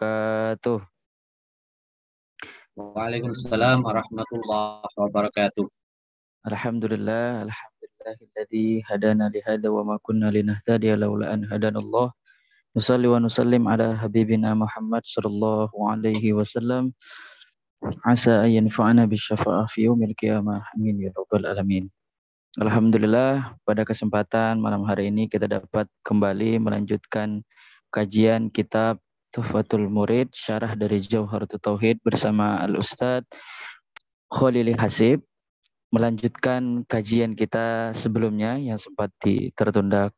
wabarakatuh. 0.00 0.80
Waalaikumsalam 2.72 3.84
warahmatullahi 3.84 4.88
wabarakatuh. 4.96 5.68
Alhamdulillah, 6.48 7.44
alhamdulillahilladzi 7.44 8.80
hadana 8.88 9.28
li 9.28 9.44
hadza 9.44 9.68
wa 9.68 9.84
ma 9.84 9.96
kunna 10.00 10.32
linahtadiya 10.32 10.96
laula 10.96 11.36
an 11.36 11.44
hadanallah. 11.44 12.08
Nusalli 12.72 13.12
wa 13.12 13.20
nusallim 13.20 13.68
ala 13.68 13.92
habibina 13.92 14.56
Muhammad 14.56 15.04
sallallahu 15.04 15.76
alaihi 15.92 16.32
wasallam. 16.32 16.96
Asa 18.08 18.48
an 18.48 18.56
yanfa'ana 18.56 19.04
bi 19.04 19.20
syafa'ah 19.20 19.68
fi 19.68 19.84
yaumil 19.84 20.16
qiyamah. 20.16 20.64
Amin 20.80 20.96
ya 20.96 21.12
rabbal 21.12 21.44
alamin. 21.44 21.92
Alhamdulillah 22.56 23.52
pada 23.68 23.84
kesempatan 23.84 24.64
malam 24.64 24.80
hari 24.88 25.12
ini 25.12 25.28
kita 25.28 25.44
dapat 25.44 25.84
kembali 26.08 26.56
melanjutkan 26.56 27.44
kajian 27.92 28.48
kitab 28.48 28.96
Tuhfatul 29.30 29.86
Murid 29.86 30.34
syarah 30.34 30.74
dari 30.74 30.98
Jauharatul 30.98 31.62
Tauhid 31.62 32.02
bersama 32.02 32.58
Al 32.58 32.74
Ustadz 32.74 33.30
Khalili 34.30 34.74
Hasib 34.74 35.22
melanjutkan 35.90 36.86
kajian 36.86 37.34
kita 37.34 37.90
sebelumnya 37.94 38.58
yang 38.58 38.78
sempat 38.78 39.10
tertunda 39.58 40.10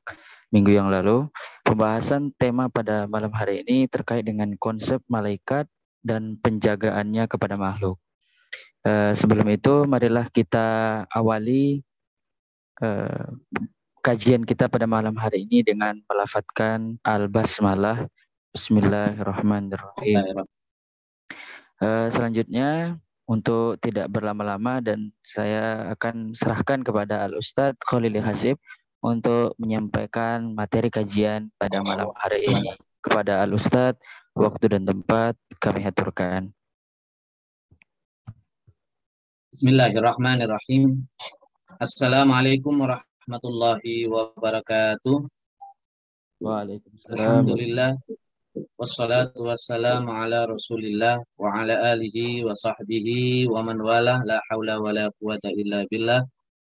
minggu 0.53 0.73
yang 0.77 0.93
lalu. 0.93 1.29
Pembahasan 1.65 2.33
tema 2.37 2.69
pada 2.69 3.09
malam 3.09 3.33
hari 3.33 3.65
ini 3.65 3.89
terkait 3.89 4.29
dengan 4.29 4.53
konsep 4.61 5.01
malaikat 5.09 5.65
dan 6.05 6.37
penjagaannya 6.45 7.25
kepada 7.25 7.57
makhluk. 7.57 7.97
Uh, 8.85 9.17
sebelum 9.17 9.49
itu, 9.49 9.89
marilah 9.89 10.29
kita 10.29 10.67
awali 11.09 11.81
uh, 12.85 13.33
kajian 14.05 14.45
kita 14.45 14.69
pada 14.69 14.85
malam 14.85 15.17
hari 15.17 15.49
ini 15.49 15.65
dengan 15.65 15.97
melafatkan 16.05 17.01
al-basmalah. 17.07 18.11
Bismillahirrahmanirrahim. 18.53 20.45
Uh, 21.81 22.13
selanjutnya 22.13 23.01
untuk 23.25 23.81
tidak 23.81 24.13
berlama-lama 24.13 24.85
dan 24.85 25.09
saya 25.25 25.89
akan 25.97 26.37
serahkan 26.37 26.85
kepada 26.85 27.25
Al-Ustadz 27.25 27.81
Khalili 27.81 28.21
Hasib 28.21 28.61
untuk 29.01 29.57
menyampaikan 29.57 30.53
materi 30.53 30.93
kajian 30.93 31.49
pada 31.57 31.81
malam 31.81 32.13
hari 32.13 32.45
ini. 32.45 32.77
Kepada 33.01 33.41
Al-Ustadz, 33.41 34.05
waktu 34.37 34.77
dan 34.77 34.85
tempat 34.85 35.33
kami 35.57 35.89
aturkan. 35.89 36.53
Bismillahirrahmanirrahim. 39.57 41.09
Assalamualaikum 41.81 42.85
warahmatullahi 42.85 44.13
wabarakatuh. 44.13 45.25
Waalaikumsalam. 46.37 47.17
Alhamdulillah 47.17 47.97
wassalatu 48.53 49.49
wassalamu 49.49 50.13
ala 50.13 50.45
rasulillah 50.45 51.17
wa 51.41 51.57
ala 51.57 51.97
alihi 51.97 52.45
wa 52.45 52.53
sahbihi 52.53 53.49
wa 53.49 53.65
man 53.65 53.81
la 54.29 54.37
hawla 54.53 54.77
wa 54.77 54.93
la 54.93 55.09
quwata 55.17 55.49
illa 55.57 55.89
billah. 55.89 56.21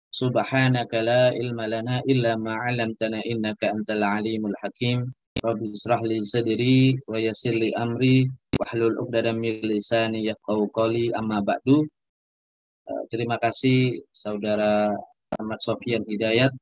Subhanaka 0.07 1.03
la 1.03 1.35
ilma 1.35 1.67
lana 1.67 1.99
illa 2.07 2.39
ma 2.39 2.55
'allamtana 2.63 3.19
innaka 3.27 3.75
antal 3.75 4.07
alimul 4.07 4.55
hakim. 4.63 5.03
Rabbi 5.43 5.75
israh 5.75 5.99
li 6.07 6.15
wa 7.11 7.19
li 7.59 7.69
amri 7.75 8.31
lisani 9.67 10.31
amma 11.11 11.43
ba'du. 11.43 11.83
Uh, 12.87 13.03
terima 13.11 13.35
kasih 13.35 13.99
saudara 14.15 14.95
Ahmad 15.35 15.59
Sofian 15.59 16.07
Hidayat. 16.07 16.55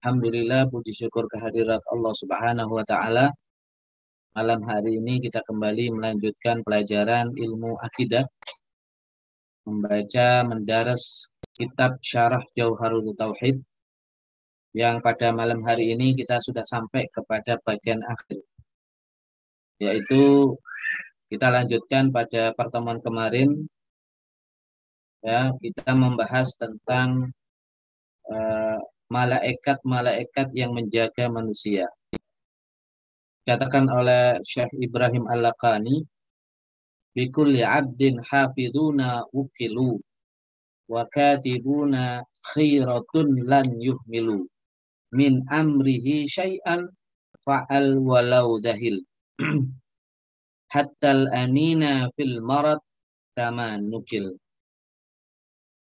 Alhamdulillah 0.00 0.64
puji 0.72 0.96
syukur 0.96 1.28
kehadirat 1.28 1.84
Allah 1.92 2.12
Subhanahu 2.16 2.72
wa 2.80 2.84
taala 2.88 3.28
Malam 4.32 4.64
hari 4.64 4.96
ini 4.96 5.20
kita 5.20 5.44
kembali 5.44 5.92
melanjutkan 5.92 6.64
pelajaran 6.64 7.36
ilmu 7.36 7.76
akidah. 7.84 8.24
Membaca, 9.68 10.40
mendaras 10.48 11.28
kitab 11.52 12.00
syarah 12.00 12.40
Jauharul 12.56 13.12
Tauhid. 13.12 13.60
Yang 14.72 15.04
pada 15.04 15.36
malam 15.36 15.60
hari 15.60 15.92
ini 15.92 16.16
kita 16.16 16.40
sudah 16.40 16.64
sampai 16.64 17.12
kepada 17.12 17.60
bagian 17.60 18.00
akhir. 18.08 18.40
Yaitu 19.76 20.56
kita 21.28 21.52
lanjutkan 21.52 22.08
pada 22.08 22.56
pertemuan 22.56 23.04
kemarin. 23.04 23.68
Ya, 25.20 25.52
kita 25.60 25.92
membahas 25.92 26.56
tentang 26.56 27.36
uh, 28.32 28.80
malaikat-malaikat 29.12 30.56
yang 30.56 30.72
menjaga 30.72 31.28
manusia 31.28 31.84
Katakan 33.42 33.90
oleh 33.90 34.38
Syekh 34.46 34.70
Ibrahim 34.78 35.26
Al-Laqani, 35.26 35.98
Bikulli 37.10 37.60
abdin 37.66 38.22
hafiduna 38.22 39.26
ukilu, 39.34 39.98
wa 40.86 41.02
katibuna 41.10 42.22
khiratun 42.54 43.42
lan 43.42 43.66
yuhmilu, 43.82 44.46
min 45.10 45.42
amrihi 45.50 46.24
syai'an 46.30 46.86
fa'al 47.42 47.98
walau 47.98 48.62
dahil. 48.62 49.02
Hatta 50.72 51.10
al-anina 51.10 52.08
fil 52.14 52.38
marad 52.40 52.78
kama 53.34 53.76
nukil. 53.82 54.38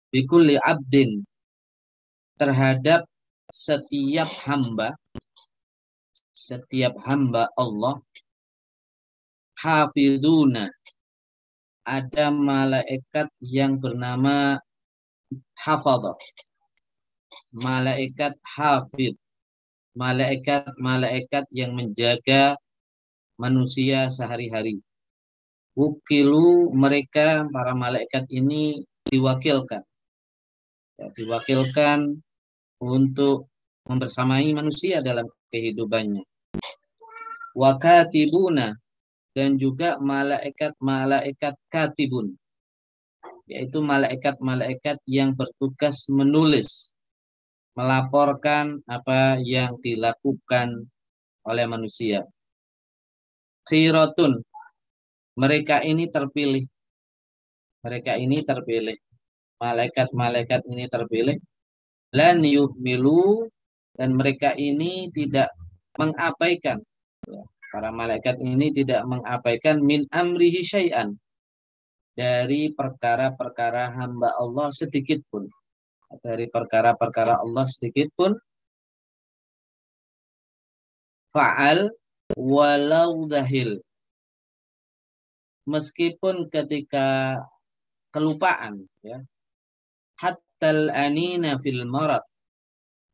Bikulli 0.09 0.57
abdin 0.59 1.23
terhadap 2.41 3.07
setiap 3.53 4.27
hamba 4.49 4.97
setiap 6.47 6.97
hamba 7.05 7.45
Allah 7.53 8.01
hafiduna 9.61 10.73
ada 11.85 12.33
malaikat 12.33 13.29
yang 13.41 13.77
bernama 13.77 14.57
hafadhah 15.53 16.17
malaikat 17.51 18.39
hafid. 18.43 19.15
Malaikat-malaikat 19.91 21.51
yang 21.51 21.75
menjaga 21.75 22.55
manusia 23.35 24.07
sehari-hari. 24.07 24.79
Wukilu 25.75 26.71
mereka 26.71 27.43
para 27.51 27.75
malaikat 27.75 28.23
ini 28.31 28.87
diwakilkan. 29.11 29.83
Ya, 30.95 31.11
diwakilkan 31.11 32.23
untuk 32.79 33.51
membersamai 33.83 34.55
manusia 34.55 35.03
dalam 35.03 35.27
kehidupannya 35.51 36.23
wakatibuna 37.57 38.75
dan 39.31 39.55
juga 39.55 39.95
malaikat-malaikat 39.99 41.55
katibun 41.71 42.35
yaitu 43.51 43.83
malaikat-malaikat 43.83 45.03
yang 45.07 45.35
bertugas 45.35 46.07
menulis 46.07 46.95
melaporkan 47.75 48.79
apa 48.87 49.39
yang 49.39 49.79
dilakukan 49.79 50.87
oleh 51.47 51.65
manusia. 51.67 52.27
Khiratun 53.67 54.43
mereka 55.39 55.79
ini 55.83 56.11
terpilih. 56.11 56.67
Mereka 57.81 58.19
ini 58.19 58.43
terpilih. 58.43 58.97
Malaikat-malaikat 59.57 60.61
ini 60.67 60.85
terpilih. 60.91 61.37
Lan 62.11 62.43
yuhmilu 62.43 63.47
dan 63.95 64.19
mereka 64.19 64.51
ini 64.59 65.07
tidak 65.15 65.51
mengabaikan 65.95 66.83
Para 67.71 67.89
malaikat 67.95 68.35
ini 68.43 68.75
tidak 68.75 69.07
mengabaikan 69.07 69.79
min 69.79 70.03
amrihi 70.11 70.59
syai'an 70.59 71.15
dari 72.11 72.75
perkara-perkara 72.75 73.95
hamba 73.95 74.35
Allah 74.35 74.67
sedikit 74.75 75.23
pun. 75.31 75.47
Dari 76.11 76.51
perkara-perkara 76.51 77.39
Allah 77.39 77.63
sedikit 77.63 78.11
pun 78.11 78.35
fa'al 81.31 81.87
walau 82.35 83.25
dahil. 83.31 83.79
Meskipun 85.63 86.51
ketika 86.51 87.39
kelupaan 88.11 88.85
ya. 88.99 89.23
Hattal 90.19 90.91
anina 90.91 91.55
fil 91.57 91.87
marad. 91.87 92.21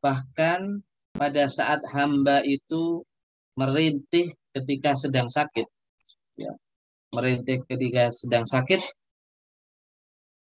Bahkan 0.02 0.82
pada 1.14 1.46
saat 1.46 1.86
hamba 1.94 2.42
itu 2.42 3.06
merintih 3.58 4.30
ketika 4.54 4.94
sedang 4.94 5.26
sakit. 5.26 5.66
Ya. 6.38 6.54
Merintih 7.10 7.66
ketika 7.66 8.14
sedang 8.14 8.46
sakit. 8.46 8.78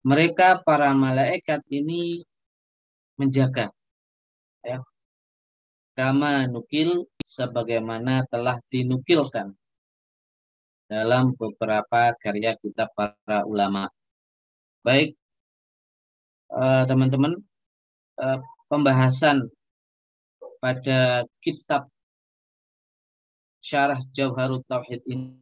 Mereka 0.04 0.60
para 0.62 0.92
malaikat 0.92 1.64
ini 1.72 2.20
menjaga. 3.16 3.72
Ya. 4.60 4.84
Kama 5.96 6.46
nukil 6.46 7.08
sebagaimana 7.24 8.28
telah 8.28 8.60
dinukilkan 8.70 9.56
dalam 10.86 11.34
beberapa 11.34 12.14
karya 12.22 12.54
kitab 12.54 12.92
para 12.94 13.42
ulama. 13.44 13.90
Baik, 14.86 15.18
eh, 16.54 16.82
teman-teman, 16.88 17.34
uh, 18.22 18.38
pembahasan 18.70 19.50
pada 20.62 21.26
kitab 21.42 21.90
syarah 23.68 24.00
Jauharut 24.16 24.64
Tauhid 24.64 25.04
ini 25.04 25.36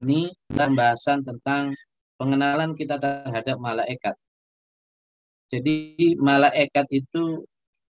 ini 0.00 0.32
pembahasan 0.48 1.20
tentang 1.20 1.74
pengenalan 2.16 2.72
kita 2.72 2.96
terhadap 2.96 3.58
malaikat. 3.60 4.14
Jadi 5.52 6.14
malaikat 6.16 6.86
itu 6.94 7.44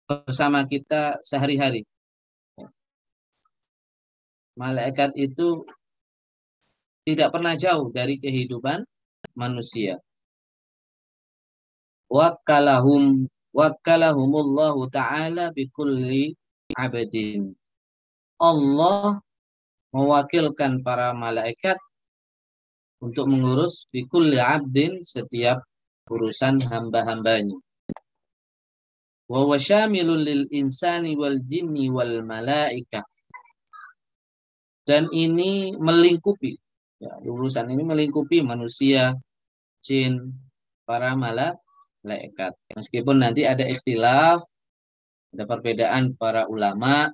bersama 0.08 0.64
kita 0.64 1.20
sehari-hari. 1.20 1.84
Malaikat 4.56 5.14
itu 5.14 5.62
tidak 7.04 7.28
pernah 7.30 7.54
jauh 7.54 7.92
dari 7.92 8.16
kehidupan 8.18 8.82
manusia. 9.36 10.00
Wakkalahum 12.08 13.28
wakkalahumullahu 13.52 14.88
ta'ala 14.88 15.52
bikulli 15.52 16.32
abadin. 16.72 17.52
Allah 18.38 19.18
mewakilkan 19.90 20.82
para 20.86 21.10
malaikat 21.14 21.78
untuk 22.98 23.30
mengurus 23.30 23.86
bikulli 23.90 24.38
abdin 24.38 25.02
setiap 25.02 25.62
urusan 26.10 26.62
hamba-hambanya. 26.66 27.58
Wa 29.28 29.44
wasyamilul 29.44 30.24
lil 30.24 30.42
insani 30.50 31.14
wal 31.14 31.38
jinni 31.44 31.92
wal 31.92 32.24
malaikah. 32.24 33.04
Dan 34.88 35.12
ini 35.12 35.76
melingkupi 35.76 36.56
ya, 36.98 37.12
urusan 37.22 37.68
ini 37.70 37.84
melingkupi 37.84 38.40
manusia, 38.40 39.14
jin, 39.84 40.32
para 40.88 41.12
malaikat. 41.12 42.56
Meskipun 42.72 43.20
nanti 43.20 43.44
ada 43.44 43.68
ikhtilaf, 43.68 44.40
ada 45.36 45.44
perbedaan 45.44 46.16
para 46.16 46.48
ulama, 46.48 47.12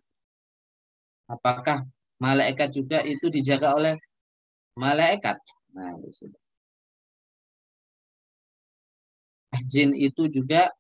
apakah 1.29 1.85
malaikat 2.21 2.73
juga 2.73 3.01
itu 3.05 3.29
dijaga 3.29 3.75
oleh 3.75 3.95
malaikat? 4.77 5.39
Nah, 5.75 5.95
Jin 9.71 9.95
itu 9.95 10.27
juga 10.27 10.71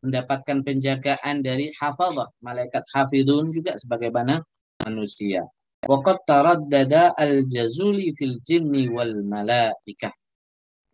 mendapatkan 0.00 0.64
penjagaan 0.64 1.44
dari 1.44 1.72
hafazah, 1.76 2.30
malaikat 2.40 2.84
hafidun 2.94 3.52
juga 3.52 3.76
sebagaimana 3.76 4.40
manusia. 4.80 5.44
Waqad 5.84 6.24
taraddada 6.24 7.12
al-Jazuli 7.14 8.10
fil 8.16 8.40
jinni 8.40 8.88
wal 8.88 9.22
malaikah. 9.22 10.14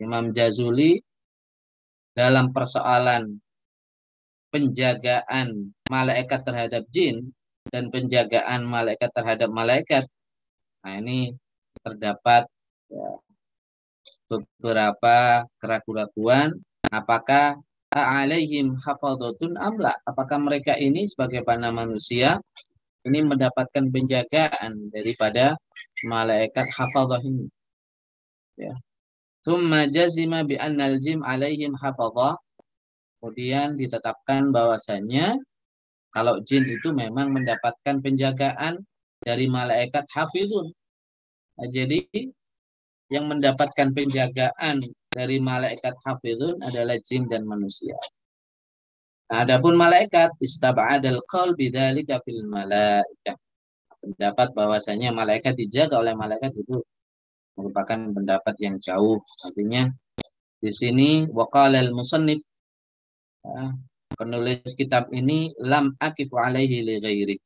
Imam 0.03 0.35
Jazuli 0.35 0.99
dalam 2.13 2.51
persoalan 2.51 3.39
penjagaan 4.53 5.73
malaikat 5.89 6.45
terhadap 6.45 6.85
jin 6.93 7.33
dan 7.71 7.93
penjagaan 7.93 8.67
malaikat 8.67 9.11
terhadap 9.15 9.51
malaikat. 9.53 10.05
Nah, 10.83 10.99
ini 10.99 11.37
terdapat 11.83 12.51
ya, 12.91 13.11
beberapa 14.27 15.47
keraguan-keraguan. 15.63 16.59
Apakah 16.91 17.61
alaihim 17.93 18.75
hafadhatun 18.81 19.61
amla 19.61 19.93
apakah 20.09 20.41
mereka 20.41 20.73
ini 20.81 21.05
sebagai 21.05 21.45
para 21.45 21.69
manusia 21.69 22.41
ini 23.05 23.21
mendapatkan 23.21 23.91
penjagaan 23.93 24.89
daripada 24.95 25.59
malaikat 26.07 26.67
hafadhah 26.73 27.21
ini? 27.21 27.47
Ya. 28.57 28.75
Thumma 29.43 29.91
jazima 29.91 30.47
bi 30.47 30.55
annal 30.55 31.03
jim 31.03 31.21
alaihim 31.27 31.75
hafadhah. 31.75 32.39
Kemudian 33.19 33.79
ditetapkan 33.79 34.51
bahwasanya 34.51 35.39
kalau 36.13 36.39
jin 36.45 36.69
itu 36.69 36.93
memang 36.93 37.33
mendapatkan 37.33 37.99
penjagaan 38.05 38.85
dari 39.25 39.49
malaikat 39.49 40.05
hafidun 40.13 40.71
nah, 41.57 41.69
jadi 41.69 42.07
yang 43.13 43.29
mendapatkan 43.29 43.93
penjagaan 43.93 44.81
dari 45.13 45.37
malaikat 45.37 45.93
hafidun 46.01 46.57
adalah 46.65 46.97
jin 47.05 47.29
dan 47.29 47.45
manusia. 47.45 47.93
Nah, 49.29 49.45
adapun 49.45 49.77
malaikat 49.77 50.33
istab'adal 50.41 51.21
qalbi 51.29 51.69
dzalika 51.69 52.25
fil 52.25 52.49
malaikat. 52.49 53.37
Pendapat 54.03 54.49
bahwasanya 54.57 55.13
malaikat 55.13 55.55
dijaga 55.55 56.01
oleh 56.01 56.17
malaikat 56.17 56.57
itu 56.57 56.81
merupakan 57.55 58.01
pendapat 58.17 58.55
yang 58.65 58.81
jauh. 58.81 59.21
Artinya 59.45 59.93
di 60.59 60.73
sini 60.73 61.29
waqala 61.29 61.85
al-musannif 61.85 62.41
ya, 63.45 63.77
penulis 64.17 64.75
kitab 64.79 65.09
ini 65.13 65.53
lam 65.61 65.95
akifu 65.99 66.39
alaihi 66.39 66.85
li 66.85 66.97
ghairi. 67.01 67.37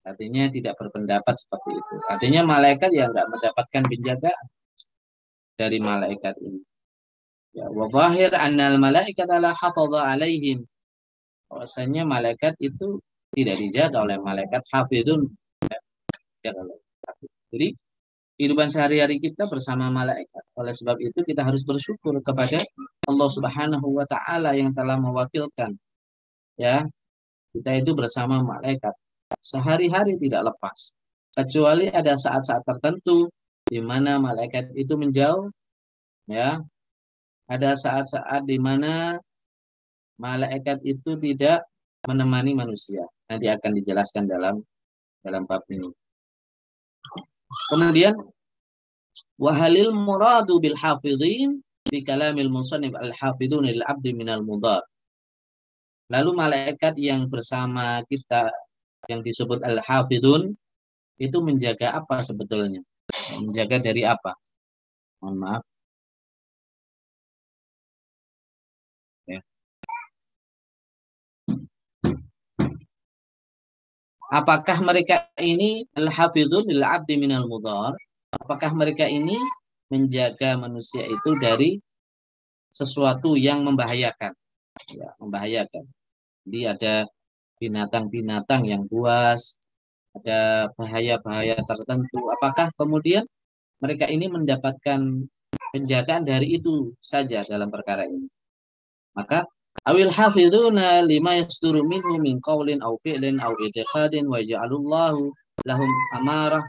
Artinya 0.00 0.48
tidak 0.48 0.80
berpendapat 0.80 1.36
seperti 1.36 1.76
itu. 1.76 1.94
Artinya 2.08 2.40
malaikat 2.48 2.90
yang 2.96 3.12
enggak 3.12 3.28
mendapatkan 3.28 3.82
penjagaan 3.84 4.46
dari 5.60 5.78
malaikat 5.78 6.34
ini. 6.40 6.60
Ya, 7.52 7.66
wa 7.68 7.84
zahir 7.92 8.32
annal 8.32 8.80
malaikat 8.80 9.28
ala 9.28 9.52
hafadha 9.52 10.06
alaihim. 10.16 10.64
Bahwasanya 11.52 12.06
malaikat 12.06 12.56
itu 12.62 13.02
tidak 13.36 13.56
dijaga 13.60 14.06
oleh 14.06 14.16
malaikat 14.22 14.62
hafidun. 14.72 15.28
Jadi 17.50 17.68
kehidupan 18.40 18.72
sehari-hari 18.72 19.20
kita 19.20 19.44
bersama 19.50 19.92
malaikat. 19.92 20.40
Oleh 20.56 20.72
sebab 20.72 20.96
itu 20.96 21.20
kita 21.26 21.44
harus 21.44 21.60
bersyukur 21.60 22.16
kepada 22.24 22.56
Allah 23.04 23.28
Subhanahu 23.28 24.00
wa 24.00 24.08
taala 24.08 24.56
yang 24.56 24.72
telah 24.72 24.96
mewakilkan 24.96 25.76
ya 26.60 26.84
kita 27.50 27.82
itu 27.82 27.90
bersama 27.98 28.38
malaikat. 28.42 28.94
Sehari-hari 29.42 30.18
tidak 30.18 30.54
lepas. 30.54 30.94
Kecuali 31.34 31.90
ada 31.90 32.14
saat-saat 32.14 32.62
tertentu 32.66 33.30
di 33.66 33.78
mana 33.82 34.18
malaikat 34.18 34.74
itu 34.74 34.94
menjauh 34.94 35.50
ya. 36.30 36.62
Ada 37.50 37.74
saat-saat 37.74 38.46
di 38.46 38.62
mana 38.62 39.18
malaikat 40.22 40.78
itu 40.86 41.18
tidak 41.18 41.66
menemani 42.06 42.54
manusia. 42.54 43.02
Nanti 43.26 43.50
akan 43.50 43.70
dijelaskan 43.74 44.30
dalam 44.30 44.62
dalam 45.26 45.42
bab 45.46 45.66
ini. 45.74 45.90
Kemudian 47.74 48.14
wahalil 49.42 49.90
muradu 49.90 50.62
bil 50.62 50.78
hafidhin 50.78 51.58
bi 51.90 52.06
kalamil 52.06 52.46
musannif 52.46 52.94
al 52.94 53.10
hafidun 53.10 53.66
lil 53.66 53.82
abdi 53.82 54.14
minal 54.14 54.46
mudar 54.46 54.86
lalu 56.10 56.30
malaikat 56.34 56.98
yang 56.98 57.30
bersama 57.30 58.02
kita 58.10 58.50
yang 59.08 59.22
disebut 59.22 59.62
al 59.62 59.78
hafidun 59.80 60.52
itu 61.16 61.38
menjaga 61.40 61.96
apa 61.96 62.20
sebetulnya 62.26 62.82
Menjaga 63.40 63.76
dari 63.82 64.02
apa? 64.06 64.32
Mohon 65.22 65.36
maaf. 65.42 65.62
Ya. 69.26 69.40
Apakah 74.30 74.78
mereka 74.86 75.26
ini 75.42 75.90
al-hafidhun 75.98 76.70
lil 76.70 76.82
abdi 76.86 77.18
minal 77.18 77.50
mudhar? 77.50 77.98
Apakah 78.30 78.70
mereka 78.78 79.10
ini 79.10 79.34
menjaga 79.90 80.54
manusia 80.54 81.02
itu 81.02 81.30
dari 81.42 81.82
sesuatu 82.70 83.34
yang 83.34 83.66
membahayakan? 83.66 84.32
Ya, 84.94 85.10
membahayakan. 85.18 85.84
Jadi 86.46 86.60
ada 86.66 86.94
binatang-binatang 87.60 88.64
yang 88.64 88.88
buas, 88.88 89.60
ada 90.16 90.70
bahaya-bahaya 90.74 91.60
tertentu. 91.62 92.18
Apakah 92.40 92.72
kemudian 92.74 93.24
mereka 93.78 94.08
ini 94.08 94.26
mendapatkan 94.26 95.28
penjagaan 95.70 96.24
dari 96.26 96.56
itu 96.58 96.96
saja 96.98 97.44
dalam 97.46 97.68
perkara 97.68 98.08
ini? 98.08 98.26
Maka 99.14 99.44
awil 99.86 100.10
hafiduna 100.10 101.04
lima 101.04 101.38
yasduru 101.38 101.84
minhu 101.86 102.18
min 102.24 102.40
qawlin 102.42 102.82
aw 102.82 102.96
fi'lin 103.04 103.38
aw 103.38 103.52
i'tiqadin 103.60 104.26
wa 104.26 104.40
ja'alullahu 104.40 105.30
lahum 105.68 105.90
amarah 106.18 106.64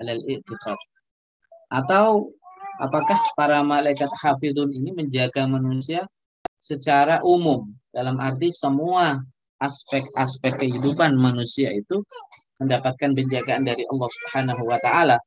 alal 0.00 0.22
i'tiqad. 0.24 0.78
Atau 1.68 2.32
apakah 2.78 3.18
para 3.34 3.60
malaikat 3.66 4.08
hafidun 4.22 4.70
ini 4.72 4.94
menjaga 4.94 5.48
manusia 5.48 6.06
secara 6.60 7.22
umum 7.22 7.70
dalam 7.92 8.18
arti 8.20 8.52
semua 8.52 9.20
aspek-aspek 9.56 10.60
kehidupan 10.60 11.16
manusia 11.16 11.72
itu 11.72 12.04
mendapatkan 12.60 13.12
penjagaan 13.12 13.64
dari 13.64 13.84
Allah 13.88 14.08
Subhanahu 14.08 14.62
wa 14.64 14.78
taala. 14.80 15.18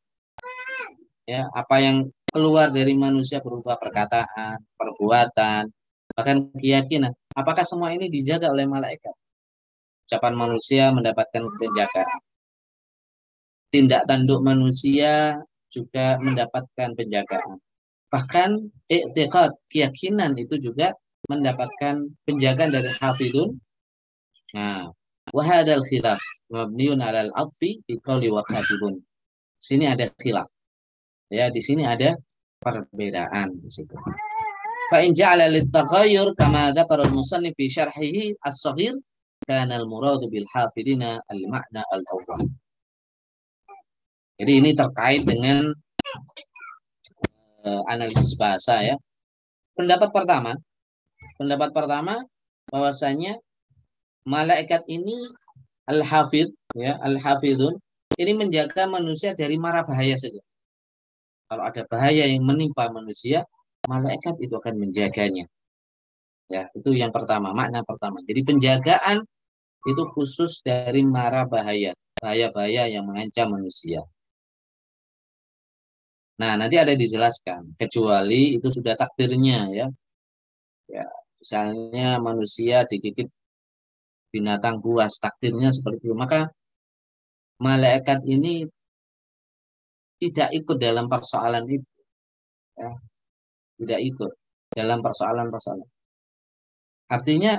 Ya, 1.29 1.45
apa 1.53 1.77
yang 1.77 2.09
keluar 2.33 2.73
dari 2.73 2.97
manusia 2.97 3.37
berupa 3.37 3.77
perkataan, 3.77 4.57
perbuatan, 4.73 5.69
bahkan 6.13 6.49
keyakinan. 6.57 7.13
Apakah 7.37 7.65
semua 7.65 7.93
ini 7.93 8.09
dijaga 8.09 8.49
oleh 8.49 8.65
malaikat? 8.65 9.13
Ucapan 10.09 10.33
manusia 10.33 10.89
mendapatkan 10.89 11.45
penjagaan. 11.45 12.19
Tindak 13.69 14.09
tanduk 14.09 14.41
manusia 14.41 15.37
juga 15.69 16.17
mendapatkan 16.17 16.97
penjagaan. 16.97 17.61
Bahkan 18.09 18.49
i'tiqad, 18.89 19.53
keyakinan 19.69 20.33
itu 20.33 20.57
juga 20.57 20.97
mendapatkan 21.29 22.09
penjagaan 22.25 22.73
dari 22.73 22.91
hafidun. 22.97 23.61
Nah, 24.57 24.89
Wahadal 25.29 25.85
khilaf 25.85 26.17
mabniun 26.49 26.97
alal 27.05 27.29
atfi 27.37 27.85
fi 27.85 27.93
qawli 28.01 28.33
wa 28.33 28.41
khatibun. 28.41 28.97
Sini 29.61 29.85
ada 29.85 30.09
khilaf. 30.17 30.49
Ya, 31.29 31.53
di 31.53 31.61
sini 31.61 31.85
ada 31.85 32.17
perbedaan 32.57 33.61
di 33.61 33.69
situ. 33.69 33.93
Fa 34.89 35.05
in 35.05 35.13
ja'ala 35.13 35.45
lit-taghayyur 35.53 36.33
kama 36.33 36.73
dzakara 36.73 37.05
al-musannif 37.05 37.53
fi 37.53 37.69
syarhihi 37.69 38.41
as-saghir 38.41 38.97
kana 39.45 39.77
al-muradu 39.77 40.25
bil 40.33 40.49
hafidina 40.49 41.21
al-ma'na 41.29 41.85
al-awwal. 41.93 42.41
Jadi 44.41 44.51
ini 44.65 44.71
terkait 44.73 45.29
dengan 45.29 45.69
uh, 47.69 47.83
analisis 47.85 48.33
bahasa 48.33 48.81
ya. 48.81 48.95
Pendapat 49.77 50.09
pertama, 50.09 50.57
pendapat 51.39 51.71
pertama 51.71 52.27
bahwasanya 52.67 53.39
malaikat 54.27 54.83
ini 54.91 55.15
al-hafid 55.87 56.51
ya, 56.75 56.99
al-hafidun 56.99 57.79
ini 58.19 58.35
menjaga 58.35 58.83
manusia 58.85 59.31
dari 59.31 59.55
mara 59.55 59.87
bahaya 59.87 60.19
saja. 60.19 60.43
Kalau 61.49 61.63
ada 61.65 61.81
bahaya 61.87 62.27
yang 62.27 62.43
menimpa 62.45 62.91
manusia, 62.91 63.47
malaikat 63.87 64.37
itu 64.43 64.53
akan 64.53 64.75
menjaganya. 64.75 65.49
Ya, 66.51 66.69
itu 66.75 66.93
yang 66.93 67.09
pertama, 67.15 67.55
makna 67.55 67.81
pertama. 67.81 68.21
Jadi 68.27 68.41
penjagaan 68.45 69.23
itu 69.87 70.03
khusus 70.13 70.61
dari 70.61 71.01
mara 71.07 71.47
bahaya, 71.47 71.95
bahaya-bahaya 72.21 72.91
yang 72.91 73.07
mengancam 73.07 73.55
manusia. 73.55 74.03
Nah, 76.37 76.53
nanti 76.59 76.75
ada 76.77 76.93
dijelaskan, 76.93 77.75
kecuali 77.79 78.59
itu 78.59 78.67
sudah 78.69 78.93
takdirnya 78.95 79.59
ya. 79.73 79.87
Ya, 80.89 81.05
misalnya 81.41 82.19
manusia 82.19 82.83
digigit 82.89 83.27
binatang 84.33 84.77
buas, 84.83 85.17
takdirnya 85.17 85.69
seperti 85.73 86.11
itu. 86.11 86.15
Maka 86.15 86.51
malaikat 87.59 88.23
ini 88.27 88.67
tidak 90.21 90.49
ikut 90.53 90.77
dalam 90.77 91.05
persoalan 91.07 91.65
itu. 91.67 91.89
Ya, 92.79 92.91
tidak 93.79 93.99
ikut 94.03 94.31
dalam 94.75 94.99
persoalan-persoalan. 95.03 95.87
Artinya 97.09 97.53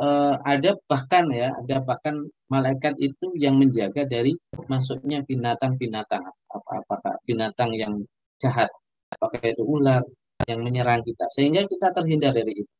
eh, 0.00 0.34
ada 0.40 0.70
bahkan 0.88 1.28
ya, 1.30 1.52
ada 1.60 1.76
bahkan 1.84 2.24
malaikat 2.48 2.94
itu 2.98 3.30
yang 3.36 3.60
menjaga 3.60 4.02
dari 4.08 4.34
masuknya 4.66 5.22
binatang-binatang 5.22 6.24
apa 6.26 6.70
apakah 6.82 7.14
binatang 7.28 7.70
yang 7.76 7.94
jahat, 8.42 8.70
apakah 9.14 9.38
itu 9.44 9.62
ular 9.62 10.02
yang 10.48 10.64
menyerang 10.64 11.04
kita 11.04 11.28
sehingga 11.30 11.62
kita 11.68 11.92
terhindar 11.92 12.32
dari 12.34 12.64
itu. 12.64 12.72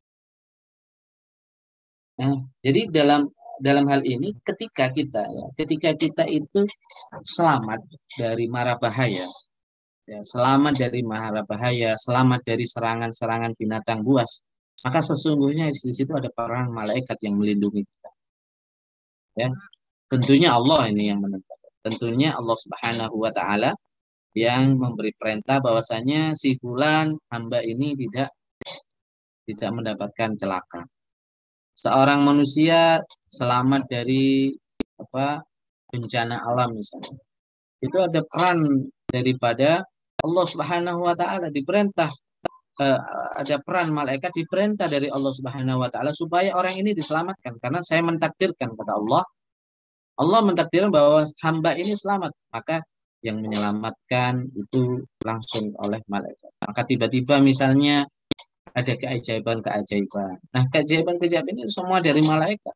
Nah, 2.20 2.36
jadi 2.60 2.92
dalam 2.92 3.32
dalam 3.60 3.84
hal 3.88 4.04
ini 4.04 4.36
ketika 4.44 4.92
kita 4.92 5.24
ya, 5.24 5.46
ketika 5.56 5.96
kita 5.96 6.24
itu 6.28 6.68
selamat 7.24 7.80
dari 8.12 8.44
mara 8.44 8.76
bahaya, 8.76 9.24
ya, 10.04 10.20
selamat 10.20 10.74
dari 10.76 11.00
mahara 11.00 11.40
bahaya, 11.48 11.96
selamat 11.96 12.44
dari 12.44 12.68
serangan-serangan 12.68 13.56
binatang 13.56 14.04
buas, 14.04 14.44
maka 14.84 15.00
sesungguhnya 15.00 15.72
di 15.72 15.92
situ 15.96 16.12
ada 16.12 16.28
peran 16.28 16.68
malaikat 16.68 17.16
yang 17.24 17.40
melindungi 17.40 17.88
kita. 17.88 18.10
Ya, 19.40 19.48
tentunya 20.12 20.52
Allah 20.52 20.92
ini 20.92 21.08
yang 21.08 21.24
menentukan. 21.24 21.72
Tentunya 21.80 22.36
Allah 22.36 22.56
Subhanahu 22.60 23.16
wa 23.16 23.32
taala 23.32 23.72
yang 24.36 24.76
memberi 24.76 25.16
perintah 25.16 25.56
bahwasanya 25.64 26.36
si 26.36 26.60
fulan 26.60 27.16
hamba 27.32 27.64
ini 27.64 27.96
tidak 27.96 28.28
tidak 29.48 29.70
mendapatkan 29.72 30.36
celaka. 30.36 30.84
Seorang 31.80 32.20
manusia 32.28 33.00
selamat 33.24 33.88
dari 33.88 34.52
apa 35.00 35.40
bencana 35.88 36.44
alam 36.44 36.76
misalnya. 36.76 37.16
Itu 37.80 37.96
ada 38.04 38.20
peran 38.28 38.60
daripada 39.08 39.80
Allah 40.20 40.44
Subhanahu 40.44 41.08
wa 41.08 41.16
taala 41.16 41.48
diperintah 41.48 42.12
uh, 42.84 43.00
ada 43.32 43.56
peran 43.64 43.96
malaikat 43.96 44.28
diperintah 44.36 44.92
dari 44.92 45.08
Allah 45.08 45.32
Subhanahu 45.32 45.80
wa 45.80 45.88
taala 45.88 46.12
supaya 46.12 46.52
orang 46.52 46.76
ini 46.76 46.92
diselamatkan. 46.92 47.56
Karena 47.56 47.80
saya 47.80 48.04
mentakdirkan 48.04 48.76
kata 48.76 48.92
Allah 49.00 49.24
Allah 50.20 50.40
mentakdirkan 50.44 50.92
bahwa 50.92 51.24
hamba 51.40 51.80
ini 51.80 51.96
selamat. 51.96 52.36
Maka 52.52 52.84
yang 53.24 53.40
menyelamatkan 53.40 54.52
itu 54.52 55.00
langsung 55.24 55.72
oleh 55.80 56.04
malaikat. 56.12 56.52
Maka 56.60 56.84
tiba-tiba 56.84 57.40
misalnya 57.40 58.04
ada 58.74 58.92
keajaiban-keajaiban 58.96 60.38
nah 60.54 60.64
keajaiban-keajaiban 60.70 61.54
ini 61.56 61.70
semua 61.70 61.98
dari 61.98 62.22
malaikat 62.22 62.74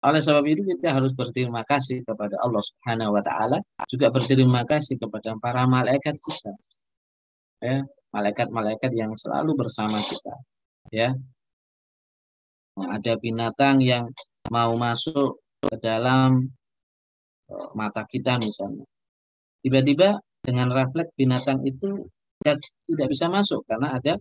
oleh 0.00 0.20
sebab 0.24 0.44
itu 0.48 0.64
kita 0.64 0.96
harus 0.96 1.12
berterima 1.12 1.60
kasih 1.68 2.00
kepada 2.00 2.40
Allah 2.40 2.64
Subhanahu 2.64 3.12
wa 3.12 3.20
taala, 3.20 3.60
juga 3.84 4.08
berterima 4.08 4.64
kasih 4.64 4.96
kepada 4.96 5.36
para 5.36 5.68
malaikat 5.68 6.16
kita. 6.16 6.56
Ya, 7.60 7.84
malaikat-malaikat 8.08 8.96
yang 8.96 9.12
selalu 9.12 9.52
bersama 9.60 10.00
kita. 10.00 10.32
Ya. 10.88 11.12
Ada 12.80 13.20
binatang 13.20 13.84
yang 13.84 14.08
mau 14.48 14.72
masuk 14.72 15.36
ke 15.60 15.76
dalam 15.84 16.48
eh, 17.52 17.68
mata 17.76 18.08
kita 18.08 18.40
misalnya. 18.40 18.88
Tiba-tiba 19.60 20.16
dengan 20.40 20.72
refleks 20.72 21.12
binatang 21.12 21.60
itu 21.68 22.08
tidak 22.88 23.08
bisa 23.12 23.28
masuk 23.28 23.60
karena 23.68 24.00
ada 24.00 24.16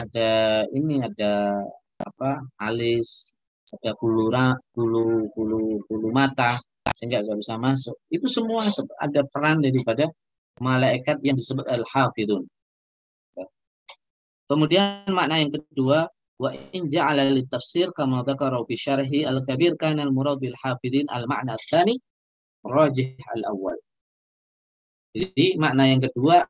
ada 0.00 0.30
ini 0.72 1.02
ada 1.04 1.62
apa 2.00 2.40
alis 2.58 3.36
ada 3.70 3.94
bulu 4.00 4.32
bulu 4.74 5.30
bulu 5.34 5.62
bulu 5.86 6.08
mata 6.10 6.58
sehingga 6.96 7.22
nggak 7.22 7.38
bisa 7.38 7.54
masuk. 7.60 7.96
Itu 8.10 8.26
semua 8.26 8.66
ada 8.98 9.20
peran 9.28 9.62
daripada 9.62 10.10
malaikat 10.60 11.22
yang 11.24 11.36
disebut 11.38 11.64
al-hafidun. 11.68 12.44
Kemudian 14.50 15.06
makna 15.14 15.38
yang 15.38 15.54
kedua 15.54 16.10
wa 16.40 16.50
in 16.74 16.90
ja'ala 16.90 17.30
li 17.30 17.46
tafsir 17.46 17.94
kama 17.94 18.26
dzakara 18.26 18.58
fi 18.66 18.74
syarhi 18.74 19.22
al-kabir 19.22 19.78
kana 19.78 20.02
al-murad 20.02 20.42
bil 20.42 20.56
hafidin 20.58 21.06
al-ma'na 21.06 21.54
tsani 21.54 21.94
rajih 22.66 23.14
al-awwal. 23.38 23.78
Jadi 25.14 25.54
makna 25.54 25.86
yang 25.86 26.02
kedua 26.02 26.42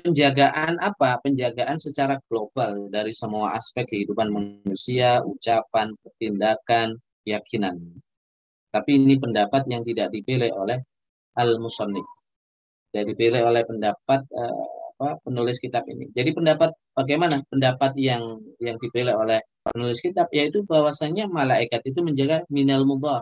penjagaan 0.00 0.80
apa? 0.80 1.20
Penjagaan 1.20 1.76
secara 1.76 2.16
global 2.24 2.88
dari 2.88 3.12
semua 3.12 3.52
aspek 3.58 3.84
kehidupan 3.84 4.32
manusia, 4.32 5.20
ucapan, 5.20 5.92
tindakan, 6.16 6.96
keyakinan. 7.20 7.76
Tapi 8.72 8.90
ini 8.96 9.20
pendapat 9.20 9.68
yang 9.68 9.84
tidak 9.84 10.08
dipilih 10.08 10.48
oleh 10.56 10.80
al-musannif. 11.36 12.08
Tidak 12.88 13.04
dipilih 13.12 13.44
oleh 13.44 13.62
pendapat 13.68 14.20
uh, 14.32 14.64
apa, 14.96 15.20
penulis 15.24 15.60
kitab 15.60 15.84
ini. 15.88 16.08
Jadi 16.16 16.30
pendapat 16.32 16.72
bagaimana? 16.96 17.44
Pendapat 17.52 17.92
yang 18.00 18.40
yang 18.62 18.80
dipilih 18.80 19.12
oleh 19.12 19.40
penulis 19.68 20.00
kitab 20.00 20.32
yaitu 20.32 20.64
bahwasanya 20.64 21.28
malaikat 21.28 21.84
itu 21.84 22.00
menjaga 22.00 22.48
minal 22.48 22.88
mubah 22.88 23.20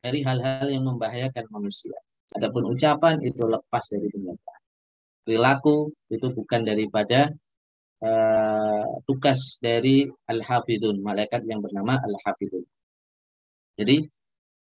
dari 0.00 0.24
hal-hal 0.24 0.66
yang 0.72 0.84
membahayakan 0.88 1.44
manusia. 1.52 1.94
Adapun 2.32 2.72
ucapan 2.72 3.20
itu 3.20 3.44
lepas 3.44 3.84
dari 3.92 4.08
pendapat 4.08 4.51
perilaku 5.22 5.90
itu 6.10 6.26
bukan 6.34 6.66
daripada 6.66 7.30
uh, 8.02 8.84
tugas 9.06 9.58
dari 9.62 10.06
al-hafidun, 10.28 11.00
malaikat 11.00 11.46
yang 11.46 11.62
bernama 11.62 11.98
al-hafidun. 12.02 12.66
Jadi 13.78 14.04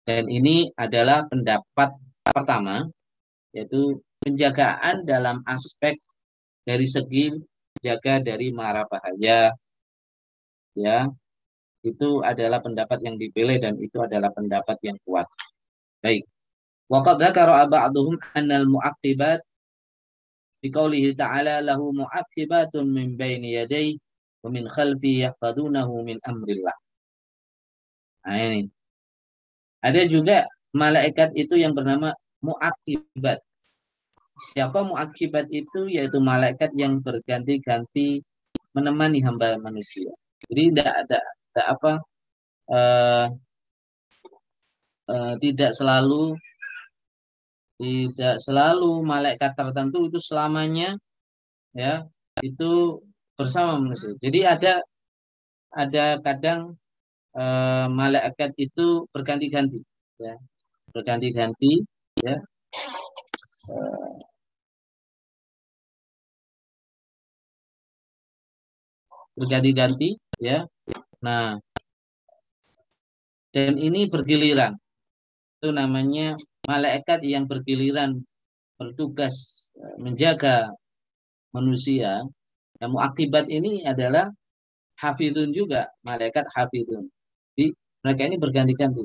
dan 0.08 0.24
ini 0.26 0.72
adalah 0.72 1.28
pendapat 1.28 1.92
pertama 2.24 2.88
yaitu 3.52 4.00
penjagaan 4.24 5.04
dalam 5.04 5.44
aspek 5.44 6.00
dari 6.64 6.88
segi 6.88 7.36
jaga 7.84 8.20
dari 8.24 8.50
mara 8.50 8.88
bahaya 8.88 9.52
ya 10.74 10.98
itu 11.86 12.24
adalah 12.24 12.58
pendapat 12.58 12.98
yang 13.06 13.16
dipilih 13.20 13.60
dan 13.62 13.78
itu 13.78 14.02
adalah 14.02 14.34
pendapat 14.34 14.76
yang 14.82 14.98
kuat. 15.06 15.28
Baik. 16.02 16.26
Waqad 16.88 17.20
dzakara 17.20 17.68
ba'dhum 17.68 18.16
anna 18.34 18.64
al-mu'aqibat 18.64 19.44
Biqaulihi 20.58 21.14
ta'ala 21.14 21.62
lahu 21.62 21.94
mu'aqibatun 21.94 22.90
min 22.90 23.14
baini 23.14 23.54
yadayhi 23.58 23.98
wa 24.42 24.48
min 24.50 24.66
khalfi 24.66 25.22
yahfadunahu 25.22 26.02
min 26.02 26.18
amrillah. 26.26 26.74
Nah 28.26 28.36
ini. 28.36 28.66
Ada 29.78 30.10
juga 30.10 30.42
malaikat 30.74 31.38
itu 31.38 31.54
yang 31.54 31.72
bernama 31.72 32.10
mu'aqibat. 32.42 33.38
Siapa 34.50 34.82
mu'aqibat 34.82 35.46
itu? 35.54 35.86
Yaitu 35.86 36.18
malaikat 36.18 36.74
yang 36.74 36.98
berganti-ganti 36.98 38.22
menemani 38.74 39.22
hamba 39.22 39.58
manusia. 39.62 40.10
Jadi 40.50 40.62
tidak 40.74 40.90
ada, 41.06 41.18
ada 41.22 41.62
apa 41.74 41.92
uh, 42.70 43.26
uh, 45.10 45.34
tidak 45.42 45.74
selalu 45.74 46.38
tidak 47.78 48.34
selalu 48.42 49.06
malaikat 49.06 49.54
tertentu 49.54 50.10
itu 50.10 50.18
selamanya 50.18 50.98
ya 51.72 52.04
itu 52.42 52.98
bersama 53.38 53.78
manusia. 53.78 54.14
Jadi 54.18 54.40
ada 54.42 54.72
ada 55.70 56.04
kadang 56.26 56.74
e, 57.38 57.44
malaikat 57.86 58.50
itu 58.58 59.06
berganti-ganti 59.14 59.78
ya. 60.18 60.34
Berganti-ganti 60.94 61.72
ya. 62.26 62.36
E, 63.70 63.76
berganti-ganti 69.38 70.18
ya. 70.42 70.66
Nah, 71.22 71.62
dan 73.54 73.74
ini 73.78 74.10
bergiliran. 74.10 74.74
Itu 75.58 75.70
namanya 75.74 76.34
malaikat 76.68 77.24
yang 77.24 77.48
bergiliran 77.48 78.20
bertugas 78.76 79.68
eh, 79.80 79.96
menjaga 79.96 80.68
manusia. 81.56 82.22
Yang 82.78 82.92
akibat 83.02 83.50
ini 83.50 83.82
adalah 83.82 84.30
hafidun 85.02 85.50
juga, 85.50 85.90
malaikat 86.06 86.46
hafidun. 86.54 87.10
Jadi 87.56 87.74
mereka 88.04 88.22
ini 88.28 88.36
berganti-ganti. 88.38 89.02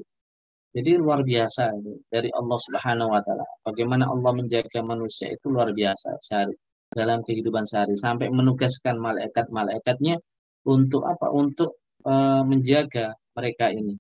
Jadi 0.74 0.92
luar 0.98 1.22
biasa 1.22 1.74
itu 1.78 2.02
dari 2.10 2.30
Allah 2.34 2.58
Subhanahu 2.58 3.10
wa 3.14 3.22
taala. 3.22 3.46
Bagaimana 3.66 4.10
Allah 4.10 4.32
menjaga 4.34 4.82
manusia 4.82 5.30
itu 5.30 5.50
luar 5.54 5.70
biasa 5.74 6.18
sehari 6.22 6.54
dalam 6.94 7.22
kehidupan 7.26 7.66
sehari 7.66 7.94
sampai 7.98 8.30
menugaskan 8.34 8.98
malaikat-malaikatnya 8.98 10.18
untuk 10.66 11.06
apa? 11.06 11.30
Untuk 11.30 11.78
e, 12.02 12.14
menjaga 12.46 13.14
mereka 13.38 13.70
ini. 13.70 13.98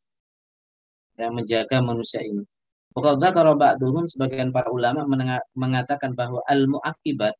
Ya, 1.13 1.29
menjaga 1.29 1.77
manusia 1.85 2.25
ini. 2.25 2.41
Kalau 2.93 3.57
ba'duhum 3.57 4.05
sebagian 4.05 4.53
para 4.53 4.69
ulama 4.69 5.01
mengatakan 5.57 6.13
bahwa 6.13 6.45
al-mu'aqibat 6.45 7.33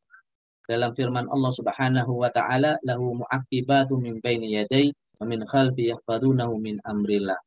dalam 0.66 0.92
firman 0.98 1.30
Allah 1.30 1.52
Subhanahu 1.54 2.26
wa 2.26 2.30
taala 2.34 2.82
lahu 2.82 3.22
mu'aqibatu 3.22 4.02
min 4.02 4.18
baini 4.18 4.58
yadai 4.58 4.90
wa 5.22 5.30
min 5.30 5.46
khalfi 5.46 5.94
yahfadunahu 5.94 6.58
min 6.58 6.82
amrillah. 6.88 7.38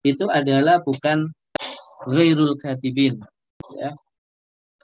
Itu 0.00 0.32
adalah 0.32 0.80
bukan 0.80 1.28
ghairul 2.08 2.56
katibin 2.56 3.20
ya. 3.76 3.92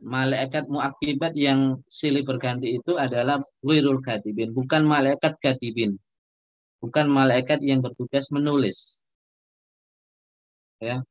Malaikat 0.01 0.69
muakibat 0.69 1.37
yang 1.37 1.81
silih 1.85 2.25
berganti 2.25 2.77
itu 2.81 2.97
adalah 2.97 3.41
ghairul 3.65 4.05
katibin 4.05 4.53
bukan 4.53 4.85
malaikat 4.85 5.41
katibin. 5.41 5.97
Bukan 6.81 7.09
malaikat 7.09 7.61
yang 7.65 7.81
bertugas 7.85 8.29
menulis. 8.33 9.05
Ya 10.81 11.05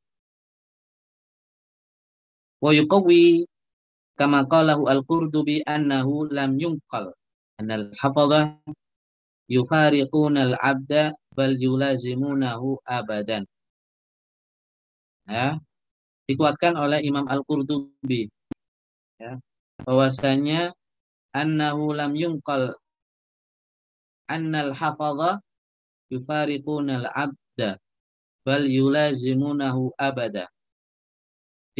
wa 2.60 2.70
yuqawi 2.76 3.48
kama 4.20 4.44
qalahu 4.44 4.84
al-qurtubi 4.84 5.64
annahu 5.64 6.28
lam 6.28 6.60
yunqal. 6.60 7.16
Anal 7.56 7.92
hafadha 7.96 8.60
yufariquna 9.48 10.52
al-abda 10.52 11.16
bal 11.32 11.56
yulazimunahu 11.56 12.80
abadan. 12.84 13.48
Ya. 15.24 15.56
Dikuatkan 16.28 16.78
oleh 16.78 17.02
Imam 17.02 17.26
Al-Qurtubi 17.26 18.30
ya. 19.18 19.40
Bahwasanya 19.82 20.70
annahu 21.34 21.96
lam 21.96 22.12
yunqal. 22.14 22.76
Annal 24.30 24.70
hafadha 24.76 25.42
yufariquna 26.12 27.02
al-abda 27.02 27.80
bal 28.46 28.62
yulazimunahu 28.62 29.90
abada 29.98 30.46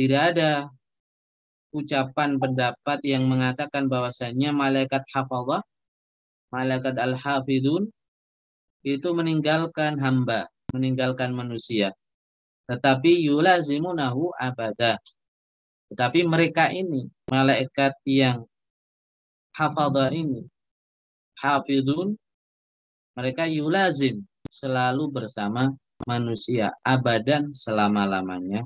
tidak 0.00 0.22
ada 0.32 0.52
ucapan 1.76 2.40
pendapat 2.40 2.98
yang 3.04 3.28
mengatakan 3.28 3.84
bahwasanya 3.92 4.56
malaikat 4.56 5.04
hafadha 5.12 5.60
malaikat 6.48 6.96
al-hafidun 6.96 7.92
itu 8.80 9.08
meninggalkan 9.12 10.00
hamba 10.00 10.48
meninggalkan 10.72 11.36
manusia 11.36 11.92
tetapi 12.70 13.26
yulazimunahu 13.26 14.30
abada. 14.38 15.02
Tetapi 15.90 16.22
mereka 16.22 16.70
ini, 16.70 17.10
malaikat 17.26 17.98
yang 18.06 18.46
hafadha 19.58 20.14
ini, 20.14 20.46
hafidun, 21.34 22.14
mereka 23.18 23.50
yulazim, 23.50 24.22
selalu 24.46 25.10
bersama 25.10 25.74
manusia, 26.06 26.70
abadan 26.86 27.50
selama-lamanya. 27.50 28.62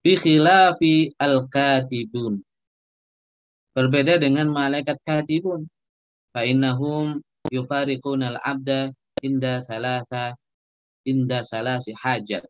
Bi 0.00 0.16
khilafi 0.16 1.12
al-katibun. 1.20 2.40
Berbeda 3.76 4.16
dengan 4.16 4.48
malaikat 4.48 4.96
katibun. 5.04 5.68
Fa'innahum 6.32 7.20
yufariqun 7.52 8.24
al-abda 8.24 8.96
inda 9.20 9.60
salasa 9.60 10.32
inda 11.04 11.44
salasi 11.44 11.92
hajat. 11.92 12.48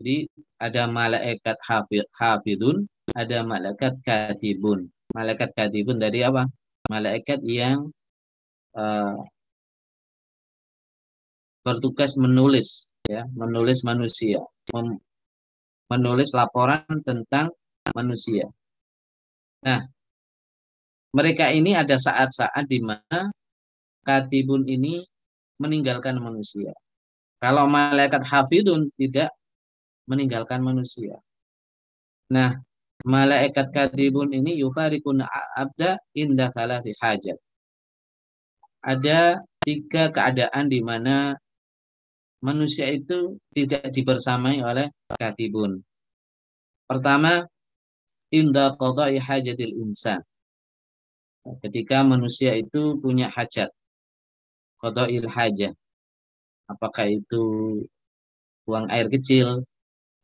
Jadi 0.00 0.24
ada 0.56 0.88
malaikat 0.88 1.60
hafidun, 2.16 2.88
ada 3.12 3.44
malaikat 3.44 4.00
katibun. 4.00 4.88
Malaikat 5.12 5.52
katibun 5.52 6.00
dari 6.00 6.24
apa? 6.24 6.48
Malaikat 6.88 7.44
yang 7.44 7.92
uh, 8.72 9.20
bertugas 11.60 12.16
menulis, 12.16 12.88
ya, 13.04 13.28
menulis 13.36 13.84
manusia, 13.84 14.40
mem 14.72 14.96
menulis 15.90 16.30
laporan 16.32 16.86
tentang 17.02 17.50
manusia. 17.92 18.46
Nah, 19.66 19.84
mereka 21.10 21.50
ini 21.50 21.74
ada 21.74 21.98
saat-saat 21.98 22.70
di 22.70 22.78
mana 22.78 23.34
katibun 24.06 24.64
ini 24.70 25.02
meninggalkan 25.58 26.16
manusia. 26.22 26.72
Kalau 27.42 27.66
malaikat 27.66 28.22
hafidun 28.24 28.88
tidak 28.94 29.34
meninggalkan 30.06 30.62
manusia. 30.62 31.18
Nah, 32.30 32.56
malaikat 33.04 33.74
kadibun 33.74 34.30
ini 34.30 34.60
yufarikun 34.62 35.26
abda 35.56 35.98
indah 36.14 36.48
salati 36.54 36.94
hajat. 37.00 37.36
Ada 38.80 39.42
tiga 39.60 40.08
keadaan 40.08 40.72
di 40.72 40.80
mana 40.80 41.36
manusia 42.40 42.88
itu 42.88 43.36
tidak 43.52 43.88
dibersamai 43.92 44.60
oleh 44.64 44.88
katibun. 45.16 45.80
Pertama, 46.88 47.44
indah 48.32 48.74
qada'i 48.74 49.20
hajatil 49.20 49.76
insan. 49.80 50.20
Ketika 51.64 52.04
manusia 52.04 52.52
itu 52.52 53.00
punya 53.00 53.32
hajat 53.32 53.72
qada'il 54.80 55.28
hajah. 55.28 55.72
Apakah 56.66 57.06
itu 57.12 57.42
buang 58.64 58.88
air 58.88 59.06
kecil, 59.12 59.62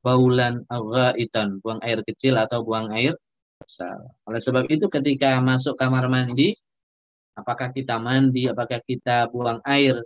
baulan 0.00 0.64
ghaitan, 0.70 1.61
buang 1.61 1.81
air 1.85 2.00
kecil 2.07 2.40
atau 2.40 2.64
buang 2.64 2.88
air 2.96 3.12
besar. 3.61 4.00
Oleh 4.24 4.40
sebab 4.40 4.64
itu 4.72 4.87
ketika 4.88 5.37
masuk 5.42 5.76
kamar 5.76 6.09
mandi, 6.09 6.57
apakah 7.37 7.74
kita 7.74 8.00
mandi, 8.00 8.48
apakah 8.48 8.81
kita 8.87 9.29
buang 9.29 9.61
air, 9.66 10.00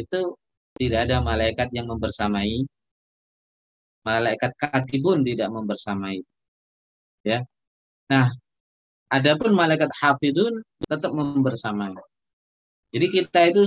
itu 0.00 0.34
tidak 0.76 1.08
ada 1.08 1.20
malaikat 1.20 1.68
yang 1.76 1.88
membersamai. 1.88 2.64
Malaikat 4.02 4.52
katibun 4.58 5.22
tidak 5.22 5.48
membersamai. 5.52 6.18
Ya. 7.22 7.46
Nah, 8.10 8.34
adapun 9.12 9.54
malaikat 9.54 9.92
hafidun 10.00 10.64
tetap 10.88 11.14
membersamai. 11.14 11.94
Jadi 12.92 13.06
kita 13.08 13.40
itu 13.48 13.64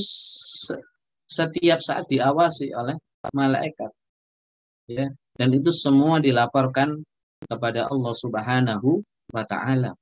setiap 1.25 1.79
saat 1.81 2.05
diawasi 2.05 2.75
oleh 2.75 2.97
malaikat. 3.33 3.89
Ya, 4.85 5.09
dan 5.33 5.49
itu 5.49 5.73
semua 5.73 6.21
dilaporkan 6.21 7.01
kepada 7.49 7.89
Allah 7.89 8.13
Subhanahu 8.13 9.01
wa 9.33 9.43
taala. 9.49 9.97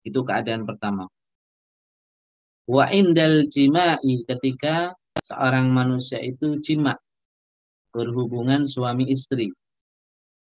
Itu 0.00 0.24
keadaan 0.24 0.64
pertama. 0.64 1.04
Wa 2.64 2.88
indal 2.88 3.44
jima'i 3.52 4.24
ketika 4.24 4.96
seorang 5.22 5.70
manusia 5.70 6.18
itu 6.18 6.58
jima 6.58 6.98
berhubungan 7.94 8.66
suami 8.66 9.06
istri. 9.06 9.54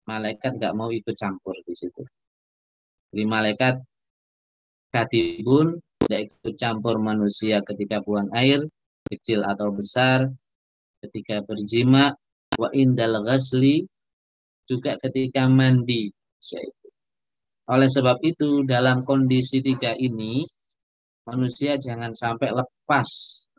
Malaikat 0.08 0.56
nggak 0.62 0.76
mau 0.78 0.94
ikut 0.94 1.18
campur 1.18 1.58
di 1.65 1.74
situ. 1.76 2.06
Jadi 3.12 3.24
malaikat 3.26 3.82
katibun 4.94 5.82
tidak 6.06 6.32
ikut 6.32 6.56
campur 6.56 7.02
manusia 7.02 7.65
ketika 7.65 8.00
buang 8.06 8.30
air, 8.38 8.62
kecil 9.10 9.41
atau 9.41 9.74
besar, 9.74 10.30
ketika 11.02 11.41
berjima, 11.41 12.13
wa 12.56 12.70
indal 12.72 13.26
ghasli, 13.26 13.84
juga 14.70 14.96
ketika 15.02 15.50
mandi. 15.50 16.13
Oleh 17.65 17.89
sebab 17.89 18.22
itu, 18.22 18.62
dalam 18.62 19.02
kondisi 19.02 19.65
tiga 19.65 19.98
ini, 19.98 20.46
manusia 21.26 21.82
jangan 21.82 22.13
sampai 22.13 22.54
lepas 22.54 23.10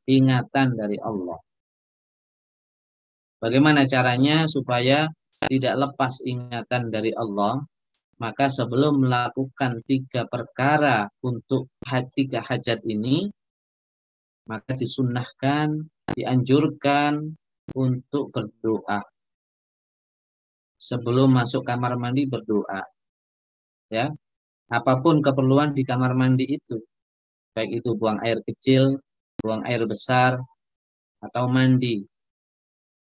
ingatan 0.07 0.75
dari 0.75 0.99
Allah. 1.03 1.39
Bagaimana 3.43 3.85
caranya 3.85 4.49
supaya 4.49 5.07
tidak 5.45 5.75
lepas 5.77 6.25
ingatan 6.25 6.89
dari 6.89 7.13
Allah? 7.13 7.61
maka 8.17 8.49
sebelum 8.49 9.05
melakukan 9.05 9.85
tiga 9.85 10.25
perkara 10.25 11.09
untuk 11.21 11.69
tiga 12.17 12.41
hajat 12.41 12.81
ini, 12.89 13.29
maka 14.49 14.73
disunnahkan, 14.73 15.85
dianjurkan 16.17 17.37
untuk 17.77 18.33
berdoa. 18.33 19.05
Sebelum 20.77 21.37
masuk 21.37 21.65
kamar 21.65 21.97
mandi 21.97 22.29
berdoa. 22.29 22.85
Ya. 23.89 24.11
apa 24.67 24.99
pun 24.99 25.23
keperluan 25.23 25.79
di 25.79 25.87
kamar 25.87 26.19
mandi 26.19 26.59
itu. 26.59 26.83
Baik 27.55 27.79
itu 27.81 27.95
buang 27.95 28.19
air 28.27 28.43
kecil, 28.43 28.99
buang 29.41 29.63
air 29.69 29.83
besar, 29.85 30.41
atau 31.21 31.45
mandi. 31.49 32.05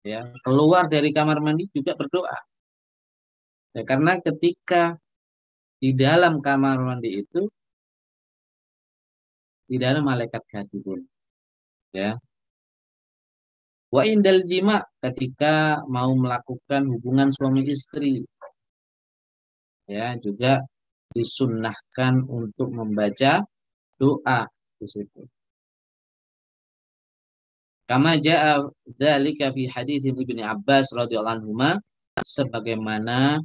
Ya, 0.05 0.23
keluar 0.45 0.87
dari 0.87 1.11
kamar 1.11 1.43
mandi 1.43 1.67
juga 1.75 1.91
berdoa. 1.97 2.37
Ya, 3.75 3.83
karena 3.83 4.17
ketika 4.23 4.95
di 5.77 5.93
dalam 5.93 6.39
kamar 6.41 6.79
mandi 6.79 7.21
itu 7.21 7.45
di 9.67 9.75
dalam 9.75 10.07
malaikat 10.07 10.41
pun. 10.79 11.03
Ya. 11.91 12.15
Wa 13.91 14.03
indal 14.07 14.43
jima 14.47 14.83
ketika 15.03 15.83
mau 15.87 16.11
melakukan 16.15 16.87
hubungan 16.87 17.29
suami 17.35 17.67
istri. 17.67 18.23
Ya, 19.87 20.15
juga 20.19 20.63
disunnahkan 21.15 22.27
untuk 22.27 22.75
membaca 22.75 23.43
doa 23.95 24.39
di 24.79 24.87
situ. 24.87 25.23
Kama 27.87 28.19
ja'a 28.19 28.67
dzalika 28.99 29.55
fi 29.55 29.63
hadis 29.71 30.03
Ibnu 30.03 30.43
Abbas 30.43 30.91
radhiyallahu 30.91 31.39
anhu 31.39 31.55
sebagaimana 32.19 33.39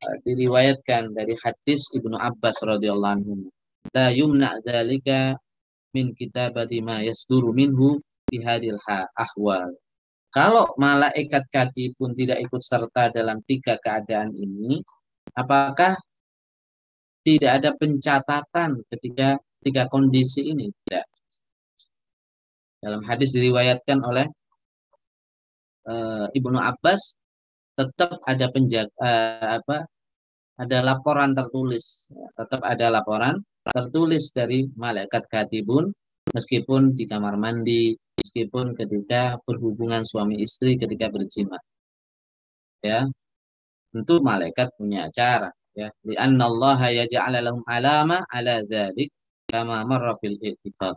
uh, 0.00 0.16
diriwayatkan 0.24 1.12
dari 1.12 1.36
hadis 1.44 1.92
Ibnu 1.92 2.16
Abbas 2.16 2.64
radhiyallahu 2.64 3.14
anhu. 3.20 3.52
La 3.92 4.08
yumna 4.08 4.56
dzalika 4.64 5.36
min 5.92 6.16
kitabati 6.16 6.80
ma 6.80 7.04
yasduru 7.04 7.52
minhu 7.52 8.00
fi 8.32 8.40
hadil 8.40 8.80
ahwal. 9.12 9.76
Kalau 10.32 10.72
malaikat 10.80 11.44
kati 11.52 11.92
pun 11.92 12.16
tidak 12.16 12.40
ikut 12.40 12.64
serta 12.64 13.12
dalam 13.12 13.44
tiga 13.44 13.76
keadaan 13.76 14.32
ini, 14.32 14.80
apakah 15.36 16.00
tidak 17.20 17.60
ada 17.60 17.70
pencatatan 17.76 18.80
ketika 18.88 19.36
tiga 19.60 19.84
kondisi 19.92 20.48
ini 20.48 20.72
tidak. 20.72 21.11
Dalam 22.82 23.06
hadis 23.06 23.30
diriwayatkan 23.30 24.02
oleh 24.02 24.26
uh, 25.86 26.26
Ibnu 26.34 26.58
Abbas 26.58 27.14
tetap 27.78 28.20
ada 28.26 28.50
penjaga 28.50 28.90
uh, 28.98 29.62
apa 29.62 29.86
ada 30.58 30.78
laporan 30.82 31.30
tertulis. 31.32 32.10
Tetap 32.34 32.60
ada 32.66 32.90
laporan 32.90 33.38
tertulis 33.62 34.34
dari 34.34 34.66
malaikat 34.74 35.30
katibun 35.30 35.94
meskipun 36.34 36.98
di 36.98 37.06
kamar 37.06 37.38
mandi 37.38 37.94
meskipun 38.18 38.74
ketika 38.74 39.38
berhubungan 39.46 40.02
suami 40.02 40.42
istri 40.42 40.74
ketika 40.78 41.10
berjima 41.10 41.58
ya 42.82 43.06
tentu 43.94 44.18
malaikat 44.18 44.74
punya 44.74 45.06
cara 45.14 45.50
ya. 45.78 45.86
Li 46.02 46.18
Allah 46.18 46.80
yaj'ala 46.90 47.38
lahum 47.46 47.62
alama 47.70 48.26
ala 48.26 48.62
dzalik 48.66 49.10
kama 49.46 49.86
marra 49.86 50.18
fil 50.18 50.34
i'tiqad 50.42 50.96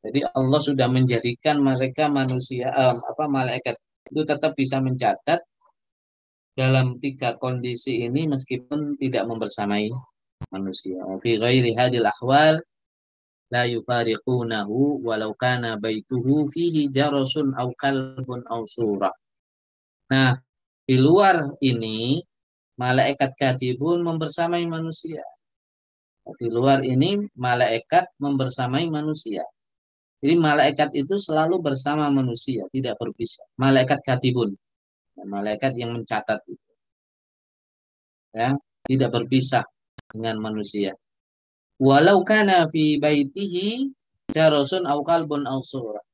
jadi 0.00 0.28
Allah 0.32 0.60
sudah 0.60 0.88
menjadikan 0.88 1.60
mereka 1.60 2.08
manusia 2.08 2.72
um, 2.72 2.96
apa 3.04 3.24
malaikat 3.28 3.76
itu 4.08 4.22
tetap 4.24 4.56
bisa 4.56 4.80
mencatat 4.80 5.40
dalam 6.56 6.98
tiga 6.98 7.36
kondisi 7.36 8.04
ini 8.04 8.26
meskipun 8.26 8.96
tidak 8.98 9.24
membersamai 9.28 9.92
manusia 10.50 10.98
fi 11.20 11.36
ghairi 11.36 11.76
hadil 11.76 12.08
ahwal 12.08 12.58
la 13.52 13.62
yufariqunahu 13.68 15.04
walau 15.04 15.36
kana 15.36 15.76
baituhu 15.76 16.48
fihi 16.48 16.88
jarasun 16.90 17.52
aw 17.54 17.68
kalbun 17.76 18.42
aw 18.48 18.64
surah 18.66 19.14
nah 20.10 20.40
di 20.90 20.98
luar 20.98 21.54
ini 21.62 22.18
malaikat 22.80 23.36
katibun 23.36 24.00
membersamai 24.00 24.64
manusia. 24.64 25.20
Di 26.24 26.48
luar 26.48 26.80
ini 26.80 27.20
malaikat 27.36 28.16
membersamai 28.16 28.88
manusia. 28.88 29.44
Jadi 30.20 30.34
malaikat 30.36 30.92
itu 30.92 31.16
selalu 31.16 31.64
bersama 31.64 32.12
manusia, 32.12 32.68
tidak 32.68 33.00
berpisah. 33.00 33.48
Malaikat 33.56 34.04
katibun, 34.04 34.52
malaikat 35.16 35.72
yang 35.80 35.96
mencatat 35.96 36.44
itu. 36.44 36.70
Ya, 38.36 38.52
tidak 38.84 39.10
berpisah 39.16 39.64
dengan 40.12 40.36
manusia. 40.38 40.92
Walau 41.80 42.20
kana 42.20 42.68
fi 42.68 43.00
baitihi 43.00 43.88
jarasun 44.28 44.84
au 44.84 45.00
kalbun 45.00 45.48
au 45.48 45.64
surah. 45.64 46.04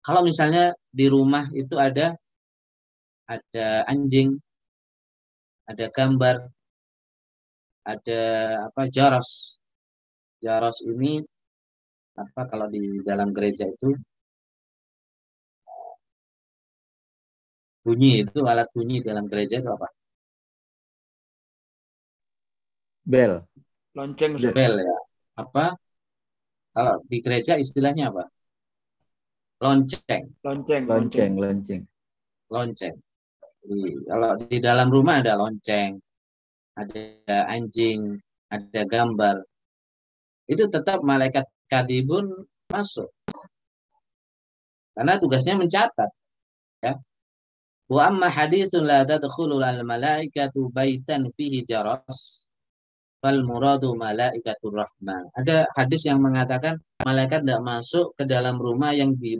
Kalau 0.00 0.22
misalnya 0.22 0.72
di 0.88 1.10
rumah 1.10 1.50
itu 1.52 1.74
ada 1.74 2.14
ada 3.26 3.66
anjing, 3.90 4.38
ada 5.66 5.86
gambar, 5.90 6.36
ada 7.84 8.22
apa 8.70 8.82
jaros. 8.86 9.58
Jaros 10.40 10.80
ini 10.86 11.20
apa 12.22 12.40
kalau 12.50 12.66
di 12.74 12.80
dalam 13.08 13.28
gereja 13.36 13.64
itu 13.74 13.88
bunyi 17.84 18.10
itu 18.22 18.40
alat 18.50 18.68
bunyi 18.76 18.96
dalam 19.08 19.24
gereja 19.30 19.56
itu 19.62 19.70
apa? 19.76 19.88
Bel. 23.12 23.32
Lonceng. 23.96 24.32
Bel 24.54 24.74
ya. 24.78 24.98
Apa? 25.42 25.64
Kalau 26.70 26.94
di 27.10 27.16
gereja 27.24 27.58
istilahnya 27.58 28.12
apa? 28.14 28.24
Lonceng. 29.64 30.24
Lonceng. 30.46 30.82
Lonceng. 30.86 31.32
Lonceng. 31.42 31.82
Lonceng. 32.54 32.96
Kalau 34.08 34.30
di 34.40 34.56
dalam 34.62 34.88
rumah 34.88 35.20
ada 35.20 35.36
lonceng, 35.36 36.00
ada 36.72 37.04
anjing, 37.52 38.16
ada 38.48 38.80
gambar. 38.88 39.36
Itu 40.48 40.64
tetap 40.72 41.04
malaikat 41.04 41.44
kadibun 41.70 42.34
masuk. 42.68 43.08
Karena 44.92 45.16
tugasnya 45.16 45.54
mencatat. 45.56 46.10
Ya. 46.82 46.98
Wa 47.86 48.10
amma 48.10 48.28
haditsun 48.28 48.84
la 48.84 49.06
tadkhulu 49.06 49.62
al 49.62 49.86
malaikatu 49.86 50.68
baitan 50.74 51.30
fihi 51.30 51.64
jaras 51.64 52.44
fal 53.22 53.40
muradu 53.46 53.94
malaikatur 53.94 54.74
rahman. 54.74 55.30
Ada 55.36 55.70
hadis 55.78 56.04
yang 56.04 56.18
mengatakan 56.18 56.76
malaikat 57.06 57.46
tidak 57.46 57.62
masuk 57.62 58.12
ke 58.18 58.24
dalam 58.26 58.58
rumah 58.58 58.90
yang 58.92 59.14
di 59.14 59.38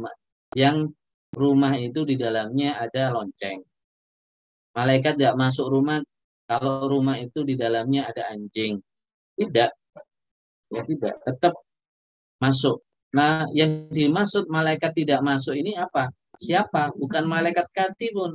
yang 0.54 0.90
rumah 1.34 1.74
itu 1.78 2.02
di 2.02 2.18
dalamnya 2.18 2.78
ada 2.78 3.14
lonceng. 3.14 3.62
Malaikat 4.74 5.18
tidak 5.18 5.34
masuk 5.38 5.66
rumah 5.66 5.98
kalau 6.46 6.90
rumah 6.90 7.18
itu 7.18 7.42
di 7.46 7.54
dalamnya 7.54 8.10
ada 8.10 8.30
anjing. 8.34 8.78
Tidak. 9.38 9.70
Ya 10.70 10.82
tidak, 10.86 11.18
tetap 11.26 11.54
masuk. 12.42 12.82
Nah, 13.14 13.46
yang 13.52 13.90
dimaksud 13.90 14.48
malaikat 14.48 14.96
tidak 14.96 15.20
masuk 15.20 15.54
ini 15.54 15.76
apa? 15.76 16.08
Siapa? 16.40 16.94
Bukan 16.96 17.24
malaikat 17.28 17.68
katibun. 17.74 18.32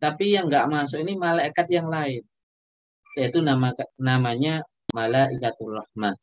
Tapi 0.00 0.36
yang 0.36 0.48
nggak 0.48 0.68
masuk 0.68 0.98
ini 1.00 1.16
malaikat 1.16 1.66
yang 1.72 1.88
lain. 1.88 2.22
Yaitu 3.16 3.40
nama 3.40 3.72
namanya 4.00 4.64
malaikatul 4.92 5.80
rahmat. 5.80 6.16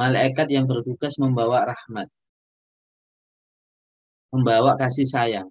Malaikat 0.00 0.48
yang 0.48 0.64
bertugas 0.66 1.18
membawa 1.20 1.68
rahmat. 1.70 2.08
Membawa 4.32 4.74
kasih 4.80 5.04
sayang. 5.04 5.48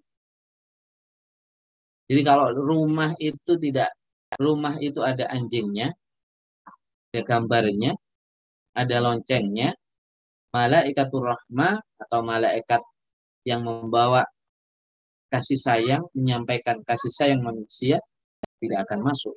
Jadi 2.10 2.22
kalau 2.28 2.52
rumah 2.52 3.16
itu 3.22 3.56
tidak 3.56 3.94
rumah 4.36 4.76
itu 4.84 5.00
ada 5.00 5.32
anjingnya, 5.32 5.96
ada 7.12 7.22
gambarnya, 7.24 7.96
ada 8.76 8.98
loncengnya, 9.00 9.76
malaikatur 10.52 11.24
rahmah 11.32 11.80
atau 11.98 12.20
malaikat 12.22 12.84
yang 13.48 13.64
membawa 13.66 14.28
kasih 15.32 15.58
sayang, 15.58 16.04
menyampaikan 16.12 16.84
kasih 16.84 17.12
sayang 17.12 17.42
manusia 17.42 18.04
tidak 18.60 18.86
akan 18.88 19.00
masuk. 19.08 19.36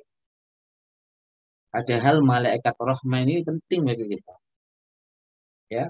Padahal 1.71 2.23
malaikat 2.23 2.75
rahmah 2.75 3.19
ini 3.23 3.43
penting 3.43 3.81
bagi 3.83 4.05
kita. 4.07 4.35
Ya. 5.71 5.85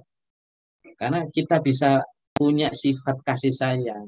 Karena 0.96 1.28
kita 1.30 1.60
bisa 1.60 2.06
punya 2.38 2.72
sifat 2.72 3.22
kasih 3.26 3.54
sayang. 3.54 4.06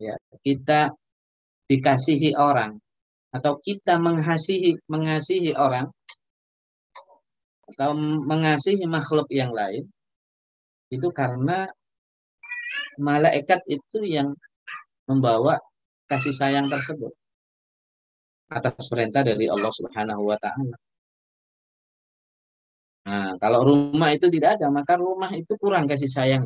Ya, 0.00 0.16
kita 0.42 0.92
dikasihi 1.70 2.34
orang 2.34 2.80
atau 3.30 3.62
kita 3.62 3.94
mengasihi 4.02 4.74
mengasihi 4.90 5.54
orang 5.54 5.86
atau 7.70 7.94
mengasihi 8.26 8.82
makhluk 8.90 9.30
yang 9.30 9.54
lain 9.54 9.86
itu 10.90 11.08
karena 11.14 11.70
malaikat 12.98 13.62
itu 13.70 14.02
yang 14.02 14.34
membawa 15.06 15.58
kasih 16.10 16.34
sayang 16.34 16.66
tersebut 16.66 17.14
atas 18.50 18.90
perintah 18.90 19.22
dari 19.22 19.46
Allah 19.46 19.70
Subhanahu 19.70 20.26
wa 20.26 20.36
taala. 20.42 20.76
Nah, 23.06 23.32
kalau 23.38 23.64
rumah 23.64 24.10
itu 24.12 24.26
tidak 24.28 24.58
ada, 24.58 24.66
maka 24.68 24.98
rumah 24.98 25.30
itu 25.32 25.54
kurang 25.56 25.86
kasih 25.86 26.10
sayang. 26.10 26.44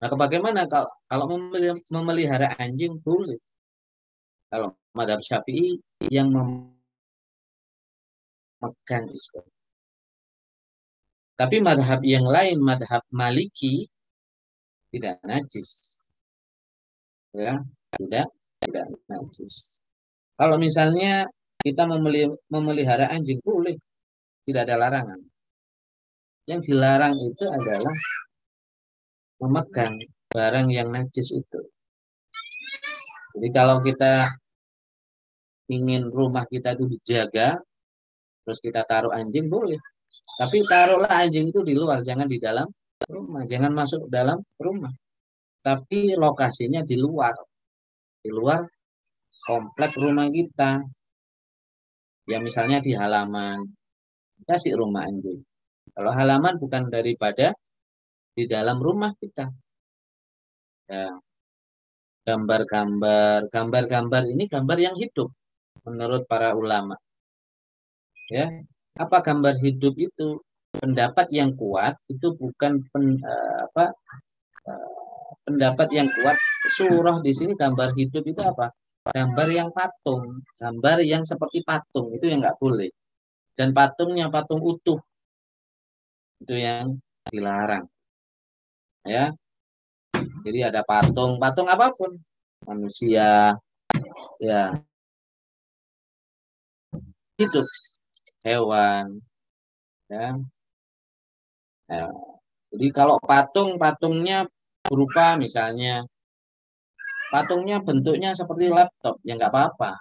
Nah, 0.00 0.08
bagaimana 0.16 0.66
kalau 0.66 0.90
kalau 1.06 1.26
memelihara 1.94 2.56
anjing 2.58 2.98
boleh? 2.98 3.38
Kalau 4.50 4.74
madhab 4.90 5.22
syafi'i 5.22 5.78
yang 6.10 6.34
megang 8.58 9.06
Islam. 9.08 9.46
Tapi 11.40 11.56
madhab 11.64 12.04
yang 12.04 12.28
lain, 12.28 12.60
madhab 12.60 13.00
maliki, 13.08 13.88
tidak 14.92 15.16
najis. 15.24 16.04
Ya, 17.32 17.64
tidak, 17.96 18.28
tidak 18.60 18.92
najis. 19.08 19.80
Kalau 20.36 20.60
misalnya 20.60 21.24
kita 21.64 21.88
memelihara 22.52 23.08
anjing, 23.08 23.40
boleh. 23.40 23.80
Tidak 24.44 24.68
ada 24.68 24.76
larangan. 24.76 25.20
Yang 26.44 26.60
dilarang 26.68 27.16
itu 27.16 27.44
adalah 27.48 27.96
memegang 29.40 29.96
barang 30.28 30.68
yang 30.68 30.92
najis 30.92 31.40
itu. 31.40 31.60
Jadi 33.32 33.48
kalau 33.48 33.80
kita 33.80 34.28
ingin 35.72 36.12
rumah 36.12 36.44
kita 36.44 36.76
itu 36.76 36.84
dijaga, 36.84 37.56
terus 38.44 38.60
kita 38.60 38.84
taruh 38.84 39.14
anjing 39.14 39.48
boleh. 39.48 39.80
Tapi 40.38 40.56
taruhlah 40.64 41.10
anjing 41.10 41.50
itu 41.50 41.60
di 41.64 41.74
luar, 41.74 42.04
jangan 42.04 42.28
di 42.28 42.38
dalam 42.38 42.68
rumah, 43.08 43.42
jangan 43.48 43.72
masuk 43.72 44.06
dalam 44.12 44.38
rumah. 44.60 44.92
Tapi 45.60 46.16
lokasinya 46.16 46.80
di 46.84 46.96
luar, 46.96 47.36
di 48.20 48.30
luar 48.32 48.64
komplek 49.44 49.96
rumah 49.96 50.28
kita. 50.28 50.80
Ya 52.28 52.38
misalnya 52.38 52.78
di 52.80 52.92
halaman, 52.94 53.64
kasih 54.46 54.78
rumah 54.78 55.04
anjing. 55.08 55.40
Kalau 55.92 56.12
halaman 56.14 56.54
bukan 56.56 56.88
daripada 56.88 57.52
di 58.32 58.44
dalam 58.46 58.78
rumah 58.78 59.12
kita. 59.18 59.50
Ya. 60.88 61.12
Gambar-gambar, 62.20 63.48
gambar-gambar 63.48 64.22
ini 64.28 64.44
gambar 64.46 64.78
yang 64.78 64.96
hidup 65.00 65.32
menurut 65.88 66.28
para 66.30 66.54
ulama. 66.54 66.94
Ya, 68.30 68.46
apa 68.96 69.16
gambar 69.22 69.54
hidup 69.60 69.94
itu? 70.00 70.40
Pendapat 70.70 71.28
yang 71.34 71.58
kuat 71.58 71.98
itu 72.06 72.30
bukan 72.38 72.78
pen, 72.94 73.18
uh, 73.20 73.66
apa 73.66 73.90
uh, 74.70 75.30
pendapat 75.42 75.88
yang 75.92 76.08
kuat. 76.08 76.38
Surah 76.70 77.18
di 77.24 77.32
sini 77.34 77.58
gambar 77.58 77.90
hidup 77.98 78.22
itu 78.22 78.40
apa? 78.40 78.70
Gambar 79.10 79.48
yang 79.50 79.68
patung, 79.74 80.44
gambar 80.54 81.02
yang 81.02 81.26
seperti 81.26 81.66
patung 81.66 82.14
itu 82.14 82.30
yang 82.30 82.38
nggak 82.44 82.60
boleh. 82.60 82.92
Dan 83.58 83.74
patungnya 83.74 84.30
patung 84.30 84.62
utuh 84.62 85.00
itu 86.40 86.54
yang 86.56 86.96
dilarang. 87.28 87.84
Ya, 89.04 89.32
jadi 90.44 90.68
ada 90.72 90.84
patung, 90.84 91.40
patung 91.40 91.68
apa 91.68 91.88
pun, 91.96 92.20
manusia, 92.68 93.56
ya 94.40 94.62
hidup 97.40 97.64
hewan 98.46 99.20
ya. 100.10 100.38
ya. 101.90 102.06
Jadi 102.70 102.86
kalau 102.94 103.16
patung 103.18 103.76
patungnya 103.76 104.46
berupa 104.86 105.34
misalnya 105.34 106.06
patungnya 107.30 107.78
bentuknya 107.82 108.34
seperti 108.34 108.66
laptop 108.70 109.18
ya 109.22 109.38
nggak 109.38 109.52
apa-apa. 109.54 109.92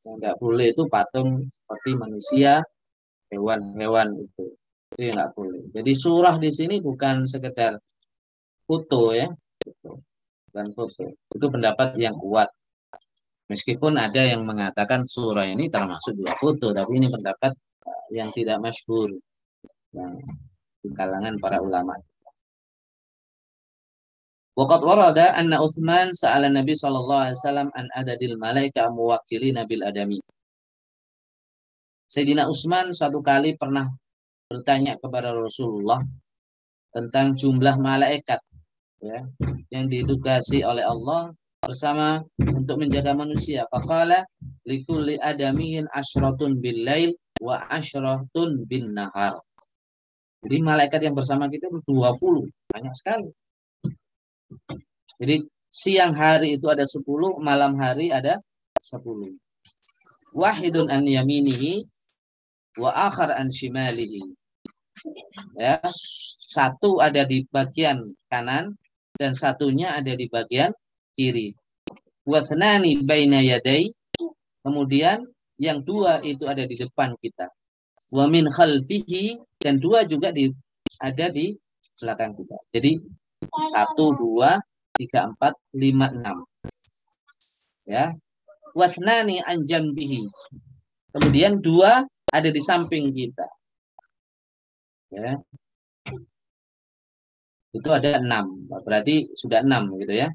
Yang 0.00 0.16
nggak 0.20 0.36
boleh 0.40 0.66
itu 0.72 0.82
patung 0.88 1.28
seperti 1.52 1.90
manusia, 1.96 2.52
hewan-hewan 3.28 4.16
itu. 4.20 4.56
Itu 4.96 5.00
nggak 5.12 5.32
boleh. 5.36 5.62
Jadi 5.76 5.92
surah 5.92 6.36
di 6.40 6.50
sini 6.52 6.76
bukan 6.80 7.28
sekedar 7.28 7.76
foto 8.64 9.12
ya, 9.12 9.28
bukan 10.48 10.66
foto. 10.72 11.04
Itu 11.36 11.46
pendapat 11.52 11.96
yang 12.00 12.16
kuat. 12.16 12.48
Meskipun 13.50 13.98
ada 13.98 14.22
yang 14.22 14.46
mengatakan 14.46 15.02
surah 15.02 15.50
ini 15.50 15.66
termasuk 15.66 16.14
dua 16.14 16.38
foto, 16.38 16.70
tapi 16.70 17.02
ini 17.02 17.10
pendapat 17.10 17.50
eh, 17.82 18.22
yang 18.22 18.30
tidak 18.30 18.62
masyhur 18.62 19.10
di 20.80 20.88
kalangan 20.94 21.34
para 21.42 21.58
ulama. 21.58 21.98
Waqat 24.54 24.80
warada 24.86 25.34
anna 25.34 25.58
Uthman 25.58 26.14
sa'ala 26.14 26.46
Nabi 26.46 26.78
wasallam 26.78 27.74
an 27.74 27.90
adadil 27.90 28.38
malaika 28.38 28.86
muwakkilina 28.86 29.66
bil 29.66 29.82
adami. 29.82 30.22
Sayyidina 32.10 32.50
Utsman 32.50 32.90
suatu 32.90 33.22
kali 33.22 33.54
pernah 33.54 33.86
bertanya 34.50 34.98
kepada 34.98 35.30
Rasulullah 35.30 36.02
tentang 36.90 37.38
jumlah 37.38 37.78
malaikat 37.78 38.42
ya 38.98 39.22
yang 39.70 39.86
ditugasi 39.86 40.66
oleh 40.66 40.82
Allah 40.82 41.30
bersama 41.60 42.24
untuk 42.40 42.80
menjaga 42.80 43.12
manusia. 43.12 43.68
Faqala 43.68 44.24
likulli 44.64 45.20
adamiyin 45.20 45.84
asyratun 45.92 46.56
bil 46.56 46.80
lail 46.88 47.10
wa 47.40 47.68
asyratun 47.68 48.64
bin 48.64 48.96
nahar. 48.96 49.36
Jadi 50.40 50.56
malaikat 50.64 51.04
yang 51.04 51.12
bersama 51.12 51.52
kita 51.52 51.68
itu 51.68 51.92
20, 51.92 52.48
banyak 52.72 52.94
sekali. 52.96 53.28
Jadi 55.20 55.44
siang 55.68 56.16
hari 56.16 56.56
itu 56.56 56.64
ada 56.72 56.88
10, 56.88 57.04
malam 57.44 57.76
hari 57.76 58.08
ada 58.08 58.40
10. 58.80 59.36
Wahidun 60.32 60.88
an 60.88 61.04
yaminihi 61.04 61.84
wa 62.80 62.88
akhar 62.88 63.36
an 63.36 63.52
shimalihi. 63.52 64.24
Ya, 65.60 65.76
satu 66.40 67.04
ada 67.04 67.28
di 67.28 67.44
bagian 67.52 68.00
kanan 68.32 68.80
dan 69.20 69.36
satunya 69.36 69.92
ada 69.92 70.16
di 70.16 70.24
bagian 70.24 70.72
kiri. 71.16 71.54
Wasnani 72.26 73.02
baina 73.06 73.40
yadai. 73.40 73.90
Kemudian 74.60 75.24
yang 75.56 75.80
dua 75.80 76.20
itu 76.20 76.44
ada 76.44 76.64
di 76.68 76.76
depan 76.76 77.16
kita. 77.20 77.48
Wa 78.12 78.28
min 78.28 78.48
khalfihi 78.50 79.38
dan 79.60 79.80
dua 79.80 80.04
juga 80.04 80.32
di 80.32 80.52
ada 81.00 81.32
di 81.32 81.56
belakang 82.00 82.32
kita. 82.36 82.56
Jadi 82.72 82.92
satu, 83.72 84.12
dua, 84.16 84.60
tiga, 84.96 85.32
empat, 85.32 85.56
lima, 85.76 86.12
enam. 86.12 86.44
Ya. 87.88 88.12
Wasnani 88.76 89.40
anjambihi. 89.42 90.28
Kemudian 91.10 91.58
dua 91.58 92.06
ada 92.30 92.48
di 92.52 92.60
samping 92.62 93.10
kita. 93.10 93.48
Ya. 95.10 95.40
Itu 97.74 97.88
ada 97.90 98.22
enam. 98.22 98.66
Berarti 98.70 99.30
sudah 99.34 99.64
enam 99.64 99.90
gitu 99.98 100.14
ya. 100.14 100.28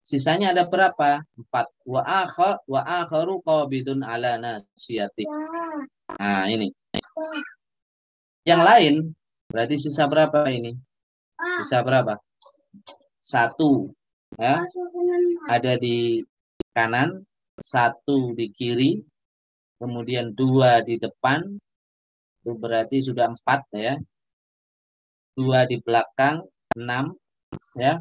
Sisanya 0.00 0.56
ada 0.56 0.64
berapa? 0.64 1.22
Empat. 1.36 1.66
Wa 1.84 2.02
akha 2.02 2.58
wa 2.64 2.80
akharu 2.82 3.44
qabidun 3.44 4.00
ala 4.00 4.40
nasiyati. 4.40 5.28
Nah, 6.16 6.48
ini. 6.48 6.72
Yang 8.42 8.62
lain 8.64 8.94
berarti 9.52 9.76
sisa 9.76 10.08
berapa 10.08 10.48
ini? 10.48 10.72
Sisa 11.60 11.84
berapa? 11.84 12.16
Satu. 13.20 13.92
Ya. 14.40 14.64
Ada 15.46 15.76
di 15.76 16.24
kanan, 16.72 17.26
satu 17.60 18.32
di 18.32 18.48
kiri, 18.48 19.04
kemudian 19.76 20.32
dua 20.32 20.80
di 20.80 20.96
depan. 20.96 21.44
Itu 22.40 22.56
berarti 22.56 23.04
sudah 23.04 23.28
empat 23.28 23.60
ya. 23.76 23.94
Dua 25.36 25.68
di 25.68 25.76
belakang, 25.76 26.40
enam. 26.72 27.12
Ya 27.76 28.00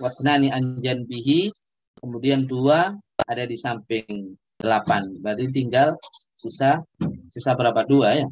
wasnani 0.00 0.48
anjan 0.48 1.04
bihi 1.04 1.52
kemudian 2.00 2.48
dua 2.48 2.96
ada 3.28 3.44
di 3.44 3.54
samping 3.54 4.34
delapan. 4.56 5.12
Berarti 5.20 5.52
tinggal 5.52 5.96
sisa 6.36 6.80
sisa 7.28 7.52
berapa? 7.52 7.84
Dua 7.84 8.16
ya? 8.16 8.26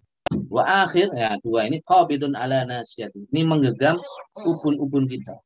Wa 0.48 0.84
akhir 0.84 1.12
ya 1.12 1.36
dua 1.40 1.68
ini 1.68 1.80
qabidun 1.84 2.36
ala 2.36 2.64
nasyati 2.64 3.28
ini 3.32 3.40
menggenggam 3.44 3.96
ubun-ubun 4.44 5.08
kita. 5.08 5.36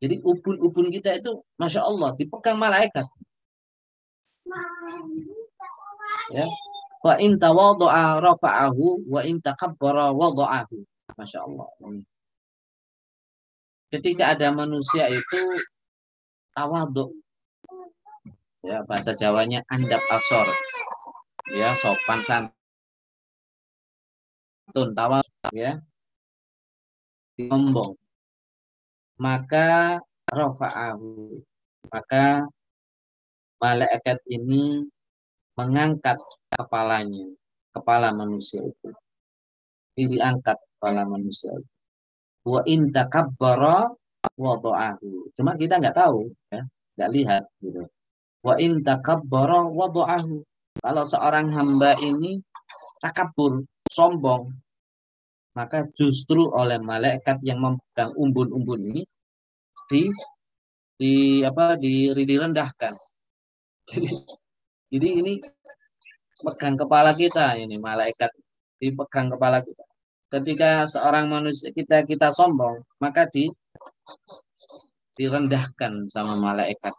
Jadi 0.00 0.16
ubun-ubun 0.24 0.88
kita 0.88 1.18
itu 1.20 1.44
masya 1.60 1.84
Allah 1.84 2.16
dipegang 2.16 2.56
malaikat. 2.56 3.04
Ya. 6.32 6.46
Wa 7.00 7.16
in 7.16 7.40
tawadha'a 7.40 8.20
rafa'ahu 8.20 9.08
wa 9.08 9.20
in 9.24 9.40
takabbara 9.40 10.12
wada'ahu 10.12 10.84
masya 11.16 11.44
Allah 11.44 11.68
ketika 13.90 14.38
ada 14.38 14.54
manusia 14.54 15.10
itu 15.10 15.42
tawaduk. 16.54 17.10
Ya 18.62 18.84
bahasa 18.86 19.12
Jawanya 19.16 19.66
andap 19.66 20.00
asor. 20.08 20.46
Ya 21.50 21.74
sopan 21.74 22.22
santun 22.22 22.54
tawaduk 24.94 25.50
ya. 25.50 25.82
Sombong. 27.34 27.98
Maka 29.18 29.98
rofa'ahu. 30.30 31.34
Maka 31.90 32.46
malaikat 33.58 34.22
ini 34.30 34.86
mengangkat 35.58 36.22
kepalanya 36.54 37.26
kepala 37.74 38.14
manusia 38.14 38.62
itu. 38.62 38.94
Diangkat 39.98 40.56
kepala 40.56 41.02
manusia 41.04 41.50
itu 41.58 41.79
wa 42.50 42.60
in 42.66 42.90
takabbara 42.90 43.86
wada'ahu. 44.34 45.30
Cuma 45.38 45.54
kita 45.54 45.78
nggak 45.78 45.94
tahu 45.94 46.26
ya, 46.50 46.60
nggak 46.98 47.10
lihat 47.14 47.44
gitu. 47.62 47.86
Wa 48.42 48.58
in 48.58 48.82
takabbara 48.82 49.62
wada'ahu. 49.70 50.42
Kalau 50.82 51.04
seorang 51.06 51.52
hamba 51.54 51.94
ini 52.02 52.42
takabur, 52.98 53.62
sombong, 53.90 54.50
maka 55.54 55.86
justru 55.94 56.46
oleh 56.50 56.78
malaikat 56.78 57.42
yang 57.42 57.58
memegang 57.58 58.14
umbun-umbun 58.14 58.80
ini 58.94 59.02
di 59.90 60.08
di 60.94 61.12
apa 61.42 61.74
di 61.74 62.12
direndahkan. 62.12 62.94
Jadi, 63.90 64.06
jadi 64.86 65.08
ini 65.18 65.32
pegang 66.46 66.78
kepala 66.78 67.10
kita 67.10 67.58
ini 67.58 67.74
malaikat 67.74 68.30
dipegang 68.78 69.34
kepala 69.34 69.58
kita. 69.66 69.82
Ketika 70.30 70.86
seorang 70.86 71.26
manusia 71.26 71.74
kita 71.74 72.06
kita 72.06 72.30
sombong, 72.30 72.86
maka 73.02 73.26
di 73.26 73.50
direndahkan 75.18 76.06
sama 76.06 76.38
malaikat, 76.38 76.94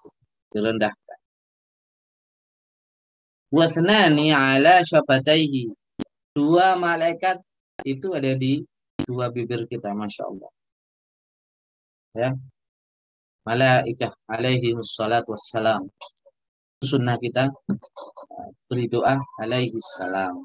direndahkan. 0.52 1.20
Wasnani 3.56 4.36
ala 4.36 4.84
syafataihi. 4.84 5.72
Dua 6.36 6.76
malaikat 6.76 7.39
itu 7.88 8.12
ada 8.15 8.36
di 8.36 8.63
dua 9.08 9.32
bibir 9.32 9.63
kita, 9.67 9.96
masya 9.96 10.24
Allah. 10.28 10.52
Ya, 12.12 12.30
malaikat 13.48 14.12
alaihi 14.28 14.76
wassalatu 14.76 15.32
wassalam. 15.36 15.88
Sunnah 16.84 17.15
kita 17.15 17.48
beri 18.67 18.91
doa 18.91 19.15
alaihi 19.39 19.80
salam. 19.96 20.36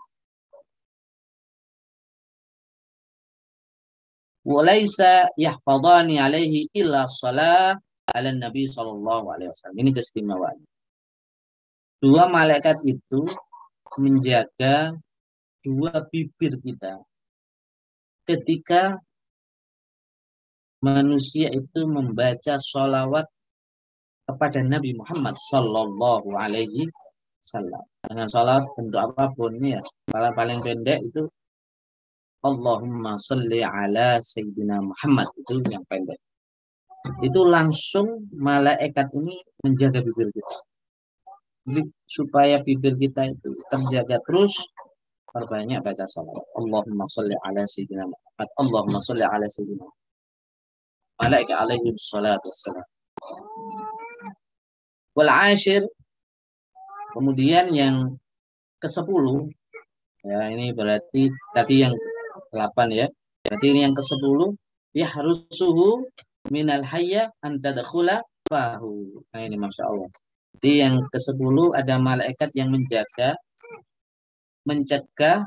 Walaisa 4.46 5.26
yahfadani 5.35 6.22
alaihi 6.22 6.70
illa 6.70 7.11
salah 7.11 7.74
ala 8.14 8.30
Nabi 8.30 8.70
sallallahu 8.70 9.26
alaihi 9.35 9.50
wasallam. 9.50 9.78
Ini 9.82 9.90
keistimewaan. 9.90 10.59
Dua 11.98 12.30
malaikat 12.30 12.78
itu 12.87 13.26
menjaga 13.98 14.94
dua 15.66 16.06
bibir 16.06 16.54
kita 16.62 17.02
ketika 18.26 19.02
manusia 20.78 21.50
itu 21.50 21.82
membaca 21.90 22.54
sholawat 22.59 23.26
kepada 24.26 24.62
Nabi 24.62 24.94
Muhammad 24.94 25.35
Sallallahu 25.38 26.35
Alaihi 26.35 26.87
Wasallam 27.42 27.82
dengan 28.02 28.26
sholawat 28.30 28.66
bentuk 28.74 29.00
apa 29.00 29.24
pun 29.35 29.54
ya 29.62 29.82
kalau 30.11 30.30
paling 30.35 30.59
pendek 30.62 31.02
itu 31.06 31.30
Allahumma 32.46 33.18
salli 33.18 33.61
ala 33.61 34.22
Sayyidina 34.22 34.78
Muhammad. 34.78 35.26
Itu 35.42 35.59
yang 35.66 35.82
pendek. 35.90 36.20
Itu 37.22 37.46
langsung 37.46 38.30
malaikat 38.35 39.11
ini 39.18 39.42
menjaga 39.62 40.02
bibir 40.02 40.30
kita. 40.30 40.56
Supaya 42.06 42.62
bibir 42.62 42.94
kita 42.94 43.26
itu 43.26 43.50
terjaga 43.66 44.22
terus 44.22 44.54
perbanyak 45.26 45.82
baca 45.82 46.06
sholawat 46.06 46.46
Allahumma 46.54 47.04
salli 47.11 47.35
ala 47.42 47.62
Sayyidina 47.66 48.04
Muhammad. 48.06 48.48
Allahumma 48.62 48.98
salli 49.02 49.24
ala 49.26 49.46
Sayyidina 49.50 49.87
Malaikat 51.16 51.56
alaihi 51.56 51.96
salatu 51.96 52.52
wassalam. 52.52 52.87
Wal 55.16 55.32
ashir 55.32 55.80
kemudian 57.16 57.72
yang 57.72 58.20
ke-10 58.85 59.24
ya 60.28 60.52
ini 60.52 60.76
berarti 60.76 61.32
tadi 61.56 61.88
yang 61.88 61.96
8 62.57 62.88
ya. 62.97 63.07
Berarti 63.45 63.66
ini 63.69 63.81
yang 63.85 63.92
ke-10 63.92 64.40
ya 64.97 65.07
harus 65.12 65.45
suhu 65.53 66.09
minal 66.49 66.83
hayya 66.88 67.29
an 67.45 67.61
tadkhula 67.61 68.25
fahu. 68.49 69.21
Nah 69.31 69.40
ini 69.45 69.61
Masya 69.61 69.85
Allah. 69.85 70.09
Jadi 70.57 70.73
yang 70.81 70.97
ke-10 71.12 71.57
ada 71.77 71.95
malaikat 72.01 72.51
yang 72.57 72.73
menjaga 72.73 73.37
mencegah 74.66 75.47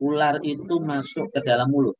ular 0.00 0.36
itu 0.44 0.74
masuk 0.80 1.26
ke 1.32 1.40
dalam 1.44 1.68
mulut. 1.70 1.96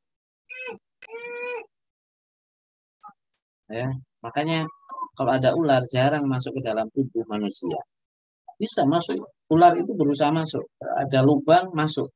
Ya, 3.71 3.87
makanya 4.25 4.67
kalau 5.15 5.31
ada 5.31 5.55
ular 5.55 5.87
jarang 5.87 6.27
masuk 6.27 6.59
ke 6.59 6.63
dalam 6.65 6.91
tubuh 6.91 7.23
manusia. 7.31 7.79
Bisa 8.59 8.83
masuk. 8.85 9.25
Ular 9.49 9.73
itu 9.79 9.93
berusaha 9.97 10.29
masuk. 10.35 10.65
Ada 10.81 11.23
lubang 11.25 11.73
masuk. 11.73 12.09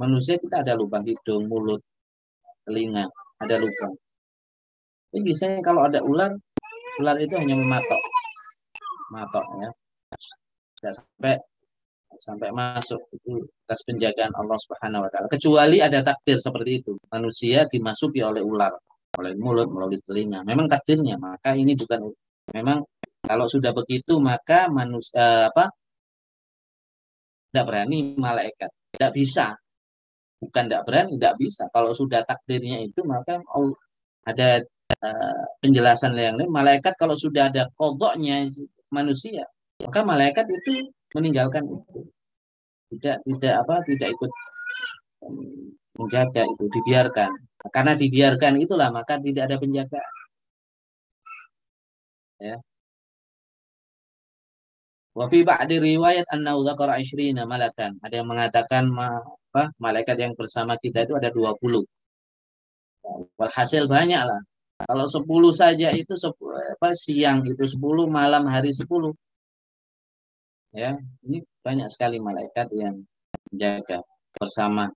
Manusia 0.00 0.40
kita 0.40 0.64
ada 0.64 0.72
lubang 0.78 1.04
hidung, 1.04 1.46
mulut, 1.48 1.82
telinga, 2.64 3.06
ada 3.40 3.56
lubang. 3.60 3.92
Jadi 5.12 5.20
biasanya 5.28 5.60
kalau 5.60 5.84
ada 5.84 6.00
ular, 6.00 6.32
ular 7.00 7.16
itu 7.20 7.34
hanya 7.36 7.56
mematok. 7.58 8.00
Matok 9.12 9.46
ya. 9.60 9.70
Tidak 10.80 10.92
sampai 10.96 11.34
sampai 12.16 12.48
masuk 12.52 13.00
itu 13.12 13.44
atas 13.66 13.80
penjagaan 13.84 14.32
Allah 14.36 14.58
Subhanahu 14.60 15.04
wa 15.04 15.10
taala. 15.12 15.28
Kecuali 15.28 15.84
ada 15.84 16.00
takdir 16.00 16.40
seperti 16.40 16.80
itu. 16.80 16.92
Manusia 17.12 17.68
dimasuki 17.68 18.24
oleh 18.24 18.40
ular 18.40 18.72
oleh 19.20 19.32
mulut, 19.36 19.68
melalui 19.68 20.00
telinga. 20.00 20.40
Memang 20.46 20.64
takdirnya, 20.68 21.20
maka 21.20 21.52
ini 21.52 21.76
bukan 21.76 22.08
memang 22.56 22.80
kalau 23.22 23.46
sudah 23.46 23.70
begitu 23.76 24.16
maka 24.18 24.72
manusia 24.72 25.20
eh, 25.20 25.44
apa? 25.52 25.68
Tidak 27.52 27.64
berani 27.68 28.16
malaikat, 28.16 28.70
tidak 28.96 29.12
bisa. 29.12 29.46
Bukan 30.42 30.66
tidak 30.66 30.82
berani, 30.90 31.14
tidak 31.14 31.34
bisa. 31.38 31.70
Kalau 31.70 31.94
sudah 31.94 32.26
takdirnya 32.26 32.82
itu 32.82 33.06
maka 33.06 33.38
ada 34.26 34.48
uh, 35.06 35.44
penjelasan 35.62 36.18
yang 36.18 36.34
lain. 36.34 36.50
Malaikat 36.50 36.98
kalau 36.98 37.14
sudah 37.14 37.46
ada 37.50 37.70
kodoknya 37.78 38.50
manusia, 38.90 39.46
maka 39.78 40.02
malaikat 40.02 40.46
itu 40.50 40.90
meninggalkan 41.14 41.62
itu. 41.62 42.00
Tidak 42.92 43.16
tidak 43.24 43.54
apa? 43.62 43.74
Tidak 43.86 44.08
ikut 44.18 44.30
menjaga 45.96 46.42
itu, 46.50 46.64
dibiarkan. 46.74 47.30
Karena 47.70 47.92
dibiarkan 47.94 48.52
itulah 48.58 48.88
maka 48.90 49.14
tidak 49.22 49.46
ada 49.46 49.56
penjaga. 49.62 50.02
Ya. 52.42 52.58
Wa 55.12 55.28
fi 55.28 55.44
ba'di 55.44 55.76
riwayat 55.76 56.26
annahu 56.34 56.64
dzakara 56.66 56.98
20 56.98 57.36
malakan. 57.44 58.00
Ada 58.00 58.14
yang 58.20 58.28
mengatakan 58.32 58.88
apa, 59.52 59.68
malaikat 59.76 60.16
yang 60.16 60.32
bersama 60.32 60.80
kita 60.80 61.04
itu 61.04 61.12
ada 61.12 61.28
20. 61.28 61.84
Walhasil 63.36 63.84
banyak 63.84 64.22
lah. 64.24 64.40
Kalau 64.88 65.04
10 65.04 65.52
saja 65.52 65.92
itu 65.92 66.16
apa, 66.24 66.88
siang 66.96 67.44
itu 67.44 67.60
10, 67.60 68.08
malam 68.08 68.48
hari 68.48 68.72
10. 68.72 69.12
Ya, 70.72 70.96
ini 71.28 71.44
banyak 71.60 71.92
sekali 71.92 72.16
malaikat 72.16 72.72
yang 72.72 73.04
menjaga 73.52 74.00
bersama 74.32 74.88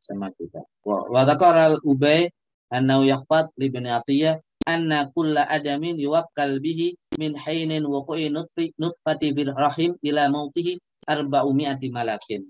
sama 0.00 0.32
kita. 0.32 0.64
Wa 0.80 1.28
dzakara 1.28 1.76
al-Ubay 1.76 2.32
annahu 2.72 3.04
yaqfat 3.04 3.52
li 3.60 3.68
bin 3.68 3.84
Atiyah 3.84 4.40
anna 4.64 5.12
kulla 5.12 5.44
adamin 5.44 6.00
yuwakkal 6.00 6.56
bihi 6.64 6.96
min 7.20 7.36
hainin 7.36 7.84
wuqu'i 7.84 8.32
nutfi 8.32 8.72
nutfati 8.80 9.36
bil 9.36 9.52
rahim 9.52 9.92
ila 10.00 10.32
mautihi 10.32 10.80
arba'umi'ati 11.04 11.92
malakin. 11.92 12.48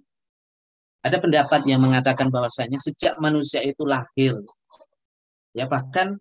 Ada 1.00 1.16
pendapat 1.16 1.64
yang 1.64 1.80
mengatakan 1.80 2.28
bahwasanya 2.28 2.76
sejak 2.76 3.16
manusia 3.16 3.64
itu 3.64 3.88
lahir 3.88 4.36
ya 5.56 5.66
bahkan 5.66 6.14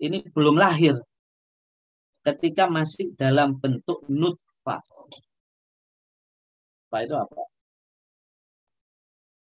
ini 0.00 0.24
belum 0.32 0.56
lahir 0.56 0.96
ketika 2.22 2.70
masih 2.70 3.12
dalam 3.18 3.58
bentuk 3.58 4.02
nutfah. 4.06 4.82
Apa 6.88 6.98
itu 7.02 7.14
apa? 7.18 7.42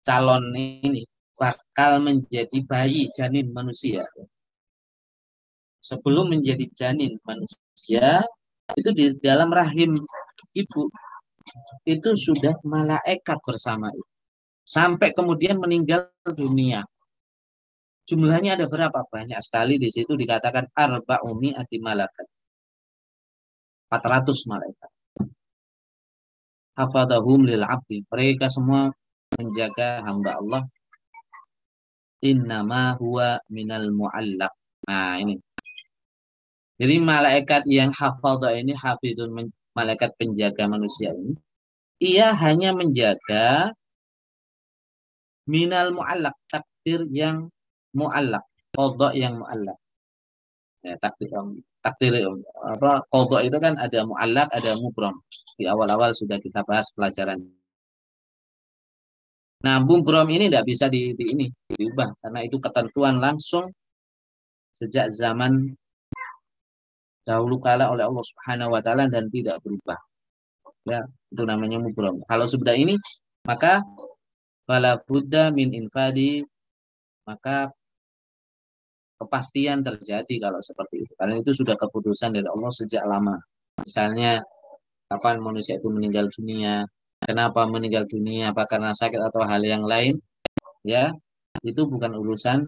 Calon 0.05 0.53
ini 0.53 1.07
bakal 1.39 2.03
menjadi 2.03 2.59
bayi 2.67 3.09
janin 3.15 3.51
manusia. 3.55 4.05
Sebelum 5.85 6.33
menjadi 6.33 6.65
janin 6.73 7.21
manusia, 7.23 8.25
itu 8.75 8.91
di 8.97 9.13
dalam 9.21 9.53
rahim 9.53 9.93
ibu 10.57 10.83
itu 11.85 12.11
sudah 12.17 12.57
malaikat 12.65 13.37
bersama 13.45 13.93
itu. 13.93 14.14
Sampai 14.65 15.13
kemudian 15.13 15.61
meninggal 15.61 16.09
dunia. 16.25 16.89
Jumlahnya 18.09 18.57
ada 18.57 18.67
berapa? 18.69 19.05
Banyak 19.09 19.41
sekali 19.41 19.77
di 19.77 19.89
situ 19.93 20.17
dikatakan 20.17 20.73
arba 20.73 21.21
umi 21.25 21.53
ati 21.53 21.81
malaikat. 21.81 22.27
400 23.93 24.51
malaikat. 24.51 24.91
Hafadahum 26.75 27.45
lil 27.45 27.65
abdi. 27.65 28.03
Mereka 28.09 28.49
semua 28.49 28.91
menjaga 29.37 30.03
hamba 30.05 30.41
Allah 30.41 30.63
innama 32.25 32.97
huwa 32.97 33.37
minal 33.53 33.93
mu'allaq. 33.93 34.53
Nah, 34.89 35.21
ini. 35.21 35.37
Jadi 36.81 36.97
malaikat 36.99 37.63
yang 37.69 37.93
hafadha 37.95 38.57
ini 38.57 38.75
hafidun 38.75 39.53
malaikat 39.75 40.15
penjaga 40.19 40.71
manusia 40.71 41.11
ini 41.15 41.35
ia 42.03 42.35
hanya 42.35 42.75
menjaga 42.75 43.75
minal 45.49 45.93
mu'allaq 45.93 46.37
takdir 46.49 47.05
yang 47.13 47.49
mu'allaq, 47.97 48.45
qadha 48.75 49.09
yang 49.17 49.41
mu'allaq. 49.41 49.79
Ya, 50.85 51.01
takdir 51.01 51.33
takdir 51.81 52.13
apa 52.61 53.05
kodok 53.13 53.41
itu 53.45 53.57
kan 53.61 53.77
ada 53.81 54.05
mu'allak, 54.05 54.49
ada 54.53 54.77
mubrom. 54.81 55.17
Di 55.57 55.65
awal-awal 55.69 56.17
sudah 56.17 56.41
kita 56.41 56.65
bahas 56.65 56.89
pelajaran. 56.97 57.41
Nah, 59.65 59.81
mubrom 59.81 60.29
ini 60.29 60.53
tidak 60.53 60.69
bisa 60.69 60.93
di, 60.93 61.17
di 61.17 61.25
ini 61.33 61.47
diubah 61.73 62.21
karena 62.21 62.41
itu 62.45 62.61
ketentuan 62.61 63.17
langsung 63.17 63.73
sejak 64.77 65.09
zaman 65.09 65.73
dahulu 67.25 67.57
kala 67.57 67.89
oleh 67.89 68.05
Allah 68.05 68.25
Subhanahu 68.25 68.77
wa 68.77 68.81
taala 68.85 69.09
dan 69.09 69.33
tidak 69.33 69.57
berubah. 69.65 69.97
Ya, 70.85 71.01
itu 71.33 71.43
namanya 71.49 71.81
mubrom. 71.81 72.21
Kalau 72.29 72.45
sudah 72.45 72.77
ini 72.77 73.01
maka 73.49 73.81
fala 74.65 74.97
buddha 75.01 75.53
min 75.53 75.73
infadi 75.77 76.41
maka 77.25 77.73
kepastian 79.21 79.81
terjadi 79.81 80.35
kalau 80.43 80.61
seperti 80.61 81.07
itu. 81.07 81.13
Karena 81.17 81.41
itu 81.41 81.55
sudah 81.55 81.79
keputusan 81.79 82.35
dari 82.37 82.49
Allah 82.51 82.73
sejak 82.75 83.05
lama. 83.07 83.39
Misalnya 83.81 84.43
kapan 85.09 85.41
manusia 85.41 85.79
itu 85.81 85.89
meninggal 85.89 86.29
dunia, 86.29 86.85
kenapa 87.23 87.65
meninggal 87.65 88.05
dunia, 88.11 88.53
apa 88.53 88.69
karena 88.69 88.93
sakit 88.93 89.21
atau 89.21 89.43
hal 89.47 89.63
yang 89.65 89.85
lain, 89.87 90.19
ya 90.85 91.15
itu 91.65 91.89
bukan 91.89 92.13
urusan 92.21 92.59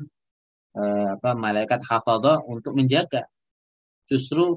eh, 0.78 1.08
apa 1.16 1.36
malaikat 1.36 1.84
hafadhah 1.84 2.40
untuk 2.48 2.72
menjaga. 2.72 3.28
Justru 4.06 4.56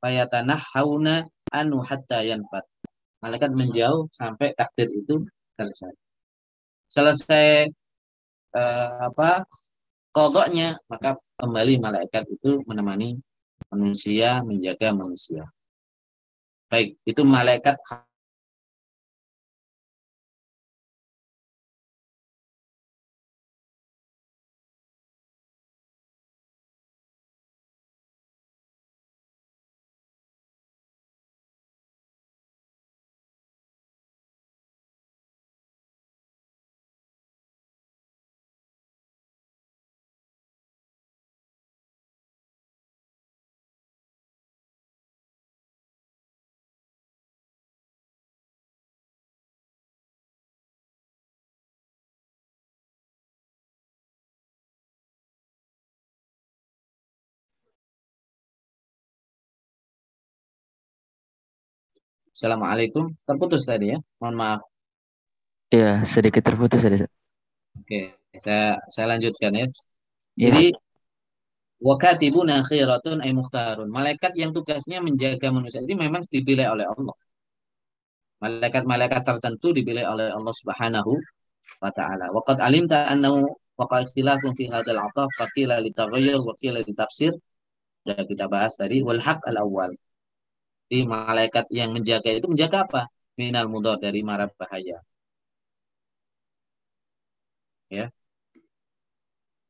fayatanah 0.00 0.60
hauna 0.74 1.28
anu 1.52 1.78
hatta 1.84 2.24
yanfat. 2.24 2.64
Malaikat 3.20 3.52
menjauh 3.52 4.08
sampai 4.12 4.56
takdir 4.56 4.88
itu 4.92 5.20
terjadi. 5.56 6.00
Selesai 6.86 7.66
eh, 8.54 8.96
apa 9.02 9.42
kodoknya, 10.14 10.80
maka 10.88 11.18
kembali 11.36 11.80
malaikat 11.82 12.24
itu 12.30 12.62
menemani 12.64 13.20
manusia, 13.68 14.40
menjaga 14.40 14.94
manusia. 14.94 15.44
Baik, 16.72 16.98
itu 17.06 17.22
malaikat 17.22 17.78
Assalamualaikum. 62.36 63.16
Terputus 63.24 63.64
tadi 63.64 63.96
ya. 63.96 63.98
Mohon 64.20 64.36
maaf. 64.36 64.60
Iya, 65.72 66.04
sedikit 66.04 66.44
terputus 66.44 66.84
tadi. 66.84 67.00
Oke, 67.80 68.12
saya 68.44 68.76
saya 68.92 69.16
lanjutkan 69.16 69.56
ya. 69.56 69.64
ya. 69.64 70.52
Jadi 70.52 70.76
wakatibuna 71.80 72.60
khairatun 72.60 73.24
ay 73.24 73.32
muhtarun. 73.32 73.88
Malaikat 73.88 74.36
yang 74.36 74.52
tugasnya 74.52 75.00
menjaga 75.00 75.48
manusia 75.48 75.80
ini 75.80 75.96
memang 75.96 76.28
dipilih 76.28 76.76
oleh 76.76 76.84
Allah. 76.84 77.16
Malaikat-malaikat 78.44 79.22
tertentu 79.24 79.72
dipilih 79.72 80.04
oleh 80.04 80.28
Allah 80.28 80.54
Subhanahu 80.60 81.16
wa 81.80 81.90
taala. 81.96 82.28
Waqad 82.36 82.60
alimta 82.60 83.08
annahu 83.08 83.48
waqa 83.80 84.04
ikhtilafun 84.04 84.52
fi 84.52 84.68
hadzal 84.68 85.00
ataf 85.00 85.32
faqila 85.40 85.80
li 85.80 85.88
taghayyur 85.88 86.44
wa 86.44 86.52
qila 86.60 86.84
li 86.84 86.92
tafsir. 86.92 87.32
Sudah 88.04 88.28
kita 88.28 88.44
bahas 88.44 88.76
tadi 88.76 89.00
wal 89.00 89.24
haq 89.24 89.40
al 89.48 89.56
awal 89.64 89.96
di 90.86 91.02
malaikat 91.02 91.66
yang 91.74 91.90
menjaga 91.90 92.30
itu 92.30 92.46
menjaga 92.46 92.86
apa? 92.86 93.02
Minal 93.36 93.66
mudor 93.68 93.98
dari 94.00 94.22
mara 94.22 94.46
bahaya. 94.48 95.02
Ya. 97.90 98.10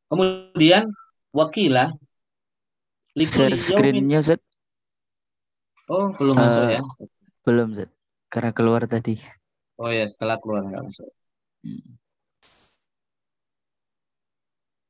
Kemudian 0.06 0.94
wakilah 1.34 1.92
Share 3.16 3.56
screen-nya 3.56 4.20
Z. 4.20 4.36
Oh, 5.88 6.12
belum 6.12 6.36
uh, 6.36 6.40
masuk 6.44 6.62
ya? 6.68 6.80
Belum 7.48 7.72
Z. 7.72 7.88
Karena 8.28 8.52
keluar 8.52 8.84
tadi. 8.84 9.16
Oh 9.80 9.88
ya, 9.88 10.04
setelah 10.04 10.36
keluar 10.36 10.68
nggak 10.68 10.84
masuk. 10.84 11.08
Hmm. 11.64 11.96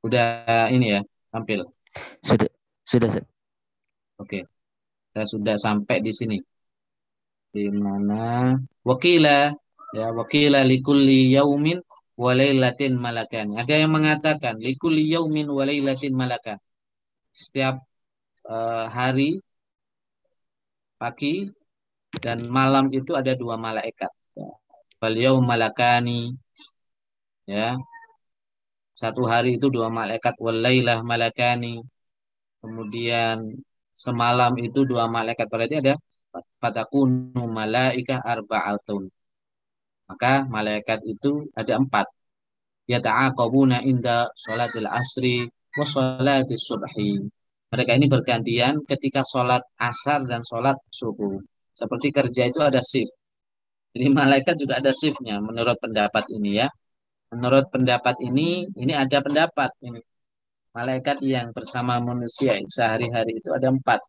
Udah 0.02 0.66
ini 0.74 0.98
ya, 0.98 1.00
tampil. 1.30 1.62
Sudah, 2.18 2.50
sudah 2.82 3.08
Z. 3.14 3.16
Oke. 4.18 4.42
Okay. 4.42 4.55
Saya 5.16 5.24
sudah 5.32 5.56
sampai 5.56 6.04
di 6.04 6.12
sini. 6.12 6.36
Di 7.48 7.72
mana 7.72 8.52
wakila 8.84 9.48
ya 9.96 10.06
wakila 10.12 10.60
likulli 10.60 11.32
yaumin 11.32 11.80
walailatin 12.20 13.00
malakan. 13.00 13.56
Ada 13.56 13.80
yang 13.80 13.96
mengatakan 13.96 14.60
likulli 14.60 15.08
yaumin 15.08 15.48
walailatin 15.48 16.12
malakan. 16.12 16.60
Setiap 17.32 17.80
uh, 18.44 18.92
hari 18.92 19.40
pagi 21.00 21.48
dan 22.20 22.36
malam 22.52 22.92
itu 22.92 23.16
ada 23.16 23.32
dua 23.32 23.56
malaikat. 23.56 24.12
Yaum 25.00 25.40
malakani 25.48 26.36
ya. 27.48 27.80
Satu 28.92 29.24
hari 29.24 29.56
itu 29.56 29.72
dua 29.72 29.88
malaikat 29.88 30.36
walailah 30.36 31.00
malakani. 31.00 31.80
Kemudian 32.60 33.64
semalam 34.04 34.52
itu 34.60 34.84
dua 34.84 35.08
malaikat 35.08 35.48
berarti 35.48 35.80
ada 35.80 35.94
fatakunu 36.60 37.44
malaikah 37.48 38.20
arba'atun. 38.20 39.08
Maka 40.06 40.44
malaikat 40.46 41.00
itu 41.08 41.48
ada 41.56 41.80
empat. 41.82 42.06
Yata'aqabuna 42.92 43.82
inda 43.82 44.30
sholatil 44.36 44.86
asri 44.86 45.48
wa 45.74 45.84
sholatil 45.92 46.60
subhi. 46.60 47.24
Mereka 47.72 47.90
ini 47.98 48.06
bergantian 48.06 48.86
ketika 48.86 49.26
sholat 49.26 49.62
asar 49.80 50.22
dan 50.30 50.40
sholat 50.46 50.76
subuh. 50.92 51.42
Seperti 51.74 52.14
kerja 52.14 52.42
itu 52.46 52.60
ada 52.62 52.78
shift. 52.78 53.10
Jadi 53.96 54.06
malaikat 54.12 54.54
juga 54.60 54.78
ada 54.78 54.92
shiftnya 54.94 55.42
menurut 55.42 55.76
pendapat 55.82 56.24
ini 56.30 56.62
ya. 56.62 56.68
Menurut 57.34 57.66
pendapat 57.74 58.22
ini, 58.22 58.70
ini 58.78 58.92
ada 58.94 59.18
pendapat 59.18 59.74
ini 59.82 59.98
malaikat 60.76 61.24
yang 61.24 61.56
bersama 61.56 61.96
manusia 62.04 62.60
sehari-hari 62.68 63.40
itu 63.40 63.48
ada 63.56 63.72
empat. 63.72 64.00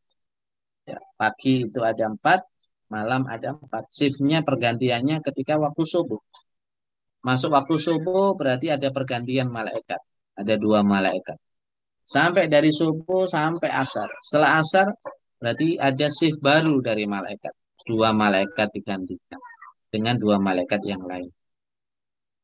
Ya, 0.83 0.99
pagi 1.15 1.67
itu 1.71 1.79
ada 1.79 2.11
empat, 2.11 2.43
malam 2.91 3.23
ada 3.31 3.55
empat. 3.55 3.87
Shiftnya 3.87 4.43
pergantiannya 4.43 5.23
ketika 5.23 5.55
waktu 5.55 5.83
subuh. 5.87 6.19
Masuk 7.23 7.55
waktu 7.55 7.75
subuh 7.79 8.35
berarti 8.35 8.67
ada 8.75 8.91
pergantian 8.91 9.47
malaikat. 9.47 9.99
Ada 10.35 10.53
dua 10.59 10.83
malaikat. 10.83 11.39
Sampai 12.03 12.47
dari 12.47 12.71
subuh 12.71 13.27
sampai 13.27 13.71
asar. 13.71 14.07
Setelah 14.23 14.59
asar 14.63 14.87
berarti 15.39 15.75
ada 15.79 16.07
shift 16.07 16.39
baru 16.39 16.79
dari 16.79 17.03
malaikat. 17.03 17.51
Dua 17.87 18.11
malaikat 18.11 18.71
digantikan 18.75 19.39
dengan 19.91 20.15
dua 20.19 20.39
malaikat 20.39 20.83
yang 20.83 21.03
lain 21.03 21.31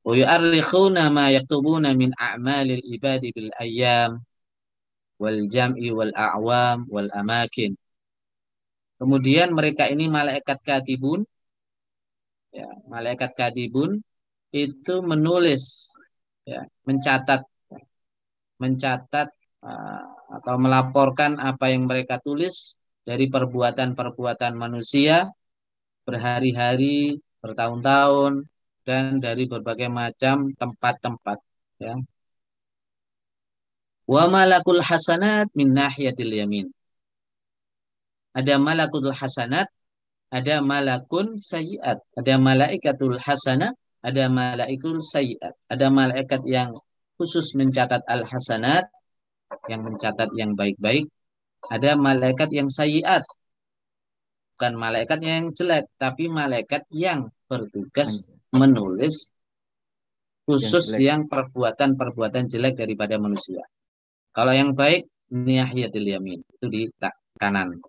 wa 0.03 0.13
yu'arrikhuna 0.19 1.07
ma 1.07 1.31
yaktubuna 1.31 1.95
min 1.95 2.11
a'malil 2.15 2.83
ibadi 2.83 3.31
bil 3.31 3.51
ayyam 3.55 4.19
wal 5.19 5.39
jam'i 5.47 5.89
kemudian 8.99 9.49
mereka 9.55 9.83
ini 9.87 10.05
malaikat 10.11 10.59
katibun 10.63 11.23
ya 12.51 12.67
malaikat 12.91 13.31
katibun 13.33 14.03
itu 14.53 14.93
menulis 15.01 15.89
ya 16.43 16.67
mencatat 16.85 17.41
mencatat 18.59 19.27
eh, 19.63 20.03
atau 20.35 20.55
melaporkan 20.59 21.39
apa 21.39 21.71
yang 21.73 21.87
mereka 21.87 22.19
tulis 22.19 22.75
dari 23.03 23.27
perbuatan-perbuatan 23.27 24.53
manusia 24.55 25.27
berhari-hari 26.07 27.19
bertahun-tahun 27.43 28.52
dan 28.87 29.23
dari 29.23 29.47
berbagai 29.47 29.87
macam 29.87 30.51
tempat-tempat 30.55 31.39
ya. 31.79 31.95
Wa 34.03 34.27
malakul 34.27 34.83
hasanat 34.83 35.47
min 35.55 35.71
nahiyatil 35.71 36.33
yamin. 36.35 36.67
Ada 38.35 38.59
malakul 38.59 39.13
hasanat, 39.15 39.71
ada 40.33 40.59
malakun 40.59 41.39
sayiat, 41.39 42.03
ada 42.17 42.33
malaikatul 42.41 43.21
hasanah, 43.21 43.71
ada 44.03 44.27
malaikul 44.27 44.99
sayiat. 44.99 45.53
Ada 45.71 45.87
malaikat 45.87 46.41
yang 46.43 46.75
khusus 47.15 47.55
mencatat 47.55 48.03
al 48.09 48.27
hasanat, 48.27 48.89
yang 49.71 49.81
mencatat 49.87 50.29
yang 50.35 50.57
baik-baik. 50.57 51.07
ada 51.71 51.95
malaikat 51.95 52.51
yang 52.51 52.67
sayiat. 52.67 53.23
Bukan 54.53 54.75
malaikat 54.75 55.23
yang 55.23 55.55
jelek, 55.55 55.87
tapi 55.95 56.27
malaikat 56.27 56.83
yang 56.91 57.31
bertugas 57.47 58.27
menulis 58.53 59.33
khusus 60.45 60.93
yang 60.99 61.25
perbuatan-perbuatan 61.27 62.47
jelek 62.51 62.77
daripada 62.77 63.17
manusia. 63.17 63.63
Kalau 64.33 64.53
yang 64.53 64.73
baik, 64.73 65.07
niyahiyatil 65.33 66.07
yamin. 66.13 66.39
Itu 66.41 66.67
di 66.69 66.89
kanan. 67.39 67.79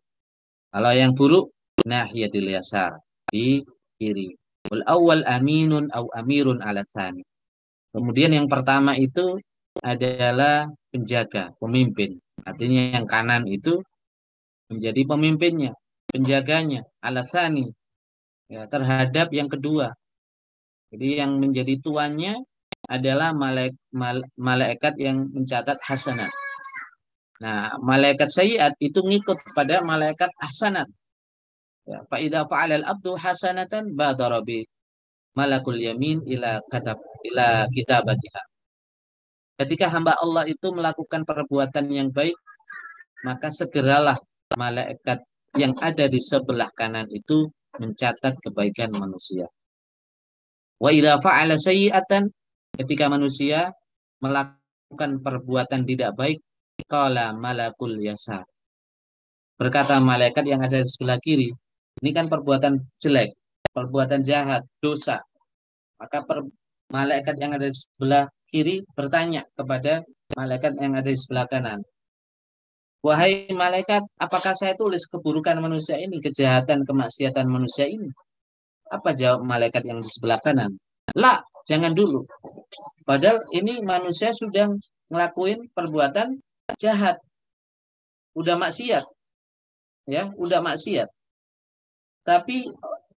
Kalau 0.73 0.93
yang 0.93 1.13
buruk, 1.13 1.53
nahiyatil 1.85 2.49
yasar. 2.57 2.97
Di 3.29 3.65
kiri. 3.99 4.33
Wal 4.71 4.85
awal 4.89 5.23
aminun 5.29 5.93
au 5.93 6.09
amirun 6.17 6.65
ala 6.65 6.81
thani. 6.85 7.21
Kemudian 7.93 8.33
yang 8.33 8.49
pertama 8.49 8.97
itu 8.97 9.39
adalah 9.83 10.71
penjaga, 10.91 11.53
pemimpin. 11.59 12.19
Artinya 12.47 12.99
yang 12.99 13.07
kanan 13.07 13.45
itu 13.47 13.83
menjadi 14.71 15.03
pemimpinnya, 15.07 15.73
penjaganya, 16.11 16.83
alasani 17.05 17.67
ya, 18.51 18.67
terhadap 18.67 19.31
yang 19.31 19.47
kedua. 19.51 19.93
Jadi 20.95 21.09
yang 21.19 21.43
menjadi 21.43 21.75
tuannya 21.83 22.39
adalah 22.87 23.35
malaik, 23.35 23.75
malaikat 24.39 24.95
yang 25.03 25.27
mencatat 25.27 25.83
hasanat. 25.83 26.31
Nah, 27.43 27.75
malaikat 27.83 28.31
sayiat 28.31 28.79
itu 28.79 29.03
ngikut 29.03 29.43
kepada 29.43 29.83
malaikat 29.83 30.31
hasanat. 30.39 30.87
Ya, 31.83 31.99
faida 32.07 32.47
fa'alal 32.47 32.87
abdu 32.87 33.19
hasanatan 33.19 33.99
badara 33.99 34.39
bi 34.47 34.63
malakul 35.35 35.77
yamin 35.77 36.23
ila 36.31 36.63
katab 36.71 37.03
ila 37.27 37.67
kitabatiha. 37.75 38.43
Ketika 39.59 39.91
hamba 39.91 40.15
Allah 40.23 40.47
itu 40.47 40.71
melakukan 40.71 41.27
perbuatan 41.27 41.91
yang 41.91 42.15
baik, 42.15 42.39
maka 43.27 43.51
segeralah 43.51 44.15
malaikat 44.55 45.27
yang 45.59 45.75
ada 45.83 46.07
di 46.07 46.23
sebelah 46.23 46.71
kanan 46.71 47.11
itu 47.11 47.51
mencatat 47.83 48.39
kebaikan 48.39 48.95
manusia. 48.95 49.51
Wa 50.79 50.91
idza 50.91 51.19
fa'ala 51.23 51.55
sayyi'atan 51.55 52.27
ketika 52.81 53.07
manusia 53.07 53.71
melakukan 54.19 55.23
perbuatan 55.23 55.87
tidak 55.87 56.17
baik, 56.19 56.39
qala 56.91 57.33
malakul 57.37 57.95
yasa. 58.01 58.43
Berkata 59.55 60.03
malaikat 60.03 60.45
yang 60.51 60.61
ada 60.67 60.83
di 60.83 60.89
sebelah 60.91 61.19
kiri, 61.23 61.49
ini 62.03 62.11
kan 62.11 62.27
perbuatan 62.27 62.99
jelek, 62.99 63.39
perbuatan 63.71 64.27
jahat, 64.27 64.67
dosa. 64.83 65.23
Maka 65.95 66.27
per, 66.27 66.43
malaikat 66.91 67.39
yang 67.39 67.55
ada 67.55 67.71
di 67.71 67.77
sebelah 67.77 68.27
kiri 68.51 68.83
bertanya 68.99 69.47
kepada 69.55 70.03
malaikat 70.35 70.75
yang 70.83 70.99
ada 70.99 71.07
di 71.07 71.19
sebelah 71.19 71.47
kanan. 71.47 71.81
Wahai 73.05 73.53
malaikat, 73.53 74.01
apakah 74.17 74.57
saya 74.57 74.75
tulis 74.75 75.05
keburukan 75.07 75.61
manusia 75.61 76.01
ini, 76.01 76.19
kejahatan, 76.25 76.89
kemaksiatan 76.89 77.47
manusia 77.47 77.85
ini? 77.85 78.09
Apa 78.95 79.11
jawab 79.11 79.43
malaikat 79.43 79.83
yang 79.83 79.99
di 79.99 80.07
sebelah 80.07 80.39
kanan? 80.39 80.79
La, 81.19 81.43
jangan 81.67 81.91
dulu. 81.91 82.23
Padahal 83.03 83.43
ini 83.51 83.83
manusia 83.83 84.31
sudah 84.31 84.71
ngelakuin 85.11 85.67
perbuatan 85.75 86.39
jahat. 86.79 87.19
Udah 88.39 88.55
maksiat. 88.55 89.03
Ya, 90.07 90.31
udah 90.39 90.63
maksiat. 90.63 91.11
Tapi 92.23 92.71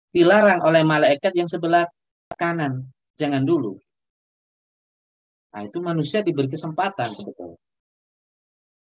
dilarang 0.09 0.65
oleh 0.65 0.81
malaikat 0.81 1.37
yang 1.37 1.45
sebelah 1.45 1.85
kanan. 2.33 2.89
Jangan 3.17 3.45
dulu. 3.45 3.77
Nah, 5.53 5.61
itu 5.65 5.77
manusia 5.81 6.21
diberi 6.21 6.49
kesempatan 6.49 7.09
sebetulnya. 7.13 7.57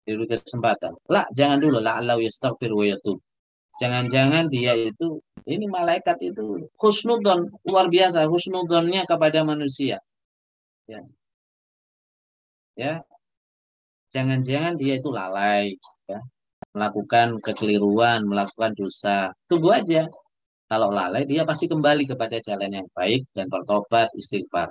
Diberi 0.05 0.27
kesempatan. 0.29 0.93
Lah, 1.09 1.25
jangan 1.33 1.57
dulu. 1.61 1.81
La 1.81 2.01
Allah 2.01 2.21
yastaghfir 2.21 2.73
wa 2.73 2.85
yatub. 2.85 3.21
Jangan-jangan 3.81 4.53
dia 4.53 4.77
itu 4.77 5.25
ini 5.49 5.65
malaikat 5.65 6.21
itu 6.21 6.69
husnudon 6.77 7.49
luar 7.65 7.87
biasa 7.89 8.29
husnudonnya 8.29 9.09
kepada 9.09 9.41
manusia. 9.41 9.97
Ya. 10.85 11.01
Ya. 12.77 12.95
Jangan-jangan 14.13 14.77
dia 14.77 15.01
itu 15.01 15.09
lalai 15.09 15.81
ya. 16.05 16.21
Melakukan 16.77 17.41
kekeliruan, 17.41 18.29
melakukan 18.29 18.77
dosa. 18.77 19.33
Tunggu 19.49 19.73
aja. 19.73 20.05
Kalau 20.71 20.93
lalai 20.93 21.25
dia 21.25 21.43
pasti 21.49 21.67
kembali 21.67 22.05
kepada 22.05 22.37
jalan 22.39 22.71
yang 22.71 22.89
baik 22.93 23.27
dan 23.33 23.49
bertobat 23.49 24.13
istighfar. 24.15 24.71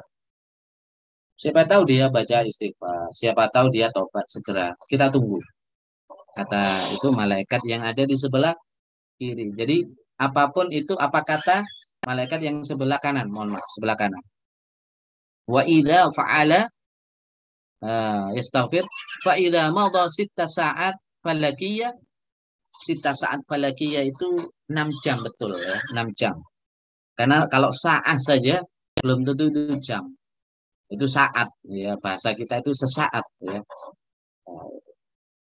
Siapa 1.35 1.65
tahu 1.65 1.81
dia 1.89 2.07
baca 2.11 2.45
istighfar, 2.45 3.09
siapa 3.15 3.49
tahu 3.49 3.67
dia 3.73 3.87
tobat 3.91 4.27
segera. 4.29 4.75
Kita 4.87 5.09
tunggu. 5.11 5.39
Kata 6.35 6.93
itu 6.95 7.07
malaikat 7.11 7.61
yang 7.67 7.83
ada 7.83 8.03
di 8.05 8.15
sebelah 8.15 8.55
kiri. 9.19 9.51
Jadi 9.51 9.83
apa 10.19 10.47
pun 10.55 10.71
itu 10.71 10.95
apa 10.95 11.19
kata 11.27 11.67
malaikat 12.07 12.39
yang 12.39 12.63
sebelah 12.63 12.97
kanan, 13.03 13.27
mohon 13.27 13.51
maaf, 13.53 13.67
sebelah 13.75 13.99
kanan. 13.99 14.23
Wa 15.49 15.67
idza 15.67 16.07
fa'ala 16.15 16.61
uh, 17.83 18.27
yastaghfir 18.31 18.87
fa 19.25 19.35
idza 19.35 19.67
madha 19.75 20.07
sitta 20.07 20.47
sa'at 20.47 20.95
falakiyah 21.19 21.91
sita 22.69 23.11
saat 23.11 23.43
falakiyah 23.43 24.05
itu 24.07 24.29
6 24.69 25.03
jam 25.03 25.17
betul 25.19 25.51
ya, 25.57 25.81
6 25.91 26.15
jam. 26.15 26.35
Karena 27.17 27.43
kalau 27.51 27.73
saat 27.75 28.15
saja 28.23 28.63
belum 29.03 29.27
tentu 29.27 29.51
itu 29.51 29.75
jam. 29.83 30.07
Itu 30.89 31.05
saat 31.05 31.49
ya, 31.67 31.99
bahasa 31.99 32.31
kita 32.33 32.63
itu 32.63 32.71
sesaat 32.71 33.25
ya. 33.43 33.59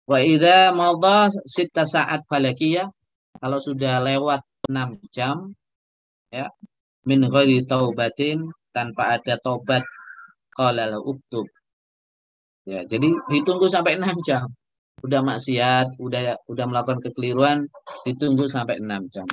Wa 0.09 0.19
idza 0.23 0.73
madha 0.73 1.29
sitta 1.45 1.85
sa'at 1.85 2.25
falakiyah 2.31 2.89
kalau 3.41 3.59
sudah 3.59 4.05
lewat 4.05 4.41
6 4.69 5.01
jam 5.17 5.37
ya 6.29 6.47
min 7.09 7.25
ghairi 7.25 7.65
taubatin 7.65 8.53
tanpa 8.77 9.17
ada 9.17 9.35
tobat 9.41 9.83
qala 10.53 10.93
uktub. 11.01 11.49
Ya 12.69 12.85
jadi 12.85 13.09
ditunggu 13.33 13.67
sampai 13.73 13.97
6 13.97 14.29
jam. 14.29 14.45
Udah 15.01 15.25
maksiat 15.25 15.97
udah 15.97 16.37
udah 16.53 16.65
melakukan 16.69 17.01
kekeliruan 17.01 17.59
ditunggu 18.05 18.45
sampai 18.45 18.77
6 18.79 19.09
jam. 19.15 19.27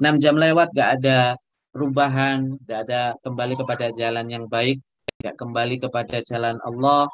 6 0.00 0.22
jam 0.22 0.34
lewat 0.40 0.72
gak 0.72 0.90
ada 0.96 1.36
perubahan 1.70 2.56
gak 2.64 2.88
ada 2.88 3.12
kembali 3.20 3.54
kepada 3.60 3.92
jalan 3.92 4.26
yang 4.32 4.44
baik 4.48 4.80
gak 5.20 5.36
kembali 5.36 5.76
kepada 5.76 6.24
jalan 6.24 6.56
Allah 6.64 7.04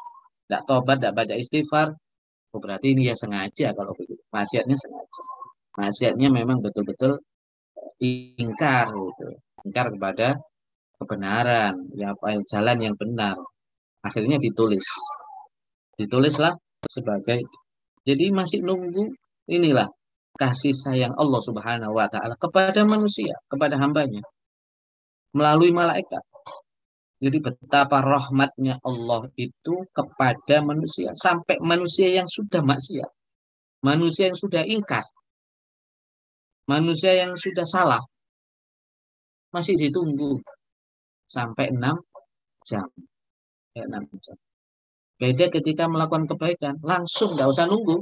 gak 0.47 0.63
tobat 0.63 1.03
gak 1.03 1.11
baca 1.11 1.35
istighfar. 1.35 1.91
Oh, 2.55 2.59
berarti 2.63 2.95
ini 2.95 3.11
ya 3.11 3.15
sengaja 3.19 3.75
kalau 3.75 3.91
begitu. 3.91 4.23
Maksiatnya 4.31 4.77
sengaja 4.79 5.36
maksiatnya 5.77 6.27
memang 6.33 6.57
betul-betul 6.59 7.21
ingkar 8.01 8.89
gitu. 8.91 9.27
ingkar 9.65 9.93
kepada 9.93 10.27
kebenaran 10.97 11.73
ya 11.93 12.13
apa 12.13 12.41
jalan 12.49 12.77
yang 12.81 12.95
benar. 12.97 13.37
Akhirnya 14.01 14.41
ditulis. 14.41 14.85
Ditulislah 15.97 16.53
sebagai 16.89 17.45
jadi 18.05 18.33
masih 18.33 18.65
nunggu 18.65 19.13
inilah 19.49 19.89
kasih 20.37 20.73
sayang 20.73 21.13
Allah 21.17 21.41
Subhanahu 21.41 21.97
wa 21.97 22.05
taala 22.09 22.37
kepada 22.37 22.85
manusia 22.85 23.33
kepada 23.49 23.77
hambanya 23.77 24.21
melalui 25.33 25.73
malaikat. 25.73 26.21
Jadi 27.17 27.41
betapa 27.41 27.97
rahmatnya 27.97 28.77
Allah 28.85 29.25
itu 29.41 29.81
kepada 29.89 30.61
manusia 30.61 31.09
sampai 31.17 31.57
manusia 31.57 32.13
yang 32.13 32.29
sudah 32.29 32.61
maksiat 32.61 33.09
manusia 33.81 34.29
yang 34.29 34.37
sudah 34.37 34.63
ingkar 34.65 35.05
manusia 36.67 37.15
yang 37.15 37.33
sudah 37.39 37.63
salah 37.63 38.03
masih 39.55 39.79
ditunggu 39.79 40.37
sampai 41.25 41.71
6 41.71 41.97
jam. 42.67 42.87
Ya, 43.73 43.83
6 43.87 44.03
jam. 44.19 44.37
Beda 45.17 45.49
ketika 45.49 45.89
melakukan 45.89 46.29
kebaikan, 46.29 46.77
langsung 46.83 47.33
nggak 47.33 47.49
usah 47.49 47.65
nunggu. 47.65 47.97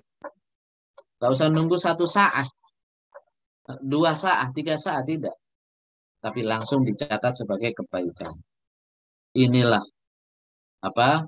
Nggak 1.16 1.32
usah 1.32 1.47
nunggu 1.47 1.78
satu 1.80 2.03
saat, 2.03 2.49
dua 3.80 4.11
saat, 4.11 4.51
tiga 4.51 4.76
saat, 4.76 5.07
tidak. 5.07 5.32
Tapi 6.20 6.43
langsung 6.43 6.84
dicatat 6.84 7.34
sebagai 7.39 7.72
kebaikan. 7.72 8.36
Inilah 9.36 9.84
apa 10.84 11.24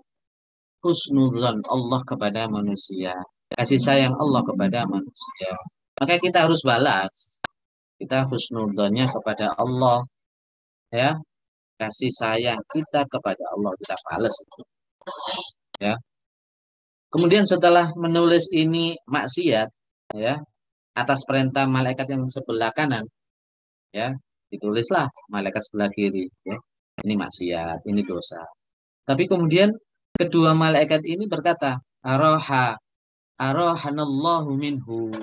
husnuzon 0.84 1.64
Allah 1.72 2.02
kepada 2.04 2.52
manusia. 2.52 3.16
Kasih 3.48 3.80
sayang 3.80 4.16
Allah 4.20 4.44
kepada 4.44 4.84
manusia. 4.90 5.52
Maka 5.98 6.16
kita 6.22 6.45
harus 6.45 6.62
balas. 6.62 7.41
Kita 7.98 8.30
husnudonnya 8.30 9.10
kepada 9.10 9.54
Allah. 9.58 10.06
Ya. 10.93 11.18
Kasih 11.78 12.14
sayang 12.14 12.62
kita 12.74 13.06
kepada 13.10 13.43
Allah. 13.54 13.72
Kita 13.82 13.95
balas. 14.06 14.36
Ya. 15.82 15.98
Kemudian 17.08 17.48
setelah 17.48 17.95
menulis 17.95 18.52
ini 18.52 19.00
maksiat, 19.08 19.70
ya, 20.12 20.36
atas 20.91 21.24
perintah 21.24 21.64
malaikat 21.64 22.04
yang 22.12 22.28
sebelah 22.28 22.68
kanan, 22.76 23.08
ya, 23.95 24.12
ditulislah 24.52 25.08
malaikat 25.32 25.64
sebelah 25.64 25.88
kiri, 25.88 26.28
ya. 26.43 26.60
Ini 26.98 27.14
maksiat, 27.16 27.88
ini 27.88 28.02
dosa. 28.04 28.41
Tapi 29.08 29.24
kemudian 29.24 29.72
kedua 30.12 30.52
malaikat 30.52 31.06
ini 31.08 31.30
berkata, 31.32 31.80
Aroha 32.04 32.76
arohanallahu 33.39 34.52
minhu. 34.58 35.14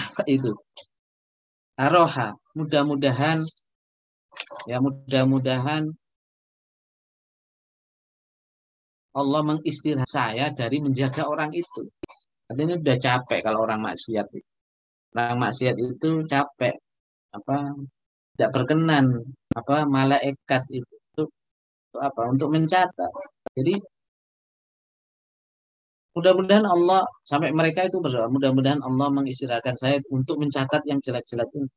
Apa 0.00 0.22
itu? 0.36 0.52
Aroha. 1.76 2.36
Mudah-mudahan 2.56 3.44
ya 4.70 4.76
mudah-mudahan 4.84 5.90
Allah 9.10 9.42
mengistirahat 9.42 10.06
saya 10.06 10.44
dari 10.54 10.78
menjaga 10.78 11.26
orang 11.26 11.50
itu. 11.50 11.82
Artinya 12.46 12.78
udah 12.78 12.96
capek 12.98 13.40
kalau 13.42 13.66
orang 13.66 13.80
maksiat. 13.82 14.26
Orang 15.14 15.38
maksiat 15.42 15.76
itu 15.78 16.22
capek. 16.30 16.74
Apa 17.34 17.74
tidak 18.34 18.50
berkenan 18.54 19.06
apa 19.54 19.86
malaikat 19.86 20.62
itu 20.70 20.94
untuk, 21.10 21.28
untuk 21.90 22.00
apa? 22.02 22.22
Untuk 22.30 22.48
mencatat. 22.54 23.12
Jadi 23.58 23.74
mudah-mudahan 26.16 26.66
Allah 26.66 27.06
sampai 27.30 27.50
mereka 27.54 27.86
itu 27.88 27.98
berdoa, 28.02 28.26
mudah-mudahan 28.34 28.82
Allah 28.82 29.08
mengistirahatkan 29.14 29.76
saya 29.78 29.96
untuk 30.10 30.42
mencatat 30.42 30.82
yang 30.90 30.98
jelek-jelek 31.04 31.50
ini. 31.54 31.68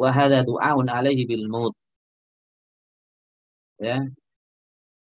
Wahada 0.00 0.40
du'aun 0.42 0.88
alaihi 0.88 1.28
bil 1.28 1.46
maut. 1.52 1.74
Ya, 3.82 3.98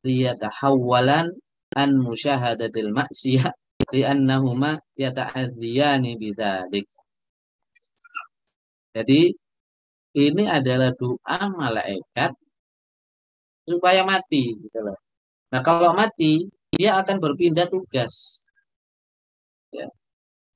liyatahawwalan 0.05 1.33
an 1.73 1.89
musyahadatil 1.97 2.91
maksiyah 2.93 3.49
li'annahuma 3.93 4.77
yata'adziyani 4.99 6.11
bidzalik. 6.21 6.87
Jadi 8.95 9.33
ini 10.15 10.43
adalah 10.47 10.95
doa 10.95 11.39
malaikat 11.51 12.31
supaya 13.67 14.05
mati 14.07 14.55
gitu 14.55 14.79
loh. 14.79 14.95
Nah, 15.51 15.61
kalau 15.65 15.91
mati 15.97 16.47
dia 16.75 16.99
akan 16.99 17.17
berpindah 17.23 17.67
tugas. 17.71 18.43
Ya. 19.71 19.87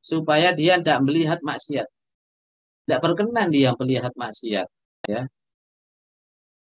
Supaya 0.03 0.51
dia 0.51 0.79
tidak 0.79 0.99
melihat 1.07 1.39
maksiat. 1.43 1.87
Tidak 2.85 2.99
berkenan 2.99 3.53
dia 3.53 3.71
melihat 3.77 4.11
maksiat, 4.17 4.67
ya. 5.07 5.21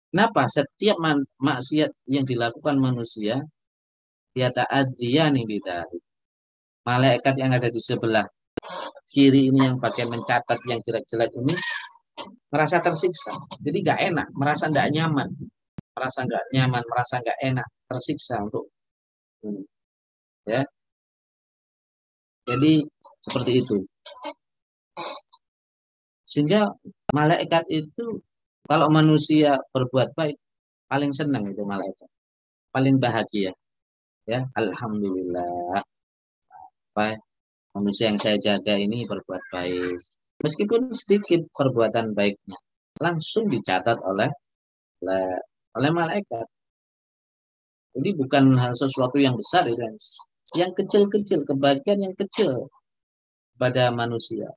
Kenapa? 0.09 0.49
Setiap 0.49 0.97
maksiat 1.37 1.91
yang 2.09 2.25
dilakukan 2.25 2.77
manusia, 2.81 3.45
dia 4.33 4.49
ta'adziyani 4.49 5.45
bidari. 5.45 5.99
Malaikat 6.85 7.33
yang 7.37 7.53
ada 7.53 7.69
di 7.69 7.77
sebelah 7.77 8.25
kiri 9.09 9.49
ini 9.49 9.65
yang 9.65 9.77
pakai 9.77 10.05
mencatat 10.05 10.57
yang 10.69 10.81
jelek-jelek 10.81 11.33
ini 11.37 11.53
merasa 12.49 12.77
tersiksa. 12.81 13.33
Jadi 13.61 13.77
nggak 13.85 13.99
enak, 14.13 14.27
merasa 14.33 14.69
nggak 14.69 14.87
nyaman, 14.93 15.29
merasa 15.93 16.19
nggak 16.25 16.45
nyaman, 16.53 16.83
merasa 16.85 17.15
nggak 17.21 17.39
enak, 17.41 17.67
tersiksa 17.89 18.35
untuk 18.41 18.69
Ya. 20.45 20.61
Jadi 22.49 22.71
seperti 23.21 23.51
itu. 23.61 23.77
Sehingga 26.25 26.69
malaikat 27.13 27.65
itu 27.69 28.21
kalau 28.69 28.87
manusia 28.93 29.57
berbuat 29.73 30.13
baik, 30.13 30.37
paling 30.85 31.09
senang 31.13 31.45
itu 31.45 31.61
malaikat. 31.65 32.09
Paling 32.69 33.01
bahagia. 33.01 33.53
Ya, 34.29 34.45
alhamdulillah. 34.53 35.81
Apa 36.93 37.17
manusia 37.73 38.13
yang 38.13 38.19
saya 38.21 38.37
jaga 38.37 38.77
ini 38.77 39.01
berbuat 39.09 39.41
baik. 39.49 39.97
Meskipun 40.39 40.93
sedikit 40.93 41.41
perbuatan 41.51 42.13
baiknya, 42.13 42.57
langsung 43.01 43.49
dicatat 43.49 43.97
oleh 44.05 44.29
oleh, 45.01 45.25
oleh 45.75 45.91
malaikat. 45.91 46.45
Jadi 47.99 48.15
bukan 48.15 48.55
hal 48.55 48.71
sesuatu 48.79 49.19
yang 49.19 49.35
besar 49.35 49.67
itu 49.67 49.83
yang 50.55 50.71
kecil-kecil, 50.71 51.43
kebaikan 51.43 51.99
yang 51.99 52.15
kecil 52.15 52.71
pada 53.59 53.91
manusia. 53.91 54.47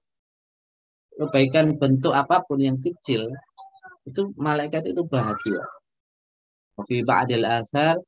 Kebaikan 1.18 1.74
bentuk 1.74 2.14
apa 2.14 2.46
pun 2.46 2.62
yang 2.62 2.78
kecil 2.78 3.26
itu 4.06 4.30
malaikat 4.38 4.86
itu 4.94 5.02
bahagia. 5.02 5.58
Fi 6.86 7.02
ba'dil 7.02 7.42
asar 7.42 7.98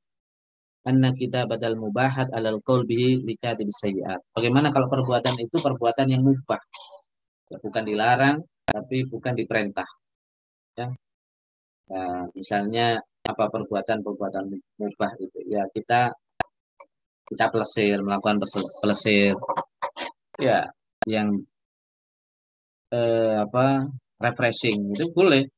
anna 0.86 1.10
kita 1.10 1.50
badal 1.50 1.74
mubahat 1.76 2.30
alal 2.30 2.62
qaul 2.62 2.86
bihi 2.86 3.18
likatib 3.26 3.68
sayyi'at. 3.74 4.22
Bagaimana 4.38 4.70
kalau 4.70 4.86
perbuatan 4.86 5.34
itu 5.42 5.58
perbuatan 5.58 6.14
yang 6.14 6.22
mubah? 6.22 6.62
Ya, 7.50 7.58
bukan 7.58 7.82
dilarang 7.82 8.38
tapi 8.70 9.02
bukan 9.04 9.34
diperintah. 9.34 9.88
Ya. 10.78 10.94
Nah, 11.90 12.30
misalnya 12.32 13.02
apa 13.24 13.44
perbuatan-perbuatan 13.48 14.44
mubah 14.76 15.12
itu? 15.20 15.40
Ya 15.48 15.64
kita 15.72 16.12
kita 17.24 17.48
pelesir, 17.48 17.96
melakukan 18.04 18.36
pelesir. 18.84 19.32
Ya, 20.36 20.68
yang 21.08 21.40
eh, 22.92 23.36
apa 23.40 23.88
refreshing 24.20 24.92
itu 24.92 25.08
boleh 25.10 25.48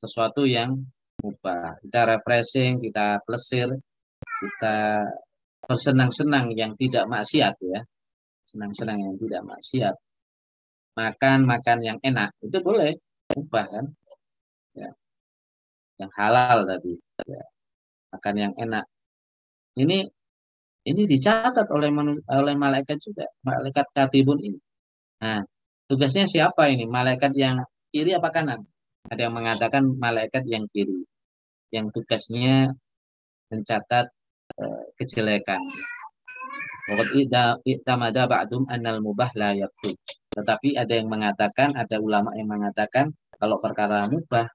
sesuatu 0.00 0.48
yang 0.48 0.72
mubah. 1.22 1.78
Kita 1.84 2.00
refreshing, 2.16 2.80
kita 2.80 3.20
plesir, 3.22 3.68
kita 4.40 5.04
bersenang-senang 5.62 6.50
yang 6.56 6.72
tidak 6.80 7.04
maksiat 7.06 7.54
ya. 7.62 7.80
Senang-senang 8.48 8.98
yang 8.98 9.14
tidak 9.20 9.42
maksiat. 9.46 9.94
Makan-makan 10.92 11.78
yang 11.80 11.98
enak, 12.02 12.34
itu 12.44 12.58
boleh. 12.60 12.92
Mubah 13.32 13.64
kan. 13.64 13.86
Ya. 14.76 14.90
Yang 16.02 16.12
halal 16.18 16.58
tadi. 16.66 16.92
Ya. 17.30 17.44
Makan 18.10 18.34
yang 18.34 18.52
enak. 18.58 18.84
Ini 19.78 20.04
ini 20.82 21.02
dicatat 21.06 21.70
oleh 21.70 21.94
oleh 22.26 22.54
malaikat 22.58 22.98
juga, 22.98 23.30
malaikat 23.46 23.86
katibun 23.94 24.42
ini. 24.42 24.58
Nah, 25.22 25.46
tugasnya 25.86 26.26
siapa 26.26 26.66
ini? 26.66 26.90
Malaikat 26.90 27.38
yang 27.38 27.62
kiri 27.94 28.18
apa 28.18 28.34
kanan? 28.34 28.66
Ada 29.06 29.30
yang 29.30 29.34
mengatakan 29.38 29.86
malaikat 29.94 30.42
yang 30.50 30.66
kiri, 30.66 31.06
yang 31.70 31.86
tugasnya 31.94 32.74
mencatat 33.54 34.10
uh, 34.58 34.84
kejelekan. 34.98 35.62
Annal 38.66 38.98
mubah. 38.98 39.30
Tetapi 40.32 40.68
ada 40.74 40.92
yang 40.98 41.06
mengatakan, 41.06 41.78
ada 41.78 41.96
ulama 42.02 42.34
yang 42.34 42.50
mengatakan 42.50 43.14
kalau 43.38 43.54
perkara 43.62 44.10
mubah 44.10 44.50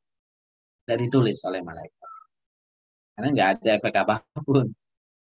tidak 0.87 1.03
ditulis 1.03 1.35
oleh 1.43 1.59
malaikat. 1.59 2.11
Karena 3.11 3.27
nggak 3.35 3.49
ada 3.59 3.69
efek 3.75 3.93
apa 3.99 4.15
pun. 4.39 4.71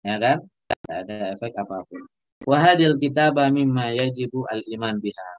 Ya 0.04 0.20
kan? 0.20 0.44
Tidak 0.44 0.98
ada 1.08 1.16
efek 1.32 1.56
apa 1.56 1.88
pun. 1.88 2.04
Wahadil 2.44 3.00
kitab 3.00 3.40
mimma 3.40 3.96
yajibu 3.96 4.44
al-iman 4.44 5.00
biha. 5.00 5.32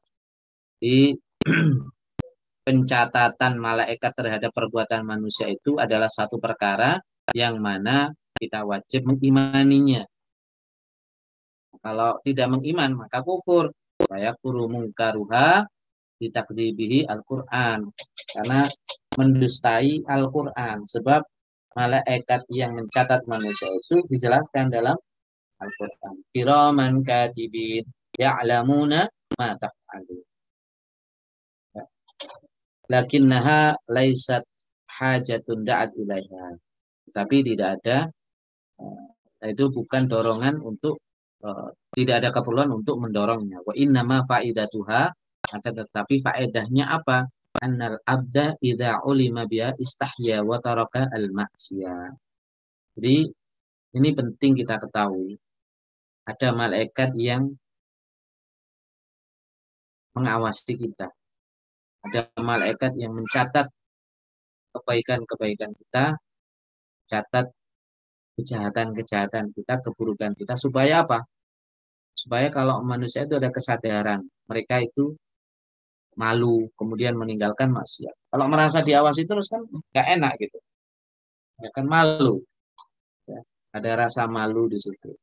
Di 0.80 1.12
pencatatan 2.64 3.60
malaikat 3.60 4.16
terhadap 4.16 4.48
perbuatan 4.56 5.04
manusia 5.04 5.44
itu 5.52 5.76
adalah 5.76 6.08
satu 6.08 6.40
perkara 6.40 6.96
yang 7.36 7.60
mana 7.60 8.08
kita 8.32 8.64
wajib 8.64 9.04
mengimaninya. 9.04 10.08
Kalau 11.84 12.16
tidak 12.24 12.48
mengiman 12.48 12.96
maka 12.96 13.20
kufur. 13.20 13.76
Saya 14.08 14.32
furu 14.40 14.72
mungkaruha 14.72 15.68
ditakdibihi 16.16 17.04
Al-Quran. 17.04 17.84
Karena 18.32 18.64
mendustai 19.18 20.06
Al-Quran. 20.06 20.86
Sebab 20.86 21.20
malaikat 21.74 22.46
yang 22.54 22.78
mencatat 22.78 23.26
manusia 23.26 23.66
itu 23.66 24.06
dijelaskan 24.06 24.70
dalam 24.70 24.94
Al-Quran. 25.58 26.14
Kiraman 26.30 27.02
katibin 27.02 27.82
ya'lamuna 28.14 29.10
ma 29.38 29.48
taf'alun 29.58 30.28
lakinnaha 32.88 33.76
laisat 33.86 34.42
hajatun 34.88 35.62
da'at 35.62 35.92
ilaiha. 35.94 36.56
Tapi 37.12 37.36
tidak 37.44 37.80
ada 37.80 38.08
uh, 38.80 39.06
itu 39.44 39.70
bukan 39.70 40.08
dorongan 40.08 40.60
untuk 40.64 40.98
uh, 41.44 41.70
tidak 41.94 42.24
ada 42.24 42.28
keperluan 42.32 42.72
untuk 42.72 42.98
mendorongnya. 43.00 43.60
Wa 43.62 43.76
innama 43.76 44.24
faidatuha 44.24 45.12
akan 45.48 45.72
tetapi 45.84 46.20
faedahnya 46.20 46.88
apa? 46.88 47.28
Annal 47.58 47.96
abda 48.04 48.60
idza 48.60 49.00
ulima 49.08 49.48
biha 49.48 49.72
istahya 49.80 50.44
wa 50.44 50.60
taraka 50.60 51.08
al. 51.08 51.32
Jadi 52.94 53.16
ini 53.96 54.08
penting 54.12 54.52
kita 54.52 54.76
ketahui. 54.76 55.40
Ada 56.28 56.52
malaikat 56.52 57.16
yang 57.16 57.48
mengawasi 60.12 60.76
kita 60.76 61.08
ada 62.08 62.30
malaikat 62.38 62.94
yang 62.96 63.12
mencatat 63.12 63.66
kebaikan-kebaikan 64.72 65.74
kita, 65.74 66.04
catat 67.10 67.46
kejahatan-kejahatan 68.38 69.50
kita, 69.52 69.74
keburukan 69.82 70.32
kita 70.38 70.54
supaya 70.54 71.02
apa? 71.02 71.26
Supaya 72.14 72.50
kalau 72.50 72.82
manusia 72.82 73.26
itu 73.26 73.38
ada 73.38 73.50
kesadaran, 73.50 74.22
mereka 74.46 74.78
itu 74.82 75.14
malu, 76.18 76.66
kemudian 76.74 77.14
meninggalkan 77.14 77.70
maksiat. 77.70 78.34
Kalau 78.34 78.46
merasa 78.50 78.82
diawasi 78.82 79.22
terus 79.24 79.46
kan 79.46 79.62
nggak 79.64 80.06
enak 80.18 80.32
gitu. 80.42 80.58
Ya 81.62 81.70
kan 81.70 81.86
malu. 81.86 82.42
Ya, 83.30 83.40
ada 83.70 84.06
rasa 84.06 84.26
malu 84.26 84.66
di 84.66 84.82
situ. 84.82 85.14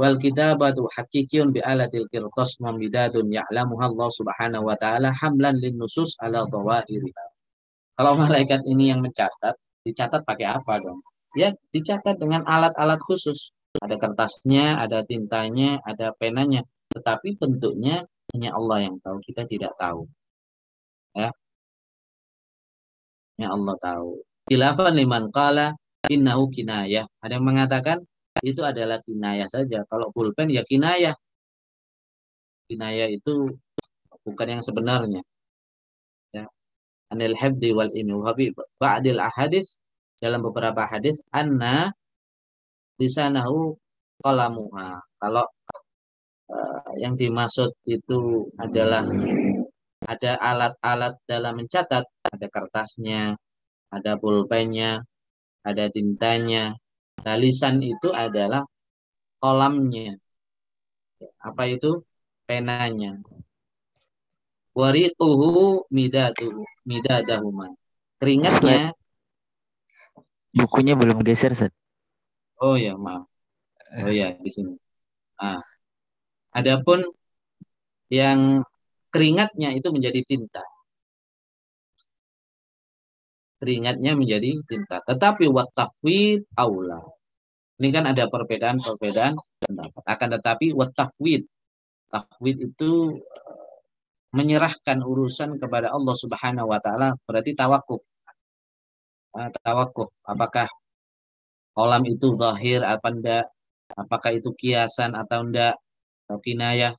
wal 0.00 0.16
kitabatu 0.16 0.88
hakikiyun 0.96 1.52
bi 1.52 1.60
alatil 1.60 2.08
qirtas 2.08 2.56
mamidadun 2.56 3.28
ya'lamuha 3.28 3.84
Allah 3.92 4.08
Subhanahu 4.08 4.64
wa 4.72 4.76
taala 4.80 5.12
hamlan 5.12 5.60
lin 5.60 5.76
nusus 5.76 6.16
ala 6.24 6.48
dhawahiriha. 6.48 7.24
Kalau 8.00 8.16
malaikat 8.16 8.64
ini 8.64 8.88
yang 8.88 9.04
mencatat, 9.04 9.60
dicatat 9.84 10.24
pakai 10.24 10.48
apa 10.48 10.80
dong? 10.80 11.04
Ya, 11.36 11.52
dicatat 11.68 12.16
dengan 12.16 12.48
alat-alat 12.48 12.96
khusus. 13.04 13.52
Ada 13.76 14.00
kertasnya, 14.00 14.80
ada 14.80 15.04
tintanya, 15.04 15.84
ada 15.84 16.16
penanya, 16.16 16.64
tetapi 16.96 17.36
bentuknya 17.36 18.08
hanya 18.32 18.56
Allah 18.56 18.88
yang 18.88 18.96
tahu, 19.04 19.20
kita 19.22 19.44
tidak 19.46 19.76
tahu. 19.76 20.08
Ya. 21.14 21.30
Ya 23.40 23.48
Allah 23.56 23.74
tahu. 23.80 24.20
Khilafan 24.50 24.94
liman 25.00 25.32
qala 25.32 25.74
innahu 26.10 26.50
kinayah. 26.52 27.06
Ada 27.24 27.38
yang 27.38 27.46
mengatakan 27.46 27.98
itu 28.44 28.62
adalah 28.62 28.98
kinayah 29.02 29.48
saja. 29.50 29.82
Kalau 29.90 30.12
pulpen 30.14 30.48
ya 30.52 30.62
kinayah. 30.66 31.14
Kinayah 32.70 33.08
itu 33.10 33.48
bukan 34.26 34.46
yang 34.58 34.62
sebenarnya. 34.62 35.22
Ya. 36.36 36.46
Anil 37.10 37.34
hifdi 37.34 37.74
wal 37.74 37.90
ini 37.90 38.12
wahabi 38.14 38.54
ba'dil 38.78 39.18
ahadis 39.18 39.82
dalam 40.20 40.44
beberapa 40.44 40.86
hadis 40.86 41.18
anna 41.34 41.90
lisanahu 43.00 43.74
qalamuha. 44.22 45.00
Kalau 45.18 45.44
uh, 46.52 46.90
yang 47.00 47.16
dimaksud 47.16 47.72
itu 47.88 48.46
adalah 48.60 49.08
ada 50.10 50.32
alat-alat 50.42 51.14
dalam 51.30 51.54
mencatat, 51.62 52.02
ada 52.02 52.46
kertasnya, 52.50 53.38
ada 53.94 54.12
pulpennya, 54.18 55.06
ada 55.62 55.86
tintanya, 55.94 56.74
Nah, 57.24 57.36
lisan 57.36 57.84
itu 57.84 58.08
adalah 58.16 58.64
kolamnya. 59.40 60.16
Apa 61.36 61.68
itu? 61.68 62.00
Penanya. 62.48 63.20
Wariquhu 64.72 65.84
midatuhu, 65.92 66.64
midadahuma. 66.88 67.76
Keringatnya. 68.16 68.96
Bukunya 70.56 70.96
belum 70.96 71.20
geser, 71.20 71.52
Set. 71.52 71.72
Oh 72.60 72.76
ya, 72.76 72.96
maaf. 72.96 73.28
Oh 74.00 74.12
ya, 74.12 74.36
di 74.40 74.50
sini. 74.50 74.74
Ah. 75.36 75.60
Adapun 76.50 77.04
yang 78.10 78.66
keringatnya 79.10 79.74
itu 79.74 79.88
menjadi 79.90 80.20
tinta. 80.24 80.62
Keringatnya 83.60 84.16
menjadi 84.16 84.56
tinta. 84.64 85.04
Tetapi 85.04 85.44
wat 85.52 85.68
tafwid 85.76 86.48
aula. 86.56 87.04
Ini 87.80 87.88
kan 87.92 88.04
ada 88.08 88.24
perbedaan-perbedaan 88.32 89.34
pendapat. 89.60 90.02
Akan 90.08 90.28
tetapi 90.32 90.72
wat 90.72 90.92
tafwid. 90.96 91.44
Itu 92.40 92.92
eh, 93.20 93.76
menyerahkan 94.32 94.98
urusan 95.04 95.58
kepada 95.62 95.92
Allah 95.92 96.16
Subhanahu 96.16 96.70
wa 96.72 96.80
taala 96.80 97.14
berarti 97.26 97.52
tawakuf. 97.54 98.02
Nah, 99.36 99.50
tawakuf 99.62 100.10
apakah 100.26 100.66
kolam 101.76 102.02
itu 102.06 102.34
zahir 102.40 102.80
apa 102.82 103.08
enggak? 103.14 103.46
Apakah 103.94 104.30
itu 104.38 104.50
kiasan 104.54 105.14
atau 105.18 105.46
enggak? 105.46 105.74
Atau 106.26 106.38
kinayah? 106.42 106.94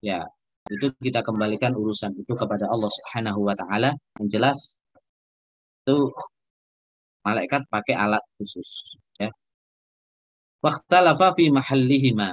Ya, 0.00 0.24
itu 0.70 0.86
kita 1.02 1.20
kembalikan 1.26 1.74
urusan 1.74 2.14
itu 2.14 2.32
kepada 2.38 2.70
Allah 2.70 2.86
Subhanahu 2.86 3.42
wa 3.42 3.54
taala. 3.58 3.90
Yang 4.22 4.28
jelas 4.30 4.58
itu 5.82 6.14
malaikat 7.26 7.66
pakai 7.66 7.98
alat 7.98 8.22
khusus 8.38 8.94
ya. 9.18 9.28
Waqtalafa 10.62 11.34
fi 11.34 11.50
mahallihima 11.50 12.30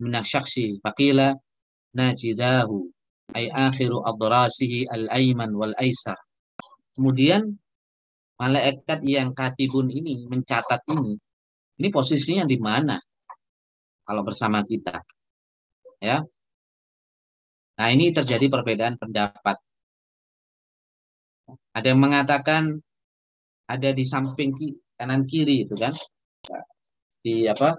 minasyaksi 0.00 0.80
faqila 0.80 1.36
najidahu 1.92 2.88
ay 3.36 3.52
akhiru 3.52 4.00
adrasihi 4.00 4.88
al-ayman 4.88 5.52
wal 5.52 5.76
aisar. 5.76 6.16
Kemudian 6.96 7.52
malaikat 8.40 9.04
yang 9.04 9.36
katibun 9.36 9.92
ini 9.92 10.24
mencatat 10.24 10.88
ini 10.88 11.18
ini 11.78 11.88
posisinya 11.90 12.46
di 12.46 12.58
mana 12.58 12.96
kalau 14.06 14.22
bersama 14.22 14.62
kita 14.62 14.98
ya 15.98 16.22
nah 17.78 17.88
ini 17.94 18.10
terjadi 18.10 18.50
perbedaan 18.50 18.98
pendapat. 18.98 19.56
Ada 21.72 21.94
yang 21.94 22.02
mengatakan 22.02 22.82
ada 23.70 23.90
di 23.94 24.02
samping 24.02 24.50
kanan 24.98 25.22
kiri 25.24 25.64
itu 25.64 25.78
kan? 25.78 25.94
Di 27.22 27.46
apa? 27.46 27.78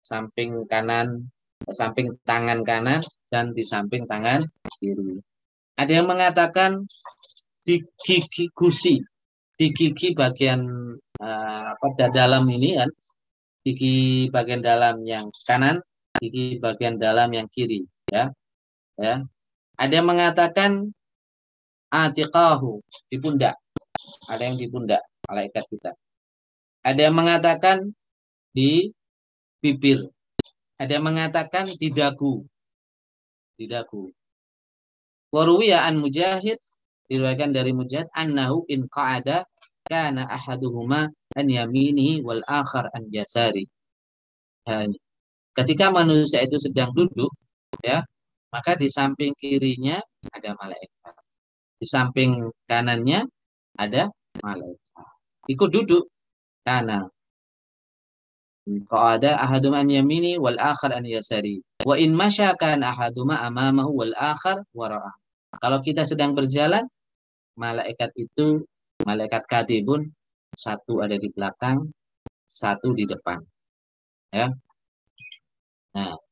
Samping 0.00 0.64
kanan 0.64 1.28
samping 1.70 2.18
tangan 2.26 2.66
kanan 2.66 3.04
dan 3.30 3.54
di 3.54 3.62
samping 3.62 4.08
tangan 4.08 4.42
kiri. 4.80 5.20
Ada 5.78 6.02
yang 6.02 6.08
mengatakan 6.10 6.88
di 7.62 7.78
gigi 8.02 8.50
gusi 8.50 8.98
di 9.54 9.70
gigi 9.70 10.10
bagian 10.16 10.66
uh, 11.20 11.66
apa 11.70 12.10
dalam 12.10 12.48
ini 12.50 12.80
kan? 12.80 12.90
Gigi 13.62 14.26
bagian 14.32 14.58
dalam 14.58 15.06
yang 15.06 15.30
kanan 15.46 15.78
gigi 16.18 16.58
bagian 16.58 16.98
dalam 16.98 17.30
yang 17.30 17.46
kiri 17.46 17.86
ya 18.10 18.30
ya. 18.98 19.24
Ada 19.78 19.92
yang 20.00 20.08
mengatakan 20.08 20.92
atiqahu 21.92 22.80
di 23.08 23.16
pundak. 23.20 23.56
Ada 24.28 24.42
yang 24.48 24.56
di 24.56 24.66
pundak 24.68 25.02
malaikat 25.28 25.64
kita. 25.68 25.92
Ada 26.82 27.00
yang 27.10 27.16
mengatakan 27.16 27.92
di 28.50 28.90
bibir. 29.62 30.02
Ada 30.76 30.98
yang 30.98 31.06
mengatakan 31.06 31.70
di 31.72 31.88
dagu. 31.88 32.42
Di 33.56 33.70
dagu. 33.70 34.10
An 35.32 35.96
mujahid 35.96 36.60
diriwayatkan 37.08 37.50
dari 37.56 37.72
mujahid 37.72 38.08
annahu 38.12 38.68
in 38.68 38.84
qa'ada 38.88 39.48
kana 39.88 40.28
ahaduhuma 40.28 41.08
an 41.36 41.46
yamini 41.48 42.20
wal 42.20 42.40
akhar 42.44 42.88
an 42.92 43.08
yasari. 43.08 43.68
ketika 45.52 45.92
manusia 45.92 46.40
itu 46.44 46.56
sedang 46.56 46.94
duduk, 46.94 47.28
ya, 47.84 48.06
maka 48.52 48.76
di 48.76 48.92
samping 48.92 49.32
kirinya 49.32 49.96
ada 50.28 50.52
malaikat. 50.54 51.14
Di 51.80 51.86
samping 51.88 52.52
kanannya 52.68 53.24
ada 53.80 54.12
malaikat. 54.44 55.08
Ikut 55.48 55.70
duduk 55.72 56.04
karena 56.62 57.08
kalau 58.86 59.18
ada 59.18 59.42
ahaduma 59.42 59.82
an 59.82 59.90
yamini 59.90 60.38
wal 60.38 60.54
akhar 60.54 60.94
an 60.94 61.02
yasari. 61.02 61.58
Wa 61.82 61.98
in 61.98 62.14
masyakan 62.14 62.86
ahaduma 62.86 63.42
amamahu 63.42 64.06
wal 64.06 64.14
akhar 64.14 64.62
wara'ah. 64.70 65.10
Kalau 65.58 65.82
kita 65.82 66.06
sedang 66.06 66.30
berjalan, 66.32 66.86
malaikat 67.58 68.14
itu 68.14 68.62
malaikat 69.02 69.42
katibun 69.50 70.14
satu 70.54 71.02
ada 71.02 71.18
di 71.18 71.26
belakang, 71.32 71.90
satu 72.46 72.94
di 72.94 73.02
depan. 73.08 73.42
Ya. 74.30 74.46
Nah. 75.96 76.31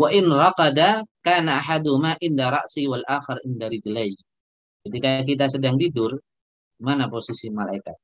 Wa 0.00 0.08
in 0.08 0.32
raqada 0.32 1.04
kana 1.20 1.60
ahaduma 1.60 2.16
inda 2.24 2.48
ra'si 2.48 2.88
wal 2.88 3.04
akhar 3.04 3.36
inda 3.44 3.68
rijlai. 3.68 4.16
Ketika 4.80 5.20
kita 5.28 5.44
sedang 5.52 5.76
tidur, 5.76 6.16
mana 6.80 7.04
posisi 7.12 7.52
malaikat? 7.52 8.00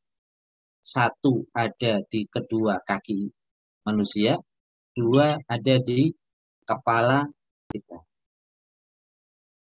Satu 0.84 1.49
ada 1.57 2.05
di 2.12 2.28
kedua 2.28 2.84
kaki 2.84 3.32
manusia, 3.88 4.36
dua 4.92 5.40
ada 5.49 5.74
di 5.80 6.12
kepala 6.68 7.24
kita. 7.72 7.99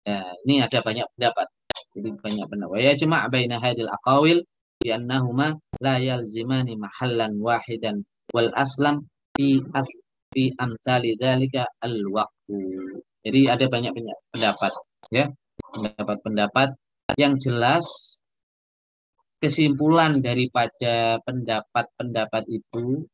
Ya, 0.09 0.25
ini 0.49 0.65
ada 0.65 0.79
banyak 0.81 1.05
pendapat. 1.13 1.53
Jadi 1.93 2.09
banyak 2.17 2.47
pendapat. 2.49 2.79
Ya 2.81 2.97
cuma 2.97 3.29
baina 3.29 3.61
hadil 3.61 3.93
aqawil 3.93 4.41
bi 4.81 4.89
annahuma 4.89 5.61
la 5.85 6.01
yalzimani 6.01 6.81
mahallan 6.81 7.37
wahidan 7.45 8.09
wal 8.33 8.49
aslam 8.57 9.05
fi 9.37 9.61
as 9.77 9.91
fi 10.33 10.53
amsali 10.57 11.15
dzalika 11.19 11.67
al 11.83 11.97
waqfu. 12.07 12.59
Jadi 13.27 13.41
ada 13.51 13.67
banyak 13.67 13.93
pendapat 14.31 14.73
ya. 15.11 15.27
Pendapat-pendapat 15.57 16.69
yang 17.19 17.41
jelas 17.41 18.17
kesimpulan 19.41 20.19
daripada 20.25 21.21
pendapat-pendapat 21.23 22.45
itu 22.49 23.05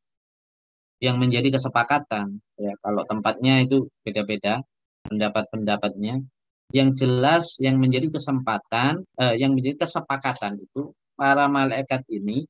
yang 1.03 1.19
menjadi 1.19 1.59
kesepakatan 1.59 2.39
ya 2.55 2.73
kalau 2.79 3.03
tempatnya 3.03 3.67
itu 3.67 3.91
beda-beda 4.07 4.63
pendapat-pendapatnya 5.03 6.23
yang 6.71 6.95
jelas 6.95 7.59
yang 7.59 7.77
menjadi 7.83 8.07
kesempatan 8.07 9.03
eh, 9.19 9.35
yang 9.35 9.53
menjadi 9.53 9.83
kesepakatan 9.83 10.63
itu 10.63 10.95
para 11.19 11.51
malaikat 11.51 12.07
ini 12.07 12.47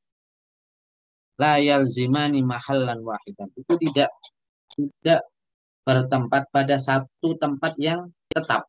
layal 1.40 1.88
zimani 1.88 2.44
mahallan 2.44 3.00
wahidan 3.00 3.48
itu 3.56 3.72
tidak 3.88 4.12
tidak 4.74 5.20
bertempat 5.82 6.48
pada 6.54 6.76
satu 6.78 7.34
tempat 7.36 7.74
yang 7.78 8.06
tetap 8.30 8.68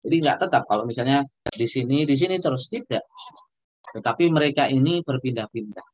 jadi 0.00 0.16
nggak 0.22 0.38
tetap 0.48 0.62
kalau 0.66 0.84
misalnya 0.88 1.24
di 1.52 1.66
sini 1.68 2.08
di 2.08 2.16
sini 2.18 2.36
terus 2.40 2.66
tidak 2.68 3.04
tetapi 3.90 4.30
mereka 4.30 4.70
ini 4.70 5.02
berpindah-pindah 5.02 5.86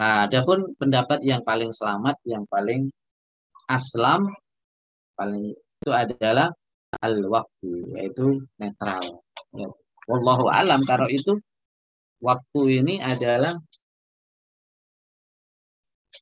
Nah, 0.00 0.24
adapun 0.24 0.72
pendapat 0.80 1.20
yang 1.20 1.44
paling 1.44 1.76
selamat, 1.76 2.16
yang 2.24 2.48
paling 2.48 2.88
aslam, 3.68 4.32
paling 5.12 5.52
itu 5.52 5.90
adalah 5.92 6.48
al-waqfu, 7.04 7.92
yaitu 8.00 8.40
netral. 8.56 9.04
Ya. 9.52 9.68
Wallahu 10.08 10.48
alam 10.48 10.80
kalau 10.88 11.04
itu 11.04 11.36
waktu 12.24 12.80
ini 12.80 13.04
adalah 13.04 13.60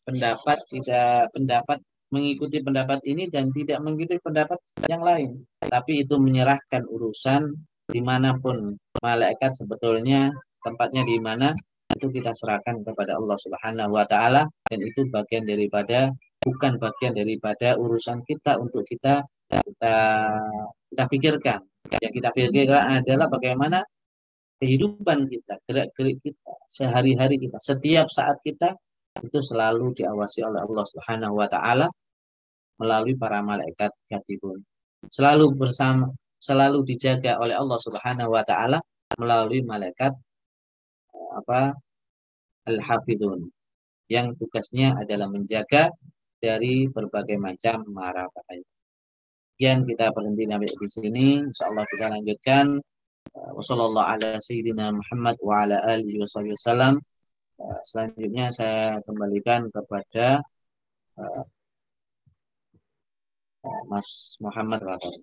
pendapat 0.09 0.57
tidak 0.73 1.29
pendapat 1.37 1.79
mengikuti 2.09 2.65
pendapat 2.65 3.05
ini 3.05 3.29
dan 3.29 3.53
tidak 3.53 3.85
mengikuti 3.85 4.17
pendapat 4.25 4.57
yang 4.89 5.05
lain. 5.05 5.45
Tapi 5.61 6.09
itu 6.09 6.17
menyerahkan 6.17 6.89
urusan 6.89 7.53
di 7.85 8.01
mana 8.01 8.33
pun 8.41 8.73
malaikat 9.05 9.53
sebetulnya 9.53 10.33
tempatnya 10.65 11.05
di 11.05 11.21
mana 11.21 11.53
itu 11.93 12.09
kita 12.09 12.33
serahkan 12.33 12.81
kepada 12.81 13.21
Allah 13.21 13.37
Subhanahu 13.37 13.93
wa 13.93 14.05
taala 14.09 14.49
dan 14.69 14.81
itu 14.81 15.05
bagian 15.13 15.45
daripada 15.45 16.13
bukan 16.41 16.81
bagian 16.81 17.13
daripada 17.13 17.77
urusan 17.77 18.25
kita 18.25 18.57
untuk 18.57 18.89
kita 18.89 19.21
kita 19.49 19.97
kita 20.89 21.05
pikirkan. 21.13 21.61
Yang 22.01 22.13
kita 22.21 22.29
pikirkan 22.33 23.05
adalah 23.05 23.29
bagaimana 23.29 23.85
kehidupan 24.59 25.29
kita, 25.29 25.55
gerak-gerik 25.69 26.19
kita, 26.21 26.53
sehari-hari 26.67 27.37
kita, 27.41 27.57
setiap 27.63 28.11
saat 28.11 28.37
kita 28.43 28.75
itu 29.23 29.39
selalu 29.43 29.95
diawasi 29.97 30.47
oleh 30.47 30.61
Allah 30.63 30.85
Subhanahu 30.87 31.35
wa 31.39 31.49
taala 31.51 31.87
melalui 32.79 33.19
para 33.19 33.43
malaikat 33.43 33.91
katibun. 34.07 34.63
Selalu 35.11 35.55
bersama 35.55 36.07
selalu 36.39 36.87
dijaga 36.87 37.39
oleh 37.43 37.55
Allah 37.59 37.79
Subhanahu 37.83 38.31
wa 38.31 38.43
taala 38.47 38.79
melalui 39.19 39.67
malaikat 39.67 40.15
apa 41.35 41.75
al-hafidun 42.69 43.51
yang 44.09 44.33
tugasnya 44.39 44.97
adalah 44.97 45.29
menjaga 45.29 45.93
dari 46.39 46.87
berbagai 46.89 47.37
macam 47.37 47.85
mara 47.91 48.25
bahaya. 48.31 48.65
Sekian 49.59 49.83
kita 49.85 50.15
berhenti 50.15 50.47
sampai 50.47 50.71
di 50.71 50.89
sini. 50.89 51.27
Insyaallah 51.51 51.85
kita 51.91 52.07
lanjutkan. 52.15 52.67
Wassalamualaikum 53.59 54.07
ala 54.07 54.31
sayyidina 54.39 54.95
Wasallam. 57.59 57.83
Selanjutnya 57.85 58.47
saya 58.55 59.03
kembalikan 59.03 59.67
kepada 59.69 60.47
uh, 61.19 61.43
Mas 63.91 64.39
Muhammad 64.39 64.81
Raton. 64.87 65.15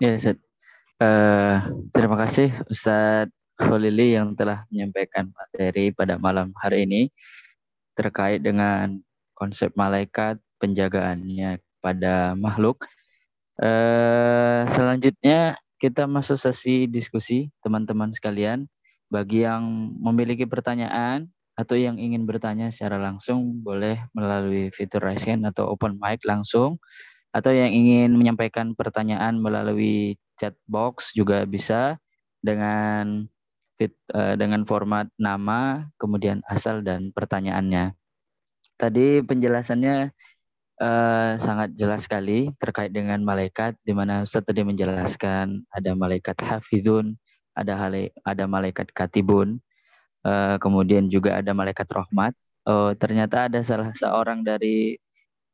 Ya, 0.00 0.16
Ustaz. 0.16 0.40
Uh, 0.96 1.60
terima 1.92 2.16
kasih 2.16 2.48
Ustadz 2.72 3.28
Khalili 3.60 4.16
yang 4.16 4.32
telah 4.32 4.64
menyampaikan 4.72 5.28
materi 5.28 5.92
pada 5.92 6.16
malam 6.16 6.56
hari 6.56 6.88
ini 6.88 7.12
terkait 7.92 8.40
dengan 8.40 8.96
konsep 9.36 9.76
malaikat 9.76 10.40
penjagaannya 10.56 11.60
pada 11.84 12.32
makhluk. 12.32 12.88
Uh, 13.60 14.64
selanjutnya 14.72 15.60
kita 15.76 16.08
masuk 16.08 16.40
sesi 16.40 16.88
diskusi 16.88 17.52
teman-teman 17.60 18.08
sekalian. 18.12 18.64
Bagi 19.06 19.46
yang 19.46 19.94
memiliki 20.00 20.44
pertanyaan 20.44 21.30
atau 21.56 21.78
yang 21.78 21.96
ingin 21.96 22.28
bertanya 22.28 22.68
secara 22.68 23.00
langsung 23.00 23.64
boleh 23.64 23.96
melalui 24.12 24.68
fitur 24.74 25.00
raise 25.00 25.24
hand 25.24 25.48
atau 25.48 25.72
open 25.72 25.96
mic 25.96 26.20
langsung 26.28 26.76
atau 27.32 27.52
yang 27.52 27.72
ingin 27.72 28.12
menyampaikan 28.16 28.76
pertanyaan 28.76 29.40
melalui 29.40 30.16
chat 30.36 30.52
box 30.68 31.16
juga 31.16 31.48
bisa 31.48 31.96
dengan 32.44 33.28
fit, 33.76 33.92
uh, 34.16 34.36
dengan 34.36 34.64
format 34.64 35.08
nama, 35.20 35.88
kemudian 36.00 36.40
asal 36.48 36.80
dan 36.80 37.12
pertanyaannya. 37.12 37.92
Tadi 38.76 39.20
penjelasannya 39.24 40.12
uh, 40.80 41.32
sangat 41.36 41.76
jelas 41.76 42.04
sekali 42.08 42.52
terkait 42.56 42.92
dengan 42.92 43.20
malaikat, 43.24 43.76
di 43.84 43.92
mana 43.96 44.24
Ustaz 44.24 44.44
tadi 44.44 44.64
menjelaskan 44.64 45.64
ada 45.72 45.90
malaikat 45.92 46.36
hafidun, 46.40 47.16
ada 47.56 47.74
hale, 47.80 48.12
ada 48.20 48.44
malaikat 48.44 48.92
katibun, 48.92 49.58
uh, 50.28 50.60
kemudian 50.60 51.08
juga 51.08 51.40
ada 51.40 51.56
malaikat 51.56 51.88
rahmat. 51.88 52.36
Oh, 52.66 52.92
ternyata 52.98 53.48
ada 53.48 53.62
salah 53.64 53.94
seorang 53.96 54.44
dari 54.44 54.98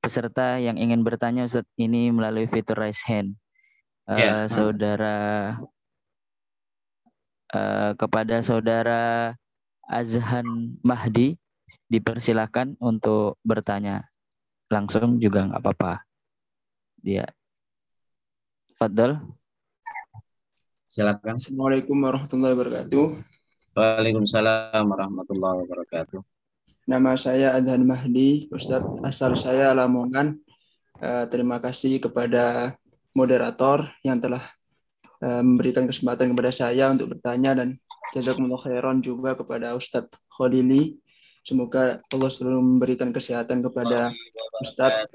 peserta 0.02 0.58
yang 0.58 0.80
ingin 0.80 1.06
bertanya 1.06 1.46
Ustaz 1.46 1.68
ini 1.78 2.10
melalui 2.10 2.50
fitur 2.50 2.80
raise 2.82 3.04
hand. 3.06 3.38
Uh, 4.08 4.18
ya, 4.18 4.26
yeah. 4.26 4.40
Saudara 4.50 5.16
Eh, 7.52 7.92
kepada 8.00 8.40
saudara 8.40 9.36
Azhan 9.84 10.80
Mahdi 10.80 11.36
dipersilakan 11.92 12.80
untuk 12.80 13.36
bertanya 13.44 14.08
langsung 14.72 15.20
juga 15.20 15.52
nggak 15.52 15.60
apa-apa. 15.60 16.00
Dia. 17.04 17.28
Fadl. 18.80 19.20
Silakan. 20.92 21.40
Assalamualaikum 21.40 21.96
warahmatullahi 21.96 22.52
wabarakatuh. 22.52 23.04
Waalaikumsalam 23.72 24.84
warahmatullahi 24.84 25.56
wabarakatuh. 25.64 26.20
Nama 26.84 27.16
saya 27.16 27.56
Adhan 27.56 27.88
Mahdi, 27.88 28.52
Ustadz 28.52 29.00
asal 29.00 29.32
saya 29.40 29.72
Lamongan. 29.72 30.36
Uh, 31.00 31.24
terima 31.32 31.56
kasih 31.58 31.96
kepada 31.96 32.76
moderator 33.16 33.88
yang 34.04 34.20
telah 34.20 34.44
Eh, 35.22 35.42
memberikan 35.46 35.86
kesempatan 35.86 36.34
kepada 36.34 36.50
saya 36.50 36.90
untuk 36.90 37.14
bertanya 37.14 37.62
dan 37.62 37.78
jazakumullah 38.10 38.58
khairan 38.58 38.98
juga 38.98 39.38
kepada 39.38 39.78
Ustadz 39.78 40.18
Khodili. 40.26 40.98
Semoga 41.46 42.02
Allah 42.10 42.26
selalu 42.26 42.58
memberikan 42.58 43.14
kesehatan 43.14 43.62
kepada 43.62 44.10
Ustadz. 44.58 45.14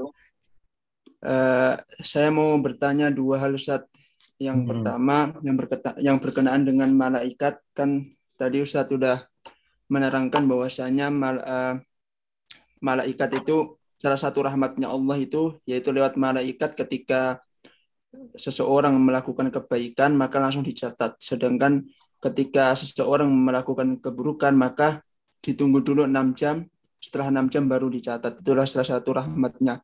Uh, 1.20 1.76
saya 2.00 2.32
mau 2.32 2.56
bertanya 2.64 3.12
dua 3.12 3.36
hal 3.44 3.60
Ustadz. 3.60 3.92
Yang 4.38 4.58
hmm. 4.62 4.70
pertama 4.70 5.18
yang 5.42 5.56
berkata, 5.58 5.90
yang 5.98 6.18
berkenaan 6.22 6.62
dengan 6.62 6.94
malaikat 6.94 7.58
kan 7.74 8.06
tadi 8.38 8.62
Ustadz 8.62 8.94
sudah 8.94 9.18
menerangkan 9.90 10.46
bahwasanya 10.46 11.10
mal, 11.10 11.42
uh, 11.42 11.76
malaikat 12.84 13.42
itu 13.42 13.82
salah 13.98 14.20
satu 14.20 14.46
rahmatnya 14.46 14.94
Allah 14.94 15.18
itu 15.18 15.58
yaitu 15.66 15.90
lewat 15.90 16.22
malaikat 16.22 16.78
ketika 16.78 17.42
seseorang 18.38 18.94
melakukan 19.02 19.50
kebaikan 19.50 20.14
maka 20.14 20.38
langsung 20.38 20.62
dicatat. 20.62 21.18
Sedangkan 21.18 21.90
ketika 22.22 22.78
seseorang 22.78 23.30
melakukan 23.30 23.98
keburukan 23.98 24.54
maka 24.54 25.02
ditunggu 25.42 25.82
dulu 25.82 26.06
enam 26.06 26.38
jam, 26.38 26.66
setelah 27.02 27.34
enam 27.34 27.50
jam 27.50 27.66
baru 27.66 27.90
dicatat. 27.90 28.42
Itulah 28.42 28.70
salah 28.70 28.98
satu 28.98 29.18
rahmatnya. 29.18 29.82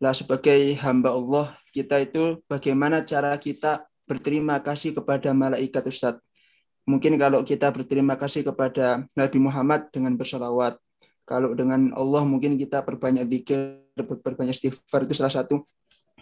Lah 0.00 0.16
sebagai 0.16 0.56
hamba 0.80 1.12
Allah 1.12 1.52
kita 1.76 2.00
itu 2.00 2.40
bagaimana 2.48 3.04
cara 3.04 3.36
kita 3.36 3.89
berterima 4.10 4.58
kasih 4.58 4.90
kepada 4.90 5.30
malaikat 5.30 5.86
Ustaz. 5.86 6.18
Mungkin 6.82 7.14
kalau 7.14 7.46
kita 7.46 7.70
berterima 7.70 8.18
kasih 8.18 8.42
kepada 8.42 9.06
Nabi 9.14 9.38
Muhammad 9.38 9.86
dengan 9.94 10.18
bersolawat. 10.18 10.74
Kalau 11.22 11.54
dengan 11.54 11.94
Allah 11.94 12.26
mungkin 12.26 12.58
kita 12.58 12.82
perbanyak 12.82 13.30
zikir, 13.30 13.86
perbanyak 13.94 14.58
istighfar 14.58 15.06
itu 15.06 15.14
salah 15.14 15.30
satu 15.30 15.62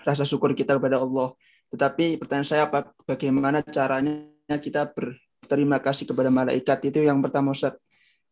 rasa 0.05 0.29
syukur 0.29 0.53
kita 0.53 0.77
kepada 0.77 1.01
Allah. 1.01 1.33
Tetapi 1.73 2.21
pertanyaan 2.21 2.45
saya 2.45 2.69
apa 2.69 2.93
bagaimana 3.09 3.65
caranya 3.65 4.57
kita 4.61 4.93
berterima 4.93 5.81
kasih 5.81 6.05
kepada 6.05 6.29
malaikat 6.29 6.85
itu 6.85 7.01
yang 7.01 7.25
pertama 7.25 7.57
Ustaz. 7.57 7.81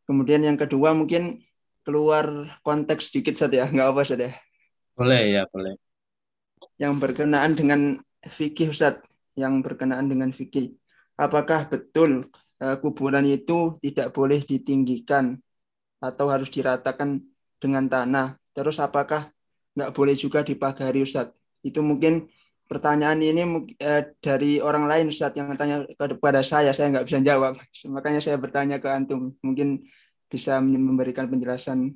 Kemudian 0.04 0.44
yang 0.44 0.60
kedua 0.60 0.92
mungkin 0.92 1.40
keluar 1.80 2.52
konteks 2.60 3.08
sedikit 3.08 3.40
saja 3.40 3.64
ya, 3.64 3.66
nggak 3.72 3.88
apa 3.88 4.02
saja. 4.04 4.28
Ya? 4.28 4.34
Boleh 4.92 5.22
ya, 5.32 5.42
boleh. 5.48 5.80
Yang 6.76 6.92
berkenaan 7.00 7.56
dengan 7.56 7.80
fikih 8.20 8.68
Ustaz, 8.68 9.00
yang 9.36 9.60
berkenaan 9.60 10.08
dengan 10.08 10.32
fikih. 10.32 10.74
Apakah 11.16 11.68
betul 11.68 12.26
uh, 12.60 12.76
kuburan 12.80 13.24
itu 13.28 13.76
tidak 13.84 14.12
boleh 14.16 14.40
ditinggikan 14.42 15.36
atau 16.00 16.32
harus 16.32 16.48
diratakan 16.48 17.20
dengan 17.60 17.88
tanah? 17.88 18.36
Terus 18.56 18.80
apakah 18.80 19.28
nggak 19.76 19.92
boleh 19.92 20.16
juga 20.16 20.40
dipagari 20.40 21.04
Ustaz? 21.04 21.32
Itu 21.60 21.84
mungkin 21.84 22.28
pertanyaan 22.66 23.22
ini 23.22 23.42
eh, 23.78 24.16
dari 24.18 24.58
orang 24.58 24.90
lain 24.90 25.12
Ustaz 25.12 25.32
yang 25.38 25.52
tanya 25.54 25.86
kepada 25.86 26.42
saya, 26.42 26.72
saya 26.72 26.90
nggak 26.96 27.06
bisa 27.06 27.20
jawab. 27.20 27.60
Makanya 27.96 28.20
saya 28.24 28.36
bertanya 28.40 28.76
ke 28.80 28.88
Antum. 28.88 29.36
Mungkin 29.44 29.84
bisa 30.26 30.58
memberikan 30.58 31.30
penjelasan 31.30 31.94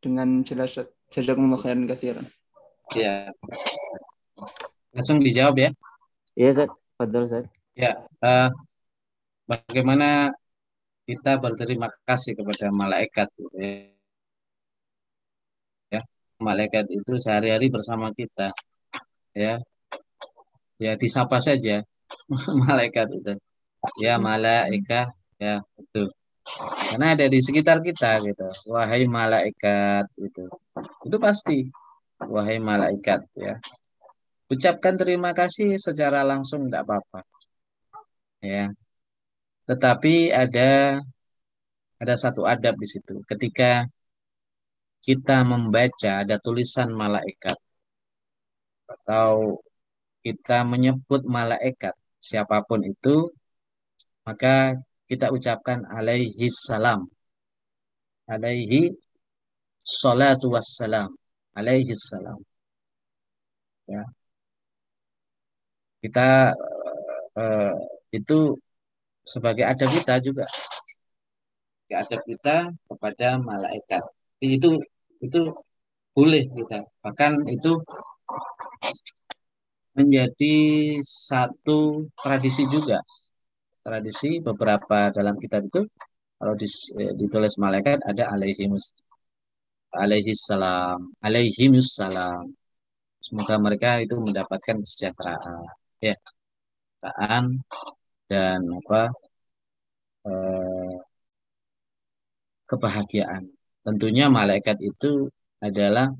dengan 0.00 0.42
jelas. 0.46 0.78
Jazakumullah 1.06 1.60
khairan 1.60 1.86
katsiran. 1.86 2.26
Iya. 2.94 3.30
Langsung 4.90 5.22
dijawab 5.22 5.54
ya. 5.58 5.70
Iya, 6.36 6.48
Ustaz. 6.52 6.70
Fadol, 6.96 7.22
Ustaz. 7.28 7.44
Ya, 7.76 7.92
uh, 8.24 8.48
bagaimana 9.50 10.32
kita 11.08 11.38
berterima 11.38 11.88
kasih 12.08 12.32
kepada 12.38 12.66
malaikat 12.74 13.28
gitu 13.38 13.56
ya. 13.56 13.88
ya. 15.94 16.00
Malaikat 16.42 16.84
itu 16.92 17.12
sehari-hari 17.16 17.66
bersama 17.72 18.10
kita 18.12 18.50
ya 19.36 19.60
ya 20.80 20.92
disapa 20.96 21.36
saja 21.46 21.84
malaikat 22.66 23.06
itu 23.12 23.32
ya 24.00 24.16
malaikat 24.16 25.12
ya 25.36 25.60
itu 25.76 26.08
Karena 26.90 27.18
ada 27.18 27.26
di 27.26 27.42
sekitar 27.42 27.82
kita 27.82 28.22
gitu. 28.22 28.46
Wahai 28.70 29.02
malaikat 29.10 30.06
itu. 30.14 30.46
Itu 31.02 31.16
pasti. 31.18 31.66
Wahai 32.22 32.62
malaikat 32.62 33.26
ya. 33.34 33.58
Ucapkan 34.52 34.94
terima 34.94 35.30
kasih 35.34 35.74
secara 35.86 36.22
langsung 36.22 36.66
tidak 36.66 36.86
apa-apa. 36.86 37.20
Ya. 38.42 38.70
Tetapi 39.66 40.30
ada 40.30 41.02
ada 42.02 42.14
satu 42.14 42.46
adab 42.46 42.74
di 42.78 42.86
situ. 42.86 43.14
Ketika 43.26 43.88
kita 45.06 45.42
membaca 45.46 46.10
ada 46.22 46.36
tulisan 46.42 46.90
malaikat 46.94 47.58
atau 48.86 49.62
kita 50.26 50.66
menyebut 50.66 51.22
malaikat 51.30 51.94
siapa 52.18 52.58
pun 52.66 52.82
itu 52.82 53.30
maka 54.26 54.74
kita 55.06 55.30
ucapkan 55.30 55.86
alaihi 55.86 56.50
salam 56.50 57.06
alaihi 58.26 58.98
salatu 59.86 60.46
wassalam 60.54 61.10
alaihi 61.54 61.94
salam 61.94 62.38
ya 63.86 64.02
kita 66.06 66.54
uh, 67.34 67.74
itu 68.14 68.38
sebagai 69.26 69.66
adab 69.66 69.90
kita 69.90 70.14
juga. 70.22 70.46
Adab 71.90 72.22
kita 72.26 72.70
kepada 72.86 73.28
malaikat. 73.42 74.02
Itu 74.38 74.78
itu 75.18 75.40
boleh 76.14 76.46
kita. 76.54 76.86
Bahkan 77.02 77.50
itu 77.50 77.82
menjadi 79.98 80.56
satu 81.02 82.06
tradisi 82.14 82.62
juga. 82.70 83.02
Tradisi 83.82 84.38
beberapa 84.42 85.10
dalam 85.14 85.38
kitab 85.42 85.66
itu 85.70 85.82
kalau 86.36 86.54
eh, 86.56 87.12
ditulis 87.16 87.54
malaikat 87.56 87.98
ada 88.04 88.28
alaihimus 88.34 88.92
alaihi 89.96 90.36
salam 90.36 91.16
alaihimus 91.24 91.96
salam 91.96 92.52
semoga 93.24 93.56
mereka 93.56 94.04
itu 94.04 94.14
mendapatkan 94.20 94.76
kesejahteraan 94.84 95.64
ya 96.00 96.14
kesejahteraan 97.06 97.44
dan 98.30 98.60
apa 98.82 99.00
eh, 100.26 100.96
kebahagiaan. 102.66 103.44
Tentunya 103.86 104.26
malaikat 104.26 104.78
itu 104.82 105.30
adalah 105.62 106.10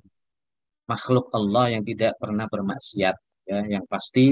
makhluk 0.87 1.27
Allah 1.35 1.75
yang 1.75 1.83
tidak 1.83 2.15
pernah 2.23 2.47
bermaksiat, 2.47 3.17
ya, 3.51 3.59
yang 3.67 3.85
pasti 3.91 4.31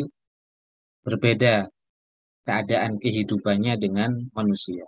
berbeda 1.02 1.66
keadaan 2.46 3.02
kehidupannya 3.02 3.74
dengan 3.84 4.10
manusia. 4.30 4.86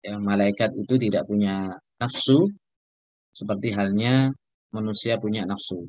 Ya, 0.00 0.16
malaikat 0.16 0.72
itu 0.80 0.94
tidak 0.96 1.28
punya 1.28 1.76
nafsu, 2.00 2.48
seperti 3.36 3.68
halnya 3.76 4.32
manusia 4.72 5.20
punya 5.20 5.44
nafsu. 5.44 5.84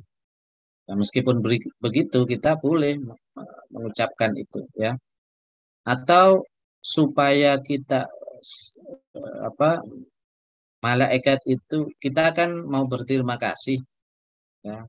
Ya, 0.89 0.97
meskipun 0.97 1.37
begitu, 1.85 2.19
kita 2.25 2.57
boleh 2.57 2.97
mengucapkan 3.69 4.33
itu 4.33 4.65
ya. 4.73 4.97
Atau 5.85 6.49
supaya 6.81 7.61
kita 7.61 8.09
apa 9.49 9.85
malaikat 10.81 11.45
itu 11.45 11.93
kita 12.01 12.33
akan 12.33 12.65
mau 12.65 12.89
berterima 12.89 13.37
kasih 13.37 13.77
ya. 14.65 14.81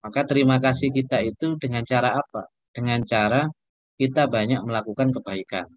Maka 0.00 0.20
terima 0.24 0.56
kasih 0.64 0.88
kita 0.88 1.20
itu 1.20 1.60
dengan 1.60 1.84
cara 1.84 2.16
apa? 2.16 2.48
Dengan 2.72 3.04
cara 3.04 3.44
kita 4.00 4.24
banyak 4.24 4.64
melakukan 4.64 5.12
kebaikan. 5.12 5.68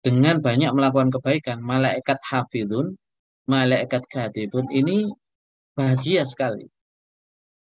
Dengan 0.00 0.40
banyak 0.40 0.70
melakukan 0.72 1.12
kebaikan 1.12 1.58
malaikat 1.60 2.16
hafidun 2.24 2.96
malaikat 3.44 4.00
katibun 4.08 4.64
ini 4.72 5.12
bahagia 5.76 6.24
sekali 6.24 6.64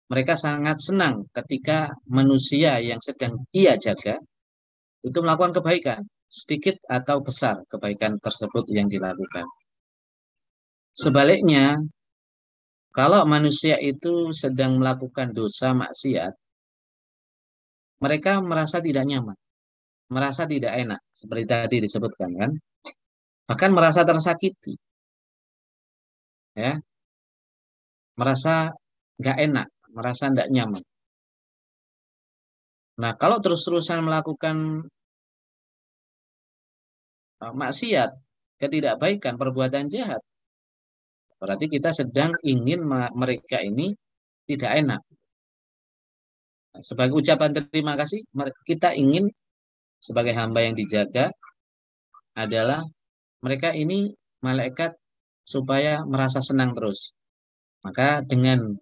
mereka 0.06 0.38
sangat 0.38 0.78
senang 0.78 1.26
ketika 1.34 1.90
manusia 2.06 2.78
yang 2.78 3.02
sedang 3.02 3.42
ia 3.50 3.74
jaga 3.74 4.22
itu 5.02 5.18
melakukan 5.22 5.54
kebaikan, 5.54 6.02
sedikit 6.26 6.78
atau 6.90 7.22
besar 7.22 7.62
kebaikan 7.70 8.18
tersebut 8.18 8.66
yang 8.70 8.90
dilakukan. 8.90 9.46
Sebaliknya, 10.96 11.78
kalau 12.90 13.22
manusia 13.28 13.76
itu 13.78 14.32
sedang 14.32 14.80
melakukan 14.80 15.30
dosa 15.36 15.76
maksiat, 15.76 16.32
mereka 18.02 18.40
merasa 18.40 18.80
tidak 18.80 19.04
nyaman, 19.04 19.36
merasa 20.08 20.48
tidak 20.48 20.72
enak, 20.74 21.00
seperti 21.12 21.44
tadi 21.44 21.76
disebutkan 21.84 22.30
kan, 22.34 22.50
bahkan 23.46 23.70
merasa 23.76 24.02
tersakiti, 24.02 24.74
ya, 26.56 26.80
merasa 28.16 28.72
nggak 29.20 29.38
enak, 29.44 29.68
merasa 29.96 30.28
tidak 30.28 30.52
nyaman. 30.52 30.84
Nah, 33.00 33.12
kalau 33.16 33.40
terus-terusan 33.40 34.04
melakukan 34.04 34.84
uh, 37.40 37.52
maksiat, 37.52 38.12
ketidakbaikan, 38.60 39.36
perbuatan 39.36 39.88
jahat, 39.92 40.20
berarti 41.36 41.68
kita 41.68 41.92
sedang 41.92 42.32
ingin 42.40 42.80
mereka 43.12 43.60
ini 43.60 43.92
tidak 44.48 44.72
enak. 44.80 45.00
Nah, 46.72 46.82
sebagai 46.84 47.20
ucapan 47.20 47.52
terima 47.52 47.96
kasih, 48.00 48.24
kita 48.64 48.96
ingin 48.96 49.28
sebagai 50.00 50.32
hamba 50.36 50.64
yang 50.64 50.72
dijaga 50.76 51.32
adalah 52.36 52.80
mereka 53.44 53.72
ini 53.72 54.12
malaikat 54.40 54.96
supaya 55.44 56.00
merasa 56.04 56.40
senang 56.40 56.72
terus. 56.72 57.12
Maka 57.84 58.24
dengan 58.24 58.76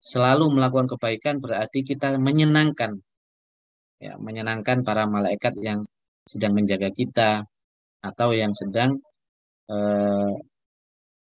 selalu 0.00 0.44
melakukan 0.56 0.88
kebaikan 0.88 1.36
berarti 1.44 1.84
kita 1.84 2.16
menyenangkan 2.16 3.00
ya 4.00 4.16
menyenangkan 4.16 4.80
para 4.80 5.04
malaikat 5.04 5.54
yang 5.60 5.84
sedang 6.24 6.56
menjaga 6.56 6.88
kita 6.88 7.44
atau 8.00 8.28
yang 8.32 8.52
sedang 8.56 8.96
eh, 9.68 10.32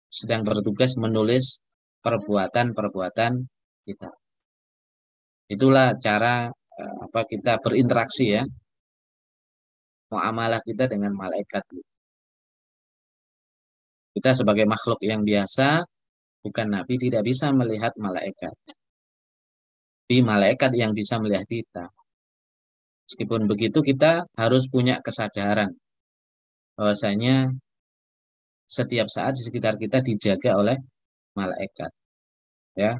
sedang 0.08 0.42
bertugas 0.44 0.96
menulis 1.00 1.60
perbuatan-perbuatan 2.04 3.32
kita. 3.88 4.10
Itulah 5.48 5.96
cara 6.04 6.48
eh, 6.52 6.96
apa 7.04 7.20
kita 7.24 7.52
berinteraksi 7.64 8.24
ya. 8.36 8.44
Muamalah 10.12 10.60
kita 10.64 10.84
dengan 10.88 11.12
malaikat. 11.12 11.64
Kita 14.12 14.30
sebagai 14.32 14.64
makhluk 14.64 15.00
yang 15.04 15.20
biasa 15.24 15.84
bukan 16.44 16.66
nabi 16.70 16.94
tidak 17.00 17.22
bisa 17.26 17.50
melihat 17.54 17.92
malaikat. 17.98 18.54
Tapi 20.08 20.24
malaikat 20.24 20.72
yang 20.72 20.96
bisa 20.96 21.20
melihat 21.20 21.44
kita. 21.44 21.84
Meskipun 23.08 23.44
begitu 23.44 23.80
kita 23.84 24.24
harus 24.36 24.64
punya 24.72 25.00
kesadaran 25.04 25.68
bahwasanya 26.76 27.52
setiap 28.68 29.08
saat 29.08 29.32
di 29.36 29.42
sekitar 29.48 29.74
kita 29.80 30.00
dijaga 30.04 30.60
oleh 30.60 30.76
malaikat. 31.36 31.90
Ya. 32.76 32.96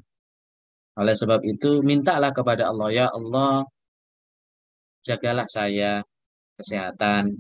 Oleh 1.01 1.15
sebab 1.15 1.41
itu 1.47 1.81
mintalah 1.85 2.33
kepada 2.35 2.69
Allah 2.69 2.89
ya 2.91 3.07
Allah 3.09 3.65
jagalah 5.07 5.47
saya 5.49 6.03
kesehatan 6.59 7.39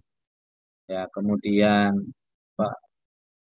ya 0.88 1.04
kemudian 1.12 1.92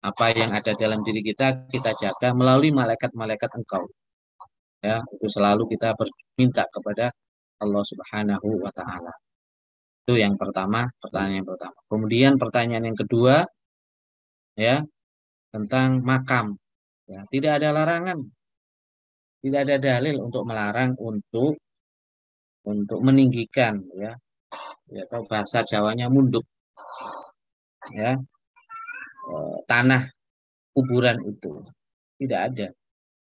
apa 0.03 0.25
yang 0.35 0.51
ada 0.51 0.73
dalam 0.75 1.01
diri 1.07 1.23
kita 1.23 1.71
kita 1.71 1.95
jaga 1.95 2.35
melalui 2.35 2.75
malaikat-malaikat 2.75 3.51
engkau. 3.55 3.87
Ya 4.83 4.99
itu 5.15 5.27
selalu 5.31 5.71
kita 5.71 5.95
berminta 5.95 6.67
kepada 6.67 7.15
Allah 7.63 7.85
Subhanahu 7.87 8.49
wa 8.59 8.73
taala. 8.75 9.15
Itu 10.03 10.19
yang 10.19 10.35
pertama 10.35 10.91
pertanyaan 10.99 11.47
yang 11.47 11.47
pertama. 11.47 11.79
Kemudian 11.87 12.33
pertanyaan 12.35 12.85
yang 12.91 12.99
kedua 12.99 13.47
ya 14.59 14.83
tentang 15.55 16.03
makam. 16.03 16.59
Ya 17.07 17.23
tidak 17.31 17.63
ada 17.63 17.71
larangan. 17.71 18.19
Tidak 19.43 19.61
ada 19.67 19.77
dalil 19.79 20.19
untuk 20.19 20.43
melarang 20.47 20.99
untuk 20.99 21.55
untuk 22.63 23.01
meninggikan 23.03 23.75
ya, 23.99 24.15
ya 24.91 25.03
atau 25.07 25.27
bahasa 25.27 25.63
Jawanya 25.67 26.07
munduk. 26.11 26.47
Ya 27.95 28.19
Eh, 29.23 29.57
tanah 29.71 30.03
kuburan 30.75 31.19
itu. 31.27 31.63
Tidak 32.19 32.41
ada. 32.41 32.67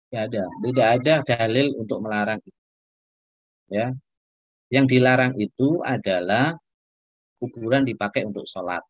Tidak 0.09 0.21
ada. 0.29 0.43
Tidak 0.49 0.89
ada 1.01 1.15
dalil 1.25 1.67
untuk 1.77 1.99
melarang 2.01 2.41
itu. 2.41 2.61
Ya. 3.73 3.93
Yang 4.73 4.87
dilarang 4.97 5.33
itu 5.37 5.85
adalah 5.85 6.57
kuburan 7.37 7.85
dipakai 7.85 8.25
untuk 8.25 8.49
sholat. 8.49 8.81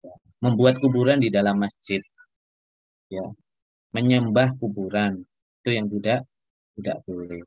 Ya. 0.00 0.14
Membuat 0.40 0.80
kuburan 0.80 1.20
di 1.20 1.28
dalam 1.28 1.60
masjid. 1.60 2.00
Ya. 3.12 3.26
Menyembah 3.92 4.56
kuburan. 4.56 5.24
Itu 5.60 5.70
yang 5.76 5.88
tidak 5.92 6.24
tidak 6.74 6.98
boleh. 7.06 7.42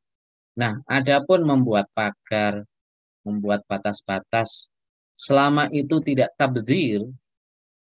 Nah, 0.57 0.82
adapun 0.89 1.45
membuat 1.45 1.86
pagar, 1.93 2.65
membuat 3.21 3.61
batas-batas, 3.69 4.71
selama 5.13 5.69
itu 5.69 6.01
tidak 6.01 6.34
tabdir, 6.39 7.05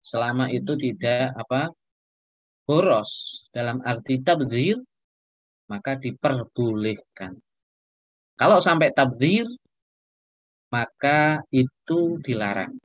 selama 0.04 0.52
itu 0.52 0.76
tidak 0.76 1.32
apa 1.32 1.72
boros 2.68 3.44
dalam 3.56 3.80
arti 3.80 4.20
tabdir 4.20 4.76
maka 5.72 5.96
diperbolehkan. 5.96 7.32
Kalau 8.36 8.58
sampai 8.60 8.92
tabdir 8.92 9.48
maka 10.68 11.40
itu 11.48 12.20
dilarang. 12.20 12.76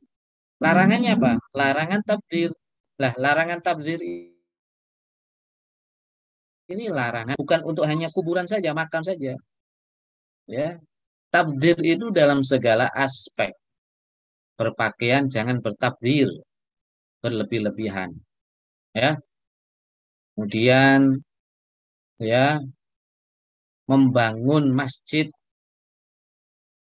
Larangannya 0.62 1.16
apa? 1.18 1.32
Larangan 1.52 2.00
tabdir. 2.06 2.50
Lah, 3.00 3.12
larangan 3.16 3.60
tabdir 3.64 4.00
ini 6.70 6.86
larangan 6.86 7.34
bukan 7.34 7.60
untuk 7.66 7.82
hanya 7.90 8.06
kuburan 8.14 8.46
saja, 8.46 8.70
makam 8.70 9.02
saja. 9.02 9.34
Ya. 10.46 10.78
Tabdir 11.34 11.78
itu 11.82 12.14
dalam 12.14 12.46
segala 12.46 12.86
aspek. 12.94 13.50
Berpakaian 14.54 15.26
jangan 15.26 15.58
bertabdir, 15.58 16.30
berlebih-lebihan. 17.22 18.10
Ya. 18.96 19.20
Kemudian 20.34 21.20
ya 22.20 22.60
membangun 23.88 24.72
masjid 24.72 25.28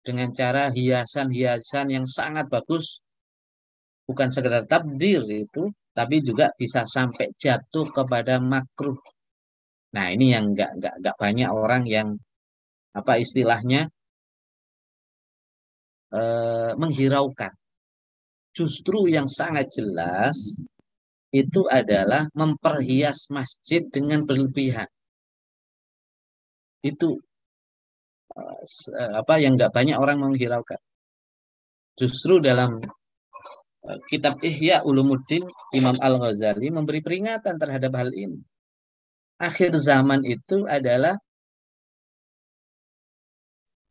dengan 0.06 0.32
cara 0.32 0.70
hiasan-hiasan 0.72 1.88
yang 1.92 2.06
sangat 2.08 2.48
bagus 2.48 3.04
bukan 4.08 4.32
sekedar 4.32 4.64
tabdir 4.64 5.26
itu 5.28 5.68
tapi 5.92 6.24
juga 6.24 6.54
bisa 6.56 6.88
sampai 6.88 7.34
jatuh 7.36 7.88
kepada 7.92 8.40
makruh 8.40 8.96
Nah, 9.96 10.06
ini 10.14 10.26
yang 10.36 10.46
nggak 10.54 10.72
nggak 10.78 10.94
nggak 11.02 11.16
banyak 11.24 11.50
orang 11.50 11.84
yang 11.88 12.08
apa 13.00 13.14
istilahnya 13.24 13.88
eh, 16.12 16.72
menghiraukan. 16.82 17.54
Justru 18.58 19.05
yang 19.14 19.30
sangat 19.30 19.70
jelas 19.70 20.58
itu 21.30 21.70
adalah 21.70 22.26
memperhias 22.34 23.30
masjid 23.30 23.86
dengan 23.86 24.26
berlebihan. 24.26 24.89
Itu 26.82 27.22
eh, 28.34 29.14
apa 29.22 29.38
yang 29.38 29.53
nggak 29.62 29.70
banyak 29.70 29.97
orang 30.01 30.18
menghiraukan. 30.26 30.82
Justru 31.93 32.41
dalam 32.41 32.82
eh, 33.86 33.99
kitab 34.10 34.41
Ihya 34.41 34.82
Ulumuddin 34.82 35.45
Imam 35.78 35.93
Al-Ghazali 36.01 36.74
memberi 36.74 37.05
peringatan 37.05 37.62
terhadap 37.62 37.93
hal 37.93 38.10
ini 38.18 38.41
akhir 39.38 39.78
zaman 39.78 40.26
itu 40.26 40.66
adalah 40.66 41.16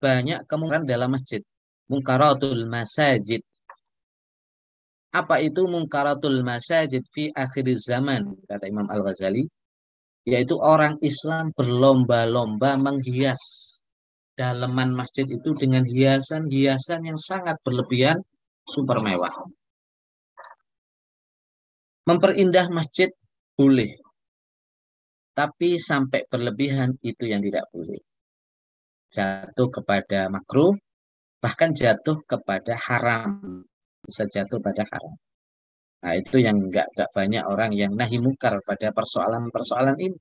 banyak 0.03 0.45
kemungkaran 0.45 0.85
dalam 0.85 1.15
masjid. 1.15 1.41
Mungkaratul 1.87 2.67
masajid. 2.67 3.41
Apa 5.17 5.41
itu 5.41 5.65
mungkaratul 5.65 6.45
masajid 6.45 7.01
fi 7.09 7.33
akhir 7.33 7.65
zaman, 7.81 8.37
kata 8.45 8.69
Imam 8.69 8.85
Al-Ghazali? 8.85 9.49
Yaitu 10.29 10.61
orang 10.61 11.01
Islam 11.01 11.57
berlomba-lomba 11.57 12.77
menghias 12.77 13.41
dalaman 14.37 14.93
masjid 14.93 15.25
itu 15.25 15.57
dengan 15.57 15.89
hiasan-hiasan 15.89 17.09
yang 17.09 17.17
sangat 17.17 17.57
berlebihan, 17.65 18.21
super 18.69 19.01
mewah. 19.01 19.33
Memperindah 22.05 22.69
masjid 22.69 23.09
boleh, 23.57 23.97
tapi 25.33 25.81
sampai 25.81 26.29
berlebihan 26.29 26.93
itu 27.01 27.25
yang 27.25 27.41
tidak 27.41 27.65
boleh. 27.73 27.99
Jatuh 29.09 29.69
kepada 29.73 30.29
makruh, 30.29 30.77
bahkan 31.41 31.73
jatuh 31.73 32.21
kepada 32.29 32.77
haram. 32.77 33.65
Bisa 34.07 34.25
jatuh 34.31 34.61
pada 34.63 34.83
haram. 34.87 35.15
Nah 36.07 36.15
itu 36.15 36.37
yang 36.47 36.57
enggak, 36.71 36.87
enggak 36.95 37.11
banyak 37.11 37.45
orang 37.53 37.71
yang 37.75 37.93
nahi 37.99 38.19
mukar 38.23 38.55
pada 38.63 38.89
persoalan-persoalan 38.95 39.97
ini. 39.99 40.19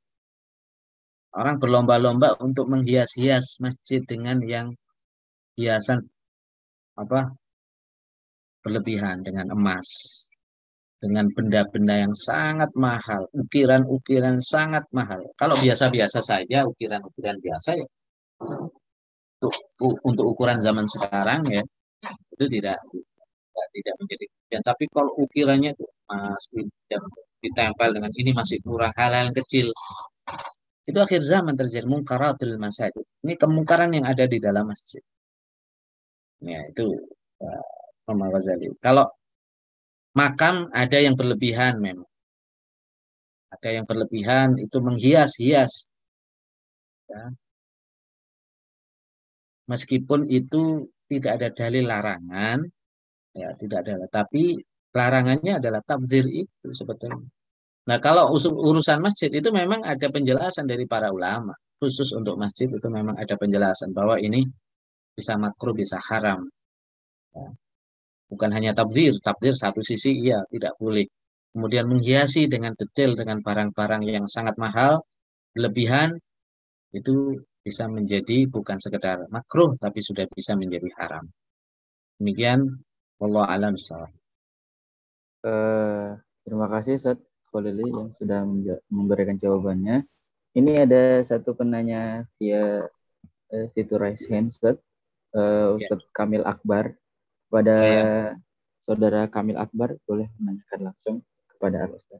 Orang 1.36 1.60
berlomba-lomba 1.62 2.40
untuk 2.42 2.66
menghias-hias 2.72 3.60
masjid 3.60 4.02
dengan 4.08 4.40
yang 4.42 4.68
hiasan 5.60 6.00
apa 6.96 7.36
berlebihan 8.64 9.22
dengan 9.22 9.52
emas, 9.52 9.86
dengan 10.98 11.28
benda-benda 11.36 12.08
yang 12.08 12.16
sangat 12.16 12.72
mahal, 12.74 13.28
ukiran-ukiran 13.36 14.40
sangat 14.42 14.88
mahal. 14.96 15.22
Kalau 15.38 15.54
biasa-biasa 15.60 16.24
saja, 16.24 16.66
ukiran-ukiran 16.66 17.38
biasa 17.38 17.78
ya 17.78 17.86
untuk, 19.46 19.54
untuk 20.04 20.26
ukuran 20.34 20.60
zaman 20.64 20.86
sekarang 20.88 21.42
ya 21.52 21.64
itu 22.36 22.46
tidak 22.60 22.78
tidak, 23.76 23.94
menjadi 24.02 24.26
ya, 24.52 24.60
tapi 24.66 24.84
kalau 24.92 25.12
ukirannya 25.20 25.72
itu 25.76 25.86
masih 26.10 26.68
ditempel 27.44 27.90
dengan 27.96 28.12
ini 28.16 28.32
masih 28.34 28.58
kurang 28.66 28.94
hal-hal 28.98 29.32
yang 29.32 29.38
kecil 29.38 29.68
itu 30.86 30.98
akhir 31.02 31.22
zaman 31.26 31.58
terjadi 31.58 31.86
mungkaratul 31.90 32.58
masjid 32.62 32.94
ini 33.26 33.34
kemungkaran 33.38 33.90
yang 33.94 34.06
ada 34.06 34.26
di 34.30 34.38
dalam 34.38 34.70
masjid 34.70 35.02
ya 36.46 36.62
itu 36.70 36.94
uh, 37.42 38.30
Ghazali 38.34 38.70
kalau 38.82 39.10
makam 40.16 40.72
ada 40.72 40.98
yang 40.98 41.14
berlebihan 41.20 41.78
memang. 41.78 42.08
Ada 43.52 43.70
yang 43.80 43.86
berlebihan 43.86 44.56
itu 44.58 44.78
menghias-hias. 44.80 45.92
Ya. 47.12 47.36
Meskipun 49.68 50.32
itu 50.32 50.90
tidak 51.12 51.32
ada 51.40 51.50
dalil 51.52 51.86
larangan, 51.86 52.66
ya 53.36 53.52
tidak 53.60 53.84
ada. 53.84 54.08
Tapi 54.08 54.58
larangannya 54.96 55.60
adalah 55.60 55.84
tabdir 55.84 56.26
itu 56.32 56.68
sebetulnya. 56.72 57.28
Nah 57.86 57.98
kalau 58.02 58.34
urusan 58.34 59.04
masjid 59.04 59.30
itu 59.30 59.52
memang 59.54 59.84
ada 59.86 60.08
penjelasan 60.10 60.66
dari 60.66 60.88
para 60.88 61.12
ulama. 61.12 61.54
Khusus 61.76 62.16
untuk 62.16 62.40
masjid 62.40 62.72
itu 62.72 62.88
memang 62.88 63.20
ada 63.20 63.36
penjelasan 63.36 63.92
bahwa 63.92 64.16
ini 64.16 64.48
bisa 65.12 65.36
makruh, 65.36 65.76
bisa 65.76 66.00
haram. 66.00 66.48
Ya. 67.36 67.52
Bukan 68.32 68.50
hanya 68.56 68.72
tabdir, 68.74 69.14
tabdir 69.22 69.54
satu 69.54 69.84
sisi 69.86 70.16
iya 70.26 70.42
tidak 70.50 70.74
boleh. 70.82 71.06
Kemudian 71.54 71.86
menghiasi 71.88 72.52
dengan 72.52 72.74
detail 72.76 73.16
dengan 73.16 73.40
barang-barang 73.40 74.04
yang 74.08 74.26
sangat 74.28 74.60
mahal, 74.60 75.04
berlebihan, 75.56 76.20
itu 76.92 77.40
bisa 77.64 77.88
menjadi 77.88 78.48
bukan 78.52 78.76
sekedar 78.80 79.24
makruh, 79.32 79.72
tapi 79.80 80.04
sudah 80.04 80.28
bisa 80.32 80.56
menjadi 80.60 80.88
haram. 81.00 81.24
Demikian, 82.20 82.60
Allah 83.20 83.46
alam 83.48 83.74
salam. 83.80 84.12
Uh, 85.46 86.20
terima 86.44 86.68
kasih 86.68 87.00
Ustaz 87.00 87.20
Khalili 87.54 87.88
yang 87.88 88.12
sudah 88.20 88.44
memberikan 88.92 89.40
jawabannya. 89.40 90.04
Ini 90.56 90.88
ada 90.88 91.24
satu 91.24 91.56
penanya 91.56 92.28
via 92.36 92.84
uh, 93.52 93.66
fitur 93.72 94.04
raise 94.04 94.28
hand 94.28 94.52
Ustaz. 94.52 94.76
Uh, 95.32 95.80
Ustaz 95.80 96.04
ya. 96.04 96.12
Kamil 96.12 96.44
Akbar 96.44 96.96
kepada 97.48 97.76
ya. 97.76 98.04
saudara 98.84 99.32
Kamil 99.32 99.56
Akbar 99.56 99.96
boleh 100.04 100.28
menanyakan 100.36 100.92
langsung 100.92 101.16
kepada 101.48 101.88
Ustaz. 101.92 102.20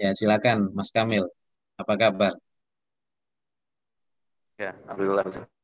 Ya, 0.00 0.16
silakan 0.16 0.72
Mas 0.72 0.88
Kamil. 0.88 1.28
Apa 1.76 1.96
kabar? 2.00 2.40
Ya, 4.56 4.72
alhamdulillah. 4.88 5.59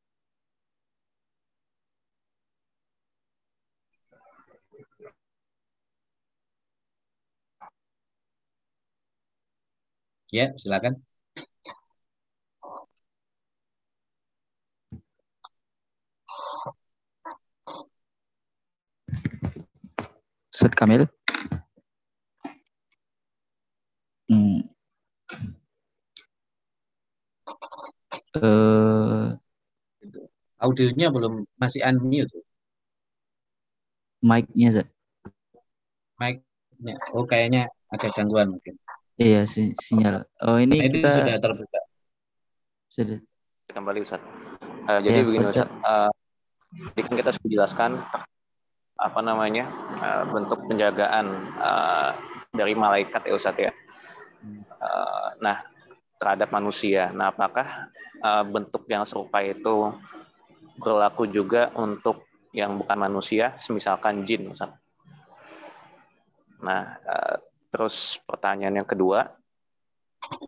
Ya, 10.31 10.51
silakan. 10.59 10.99
Ustaz 20.53 20.73
Kamil. 20.75 21.07
Hmm. 24.29 24.67
Uh, 28.35 29.39
Audionya 30.59 31.07
belum 31.13 31.45
masih 31.61 31.85
unmute. 31.87 32.33
Mic-nya, 34.19 34.69
Zat. 34.75 34.87
Mic-nya. 36.19 36.95
Oh, 37.15 37.23
kayaknya 37.23 37.69
ada 37.93 38.07
gangguan 38.11 38.51
mungkin. 38.51 38.75
Iya, 39.17 39.49
si 39.49 39.73
sinyal. 39.73 40.29
Oh, 40.45 40.61
ini 40.61 40.77
nah, 40.77 40.85
kita 40.93 41.09
sudah 41.09 41.35
terbuka. 41.41 41.79
Sudah. 42.85 43.17
Kembali 43.73 44.05
Ustaz. 44.05 44.21
Uh, 44.85 45.01
jadi 45.01 45.19
ya, 45.19 45.25
begini 45.25 45.45
Ustaz. 45.49 45.65
Uh, 45.81 46.09
kan 47.01 47.13
kita 47.17 47.33
sudah 47.33 47.49
jelaskan 47.49 47.91
apa 48.97 49.19
namanya 49.25 49.73
uh, 50.05 50.23
bentuk 50.29 50.61
penjagaan 50.69 51.33
uh, 51.57 52.13
dari 52.53 52.77
malaikat 52.77 53.25
ya 53.25 53.33
Ustadz 53.33 53.65
ya. 53.65 53.73
Uh, 54.77 55.33
nah 55.41 55.65
terhadap 56.21 56.53
manusia. 56.53 57.09
Nah 57.09 57.33
apakah 57.33 57.89
uh, 58.21 58.45
bentuk 58.45 58.85
yang 58.85 59.01
serupa 59.01 59.41
itu 59.41 59.97
berlaku 60.77 61.25
juga 61.25 61.73
untuk 61.73 62.21
yang 62.53 62.77
bukan 62.85 63.01
manusia, 63.01 63.57
semisalkan 63.57 64.21
jin 64.21 64.53
Ustaz? 64.53 64.77
Nah, 66.61 67.01
uh, 67.01 67.37
terus 67.67 68.19
pertanyaan 68.23 68.83
yang 68.83 68.87
kedua 68.87 69.37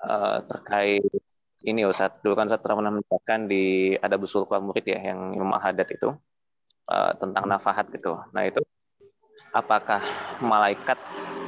uh, 0.03 0.39
terkait 0.47 1.03
ini 1.63 1.83
Ustaz. 1.83 2.15
Dulu 2.23 2.33
kan 2.39 2.47
Ustaz 2.47 2.63
pernah 2.63 2.87
menambahkan 2.87 3.51
di 3.51 3.95
ada 3.99 4.15
busul 4.15 4.47
murid 4.47 4.85
ya 4.87 4.99
yang 5.11 5.35
Imam 5.35 5.51
Haddad 5.55 5.87
itu 5.91 6.15
uh, 6.87 7.11
tentang 7.19 7.45
nafahat 7.47 7.91
gitu. 7.91 8.15
Nah, 8.31 8.43
itu 8.47 8.63
apakah 9.51 9.99
malaikat 10.39 10.99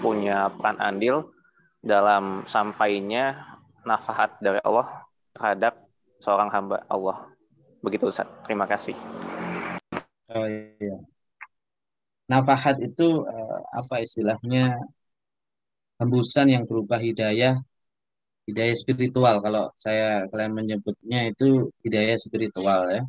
punya 0.04 0.52
peran 0.52 0.80
andil 0.82 1.32
dalam 1.80 2.44
sampainya 2.46 3.40
nafahat 3.88 4.36
dari 4.44 4.60
Allah 4.62 5.08
terhadap 5.34 5.74
seorang 6.22 6.50
hamba 6.52 6.84
Allah. 6.92 7.32
Begitu 7.82 8.12
Ustaz. 8.12 8.28
Terima 8.46 8.68
kasih. 8.68 8.94
Oh 10.32 10.48
iya. 10.48 11.02
Nafahat 12.30 12.80
itu 12.80 13.28
uh, 13.28 13.60
apa 13.76 14.04
istilahnya 14.04 14.80
hembusan 16.02 16.48
yang 16.50 16.64
berupa 16.66 16.98
hidayah 16.98 17.62
hidayah 18.50 18.76
spiritual. 18.76 19.36
Kalau 19.46 19.70
saya 19.78 20.26
kalian 20.34 20.54
menyebutnya 20.58 21.30
itu 21.30 21.70
hidayah 21.86 22.18
spiritual 22.18 22.90
ya. 22.90 23.02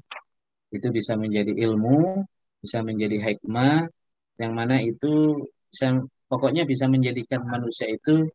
Itu 0.68 0.92
bisa 0.92 1.16
menjadi 1.16 1.52
ilmu 1.56 2.24
bisa 2.62 2.78
menjadi 2.86 3.18
hikmah 3.18 3.90
yang 4.38 4.52
mana 4.54 4.78
itu 4.78 5.42
bisa, 5.66 5.98
pokoknya 6.30 6.62
bisa 6.62 6.86
menjadikan 6.86 7.42
manusia 7.42 7.90
itu 7.90 8.30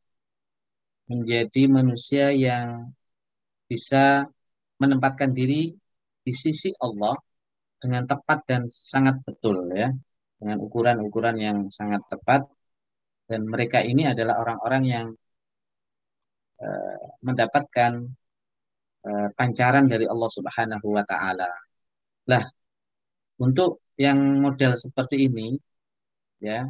menjadi 1.07 1.61
manusia 1.71 2.35
yang 2.35 2.91
bisa 3.71 4.27
menempatkan 4.83 5.31
diri 5.31 5.71
di 6.27 6.33
sisi 6.35 6.75
Allah 6.83 7.15
dengan 7.79 8.03
tepat 8.03 8.39
dan 8.43 8.61
sangat 8.67 9.23
betul 9.23 9.71
ya. 9.71 9.87
Dengan 10.37 10.61
ukuran-ukuran 10.61 11.35
yang 11.39 11.57
sangat 11.73 12.03
tepat 12.11 12.45
dan 13.29 13.41
mereka 13.53 13.83
ini 13.83 14.03
adalah 14.07 14.39
orang-orang 14.43 14.83
yang 14.87 15.07
uh, 16.63 16.97
mendapatkan 17.27 17.91
uh, 19.07 19.27
pancaran 19.37 19.85
dari 19.91 20.05
Allah 20.07 20.29
Subhanahu 20.31 20.87
wa 20.95 21.03
taala. 21.03 21.49
Lah, 22.31 22.43
untuk 23.43 23.83
yang 23.99 24.19
model 24.43 24.73
seperti 24.77 25.27
ini 25.27 25.57
ya 26.37 26.69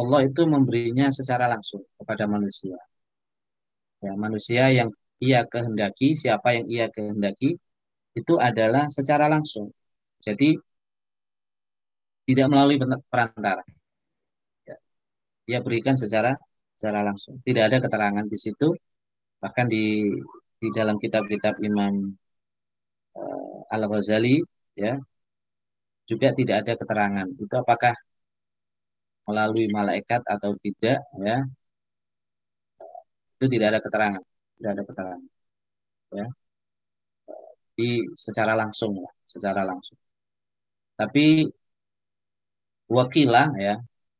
Allah 0.00 0.20
itu 0.28 0.42
memberinya 0.46 1.06
secara 1.10 1.44
langsung 1.50 1.82
kepada 1.98 2.24
manusia. 2.30 2.78
Ya, 4.00 4.12
manusia 4.16 4.64
yang 4.72 4.88
ia 5.20 5.44
kehendaki, 5.44 6.16
siapa 6.16 6.56
yang 6.56 6.66
ia 6.72 6.86
kehendaki 6.88 7.60
itu 8.16 8.34
adalah 8.40 8.88
secara 8.88 9.28
langsung. 9.28 9.66
Jadi 10.24 10.56
tidak 12.28 12.46
melalui 12.52 12.78
perantara. 13.12 13.62
Ya. 15.50 15.58
Ia 15.58 15.64
berikan 15.66 15.96
secara 16.02 16.30
secara 16.76 17.00
langsung. 17.08 17.34
Tidak 17.46 17.62
ada 17.68 17.78
keterangan 17.84 18.26
di 18.32 18.38
situ. 18.44 18.66
Bahkan 19.42 19.66
di 19.74 19.82
di 20.60 20.68
dalam 20.76 20.96
kitab-kitab 21.02 21.54
Imam 21.68 21.94
uh, 23.18 23.74
Al 23.74 23.82
Ghazali 23.90 24.36
ya 24.82 24.92
juga 26.10 26.28
tidak 26.38 26.56
ada 26.66 26.72
keterangan. 26.80 27.26
Itu 27.42 27.54
apakah 27.62 27.94
melalui 29.28 29.66
malaikat 29.70 30.20
atau 30.34 30.50
tidak 30.64 30.98
ya 31.22 31.36
itu 33.40 33.46
tidak 33.54 33.66
ada 33.72 33.80
keterangan 33.84 34.22
tidak 34.56 34.70
ada 34.74 34.82
keterangan 34.88 35.22
ya 36.18 36.26
di 37.78 37.88
secara 38.24 38.52
langsung 38.60 38.92
ya 39.00 39.10
secara 39.24 39.60
langsung 39.70 39.96
tapi 41.00 41.48
wakilah 42.96 43.48
ya 43.66 43.74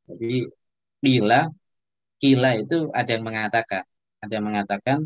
jadi 0.09 0.49
bila 1.05 1.49
kila 2.23 2.51
itu 2.63 2.77
ada 2.99 3.11
yang 3.17 3.25
mengatakan 3.29 3.85
ada 4.23 4.33
yang 4.37 4.47
mengatakan 4.51 4.99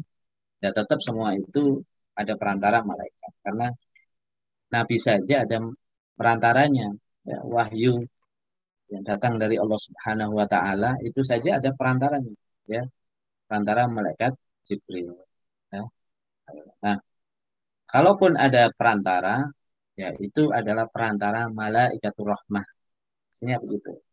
ya 0.62 0.70
tetap 0.78 0.98
semua 1.06 1.28
itu 1.38 1.82
ada 2.20 2.32
perantara 2.40 2.78
malaikat 2.90 3.32
karena 3.44 3.66
nabi 4.74 4.96
saja 5.06 5.34
ada 5.44 5.56
perantaranya 6.18 6.86
ya, 7.28 7.38
wahyu 7.54 7.92
yang 8.92 9.02
datang 9.10 9.34
dari 9.42 9.56
Allah 9.62 9.80
Subhanahu 9.86 10.32
wa 10.40 10.46
taala 10.54 10.90
itu 11.08 11.20
saja 11.30 11.50
ada 11.58 11.70
perantaranya 11.78 12.34
ya 12.74 12.82
perantara 13.46 13.82
malaikat 13.96 14.32
Jibril 14.66 15.14
ya. 15.72 15.82
Nah, 16.84 16.96
kalaupun 17.92 18.32
ada 18.46 18.62
perantara 18.78 19.48
ya 20.00 20.08
itu 20.26 20.50
adalah 20.58 20.84
perantara 20.94 21.40
malaikatur 21.60 22.26
rahmah. 22.34 22.66
Maksudnya 23.30 23.56
begitu. 23.62 24.03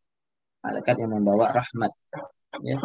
Malaikat 0.62 0.96
yang 1.02 1.12
membawa 1.16 1.46
rahmat 1.60 1.92
ya. 2.66 2.78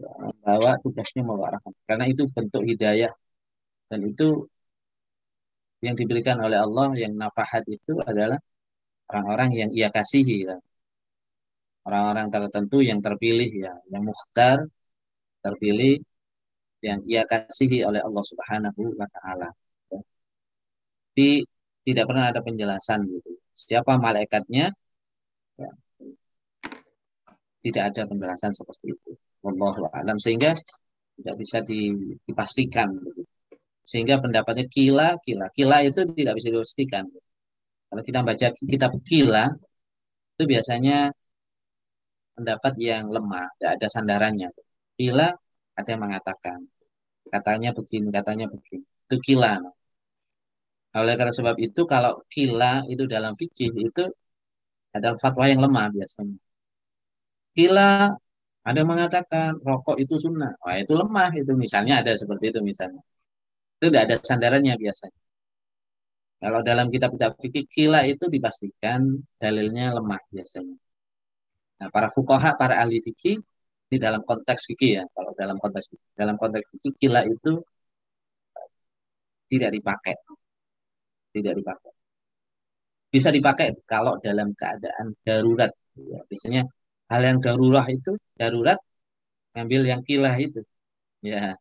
Membawa 0.00 0.70
tugasnya 0.84 1.22
membawa 1.24 1.56
rahmat. 1.56 1.74
Karena 1.88 2.04
itu 2.12 2.22
bentuk 2.30 2.62
hidayah 2.70 3.12
dan 3.90 4.00
itu 4.06 4.46
yang 5.80 5.96
diberikan 5.96 6.36
oleh 6.44 6.60
Allah 6.60 6.92
yang 7.02 7.12
nafahat 7.16 7.64
itu 7.66 7.96
adalah 8.04 8.36
orang-orang 9.08 9.50
yang 9.60 9.70
ia 9.72 9.88
kasihi 9.88 10.36
ya 10.44 10.56
orang-orang 11.86 12.26
tertentu 12.34 12.78
yang 12.84 13.00
terpilih 13.06 13.50
ya, 13.64 13.72
yang 13.92 14.02
mukhtar, 14.10 14.58
terpilih 15.44 16.00
yang 16.86 17.00
ia 17.12 17.22
kasihi 17.30 17.78
oleh 17.88 18.00
Allah 18.06 18.24
Subhanahu 18.30 18.82
wa 19.00 19.08
taala. 19.14 19.48
Ya. 19.92 20.00
Tidak 21.86 22.04
pernah 22.08 22.24
ada 22.30 22.40
penjelasan 22.46 23.00
gitu. 23.14 23.30
Siapa 23.56 23.92
malaikatnya? 24.04 24.72
Ya. 25.60 25.70
Tidak 27.60 27.82
ada 27.92 28.02
penjelasan 28.08 28.52
seperti 28.56 28.96
itu. 28.96 29.10
Alam 29.92 30.16
sehingga 30.20 30.52
tidak 31.20 31.36
bisa 31.36 31.58
dipastikan 31.64 32.88
gitu. 33.04 33.22
Sehingga 33.84 34.22
pendapatnya 34.22 34.70
kila, 34.70 35.18
kila. 35.20 35.50
Kila 35.52 35.76
itu 35.84 36.06
tidak 36.14 36.34
bisa 36.38 36.48
dipastikan. 36.54 37.04
Kalau 37.90 38.02
kita 38.06 38.22
baca 38.22 38.46
kitab 38.54 38.92
kila 39.02 39.50
itu 40.38 40.42
biasanya 40.46 41.10
pendapat 42.38 42.72
yang 42.80 43.10
lemah, 43.10 43.50
tidak 43.58 43.70
ada 43.76 43.86
sandarannya. 43.90 44.48
Kila 44.96 45.28
ada 45.76 45.88
yang 45.90 46.02
mengatakan, 46.06 46.58
katanya 47.28 47.70
begini, 47.76 48.08
katanya 48.08 48.46
begini. 48.48 48.86
Itu 49.04 49.16
kila. 49.20 49.60
Oleh 50.96 51.14
karena 51.18 51.34
sebab 51.34 51.56
itu, 51.60 51.84
kalau 51.84 52.24
kila 52.30 52.86
itu 52.88 53.04
dalam 53.04 53.34
fikih 53.36 53.70
itu 53.74 54.04
adalah 54.96 55.18
fatwa 55.20 55.44
yang 55.50 55.60
lemah 55.66 55.86
biasanya. 55.92 56.38
Kila 57.56 57.90
ada 58.66 58.76
yang 58.80 58.90
mengatakan 58.92 59.56
rokok 59.68 59.96
itu 60.02 60.14
sunnah. 60.24 60.52
Wah 60.62 60.76
itu 60.82 60.92
lemah 61.00 61.30
itu 61.40 61.52
misalnya 61.64 61.94
ada 62.04 62.12
seperti 62.20 62.44
itu 62.52 62.60
misalnya. 62.70 63.02
Itu 63.76 63.84
tidak 63.88 64.02
ada 64.06 64.16
sandarannya 64.28 64.74
biasanya. 64.76 65.20
Kalau 66.40 66.60
dalam 66.64 66.86
kitab-kitab 66.88 67.32
fikih 67.42 67.64
kila 67.68 68.00
itu 68.08 68.24
dipastikan 68.34 69.00
dalilnya 69.40 69.92
lemah 69.96 70.20
biasanya. 70.32 70.76
Nah, 71.80 71.88
para 71.94 72.08
fukoha, 72.12 72.50
para 72.60 72.74
ahli 72.80 73.00
fikih, 73.06 73.36
ini 73.88 73.96
dalam 74.00 74.20
konteks 74.28 74.62
fikih 74.68 74.90
ya, 75.00 75.04
kalau 75.16 75.32
dalam 75.40 75.56
konteks 75.62 75.86
dalam 76.16 76.36
konteks 76.40 76.66
fikih 76.72 76.92
kila 77.00 77.20
itu 77.28 77.60
tidak 79.50 79.70
dipakai, 79.76 80.14
tidak 81.34 81.54
dipakai. 81.58 81.92
Bisa 83.10 83.28
dipakai 83.34 83.68
kalau 83.90 84.16
dalam 84.22 84.48
keadaan 84.54 85.06
darurat. 85.26 85.72
Ya, 85.98 86.20
biasanya 86.30 86.62
hal 87.10 87.20
yang 87.26 87.38
darurat 87.42 87.86
itu 87.90 88.14
darurat 88.38 88.78
ngambil 89.54 89.82
yang 89.90 90.02
kilah 90.06 90.34
itu. 90.38 90.60
Ya, 91.20 91.58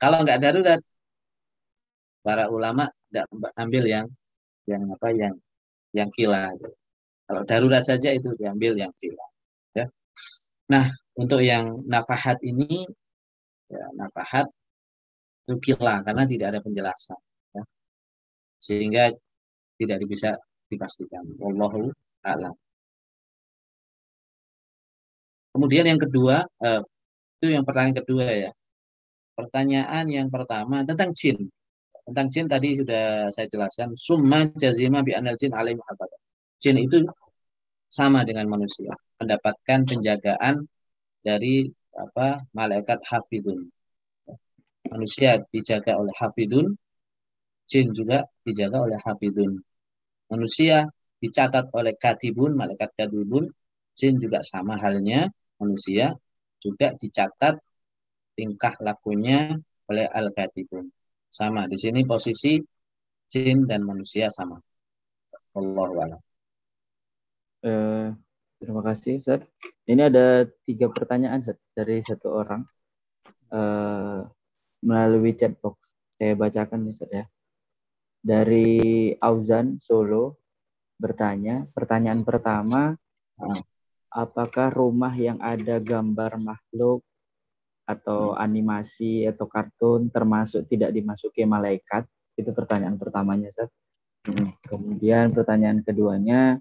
kalau 0.00 0.20
nggak 0.26 0.40
darurat, 0.42 0.80
para 2.26 2.50
ulama 2.50 2.90
tidak 3.08 3.24
ambil 3.56 3.84
yang 3.88 4.06
yang 4.68 4.82
apa 4.92 5.08
yang 5.14 5.34
yang 5.96 6.10
kilah. 6.12 6.52
Kalau 7.24 7.42
darurat 7.48 7.84
saja 7.86 8.10
itu 8.12 8.34
diambil 8.36 8.72
yang 8.76 8.92
kilah. 9.00 9.30
Ya. 9.72 9.86
Nah, 10.68 10.92
untuk 11.16 11.40
yang 11.40 11.84
nafahat 11.88 12.40
ini, 12.44 12.84
ya, 13.68 13.84
nafahat 13.96 14.48
itu 15.48 15.54
kila 15.72 16.04
karena 16.04 16.24
tidak 16.28 16.46
ada 16.52 16.60
penjelasan. 16.60 17.20
Ya. 17.56 17.62
Sehingga 18.60 19.04
tidak 19.80 19.98
bisa 20.04 20.36
dipastikan. 20.68 21.24
Wallahu 21.40 21.88
a'lam. 22.24 22.52
Kemudian 25.58 25.90
yang 25.90 25.98
kedua, 25.98 26.46
eh, 26.62 26.78
itu 27.42 27.50
yang 27.50 27.66
pertanyaan 27.66 27.98
kedua 27.98 28.26
ya. 28.30 28.50
Pertanyaan 29.34 30.06
yang 30.06 30.30
pertama 30.30 30.86
tentang 30.86 31.10
jin. 31.10 31.50
Tentang 32.06 32.30
jin 32.30 32.46
tadi 32.46 32.78
sudah 32.78 33.26
saya 33.34 33.50
jelaskan. 33.50 33.98
Summa 33.98 34.46
jazima 34.54 35.02
bi 35.02 35.18
anal 35.18 35.34
jin 35.34 35.50
alaihi 35.50 35.82
Jin 36.62 36.78
itu 36.78 37.02
sama 37.90 38.22
dengan 38.22 38.46
manusia 38.46 38.94
mendapatkan 39.18 39.82
penjagaan 39.82 40.62
dari 41.26 41.66
apa 41.98 42.46
malaikat 42.54 43.02
hafidun. 43.02 43.66
Manusia 44.94 45.42
dijaga 45.50 45.98
oleh 45.98 46.14
hafidun, 46.22 46.70
jin 47.66 47.90
juga 47.90 48.22
dijaga 48.46 48.86
oleh 48.86 48.98
hafidun. 49.02 49.58
Manusia 50.30 50.86
dicatat 51.18 51.74
oleh 51.74 51.98
katibun, 51.98 52.54
malaikat 52.54 52.94
katibun, 52.94 53.50
jin 53.98 54.22
juga 54.22 54.46
sama 54.46 54.78
halnya 54.78 55.26
manusia 55.58 56.14
juga 56.58 56.94
dicatat 56.94 57.58
tingkah 58.38 58.74
lakunya 58.82 59.58
oleh 59.90 60.06
al-katibun. 60.06 60.90
Sama 61.28 61.66
di 61.66 61.76
sini 61.76 62.06
posisi 62.06 62.58
jin 63.28 63.68
dan 63.68 63.84
manusia 63.84 64.30
sama. 64.32 64.56
Allah 65.58 66.18
Uh, 67.58 68.14
terima 68.62 68.86
kasih, 68.86 69.18
Ustaz. 69.18 69.42
Ini 69.82 70.06
ada 70.06 70.46
tiga 70.62 70.86
pertanyaan 70.94 71.42
Ustaz, 71.42 71.58
dari 71.74 71.98
satu 71.98 72.38
orang 72.38 72.62
uh, 73.50 74.22
melalui 74.86 75.34
chat 75.34 75.58
box. 75.58 75.90
Saya 76.14 76.38
bacakan 76.38 76.86
nih, 76.86 76.94
Ustaz 76.94 77.10
ya. 77.10 77.26
Dari 78.22 79.10
Auzan 79.18 79.82
Solo 79.82 80.38
bertanya, 81.02 81.66
pertanyaan 81.74 82.22
pertama, 82.22 82.94
uh, 83.42 83.60
apakah 84.12 84.72
rumah 84.72 85.12
yang 85.14 85.38
ada 85.40 85.80
gambar 85.80 86.40
makhluk 86.40 87.04
atau 87.88 88.36
animasi 88.36 89.24
atau 89.24 89.48
kartun 89.48 90.12
termasuk 90.12 90.68
tidak 90.68 90.92
dimasuki 90.92 91.44
malaikat? 91.48 92.04
Itu 92.36 92.52
pertanyaan 92.52 93.00
pertamanya, 93.00 93.50
Ustaz. 93.50 93.72
Kemudian 94.68 95.32
pertanyaan 95.32 95.80
keduanya, 95.80 96.60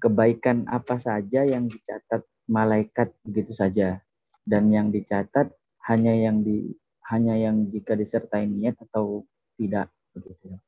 kebaikan 0.00 0.66
apa 0.66 0.96
saja 0.96 1.46
yang 1.46 1.70
dicatat 1.70 2.24
malaikat 2.50 3.14
begitu 3.22 3.54
saja 3.54 4.02
dan 4.42 4.66
yang 4.74 4.90
dicatat 4.90 5.54
hanya 5.86 6.12
yang 6.16 6.42
di 6.42 6.74
hanya 7.06 7.34
yang 7.38 7.66
jika 7.70 7.94
disertai 7.94 8.46
niat 8.46 8.78
atau 8.90 9.22
tidak 9.58 9.90
begitu. 10.14 10.58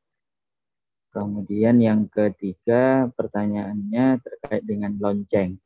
Kemudian 1.12 1.76
yang 1.78 2.08
ketiga 2.08 3.06
pertanyaannya 3.12 4.18
terkait 4.24 4.62
dengan 4.64 4.96
lonceng. 4.96 5.60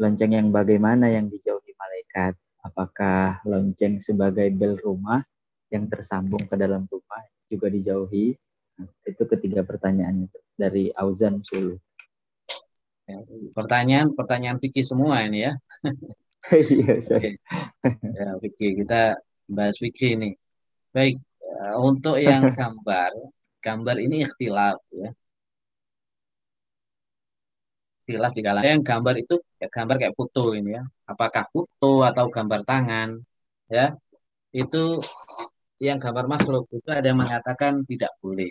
Lonceng 0.00 0.32
yang 0.32 0.48
bagaimana 0.48 1.12
yang 1.12 1.28
dijauhi 1.28 1.76
malaikat? 1.76 2.32
Apakah 2.62 3.42
lonceng 3.44 3.98
sebagai 3.98 4.48
bel 4.54 4.78
rumah 4.80 5.20
yang 5.68 5.90
tersambung 5.90 6.46
ke 6.48 6.54
dalam 6.56 6.88
rumah 6.88 7.22
juga 7.50 7.68
dijauhi? 7.68 8.32
Nah, 8.80 8.88
itu 9.04 9.22
ketiga 9.28 9.60
pertanyaannya 9.66 10.32
dari 10.56 10.88
Auzan 10.96 11.44
Sulu. 11.44 11.76
Ya, 13.04 13.18
pertanyaan 13.52 14.14
pertanyaan 14.14 14.56
fikih 14.62 14.86
semua 14.86 15.26
ini 15.26 15.48
ya. 15.50 15.52
Iya, 16.50 16.98
saya. 16.98 17.38
ya, 18.02 18.28
fikih 18.42 18.82
kita 18.82 19.14
bahas 19.54 19.78
fikih 19.78 20.18
ini. 20.18 20.34
Baik, 20.90 21.22
eh, 21.22 21.74
untuk 21.78 22.18
yang 22.18 22.42
gambar, 22.58 23.14
gambar 23.62 23.96
ini 24.02 24.26
ikhtilaf 24.26 24.74
ya. 24.90 25.14
Ikhtilaf 28.02 28.34
di 28.34 28.42
kalangan 28.42 28.66
yang 28.74 28.82
gambar 28.82 29.14
itu 29.22 29.34
ya 29.62 29.68
gambar 29.70 29.94
kayak 30.02 30.14
foto 30.18 30.42
ini 30.58 30.74
ya. 30.74 30.82
Apakah 31.06 31.46
foto 31.54 32.02
atau 32.02 32.26
gambar 32.26 32.60
tangan 32.66 33.08
ya. 33.70 33.94
Itu 34.50 34.98
yang 35.78 36.02
gambar 36.02 36.26
makhluk 36.26 36.66
itu 36.74 36.88
ada 36.90 37.06
yang 37.06 37.22
mengatakan 37.22 37.86
tidak 37.86 38.10
boleh. 38.18 38.50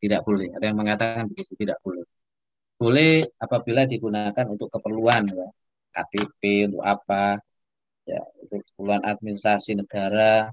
Tidak 0.00 0.20
boleh 0.24 0.48
ada 0.56 0.64
yang 0.72 0.78
mengatakan 0.80 1.28
begitu 1.28 1.52
tidak 1.52 1.76
boleh. 1.84 2.04
Boleh 2.80 3.20
apabila 3.36 3.84
digunakan 3.84 4.46
untuk 4.48 4.72
keperluan 4.72 5.28
ya. 5.28 5.48
KTP 5.92 6.40
untuk 6.72 6.80
apa 6.86 7.36
ya 8.08 8.24
untuk 8.40 8.64
keperluan 8.72 9.04
administrasi 9.04 9.76
negara 9.76 10.48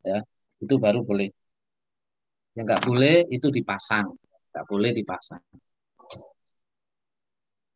ya. 0.00 0.24
Itu 0.64 0.80
baru 0.80 1.04
boleh. 1.04 1.28
Yang 2.56 2.64
nggak 2.64 2.82
boleh 2.88 3.16
itu 3.28 3.52
dipasang 3.52 4.08
nggak 4.52 4.64
boleh 4.68 4.90
dipasang 4.96 5.40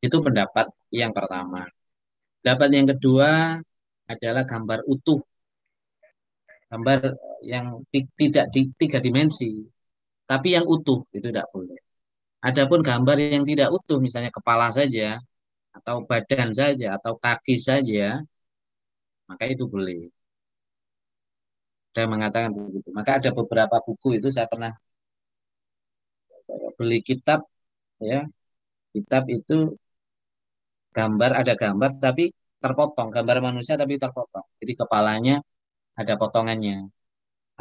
itu 0.04 0.16
pendapat 0.20 0.66
yang 0.92 1.12
pertama. 1.16 1.66
Pendapat 2.40 2.68
yang 2.76 2.86
kedua 2.92 3.30
adalah 4.06 4.42
gambar 4.46 4.80
utuh. 4.86 5.20
Gambar 6.70 6.98
yang 7.46 7.82
tidak 7.92 8.46
di 8.54 8.60
tiga 8.74 8.98
dimensi, 8.98 9.66
tapi 10.26 10.58
yang 10.58 10.66
utuh 10.66 11.00
itu 11.14 11.26
tidak 11.30 11.46
boleh. 11.54 11.78
Adapun 12.42 12.80
gambar 12.82 13.16
yang 13.18 13.44
tidak 13.46 13.68
utuh, 13.70 13.98
misalnya 14.02 14.30
kepala 14.34 14.70
saja, 14.70 15.18
atau 15.74 16.02
badan 16.08 16.50
saja, 16.54 16.86
atau 16.98 17.12
kaki 17.18 17.56
saja, 17.58 18.22
maka 19.28 19.44
itu 19.50 19.64
boleh. 19.66 20.10
Saya 21.94 22.06
mengatakan 22.12 22.50
begitu. 22.54 22.88
Maka 22.98 23.10
ada 23.18 23.30
beberapa 23.38 23.76
buku 23.86 24.08
itu 24.18 24.28
saya 24.34 24.46
pernah 24.52 24.72
beli 26.78 26.98
kitab, 27.08 27.40
ya, 28.10 28.26
kitab 28.94 29.22
itu 29.36 29.74
gambar 30.96 31.30
ada 31.40 31.52
gambar 31.62 31.90
tapi 32.04 32.24
terpotong, 32.62 33.08
gambar 33.14 33.38
manusia 33.48 33.74
tapi 33.82 33.94
terpotong. 34.02 34.46
Jadi 34.60 34.72
kepalanya 34.80 35.34
ada 36.00 36.14
potongannya 36.20 36.76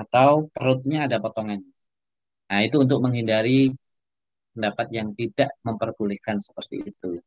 atau 0.02 0.30
perutnya 0.54 0.98
ada 1.08 1.18
potongannya. 1.24 1.72
Nah, 2.50 2.60
itu 2.68 2.78
untuk 2.86 3.00
menghindari 3.06 3.74
pendapat 4.54 4.88
yang 4.98 5.10
tidak 5.20 5.50
memperbolehkan 5.68 6.38
seperti 6.40 6.76
itu. 6.92 7.20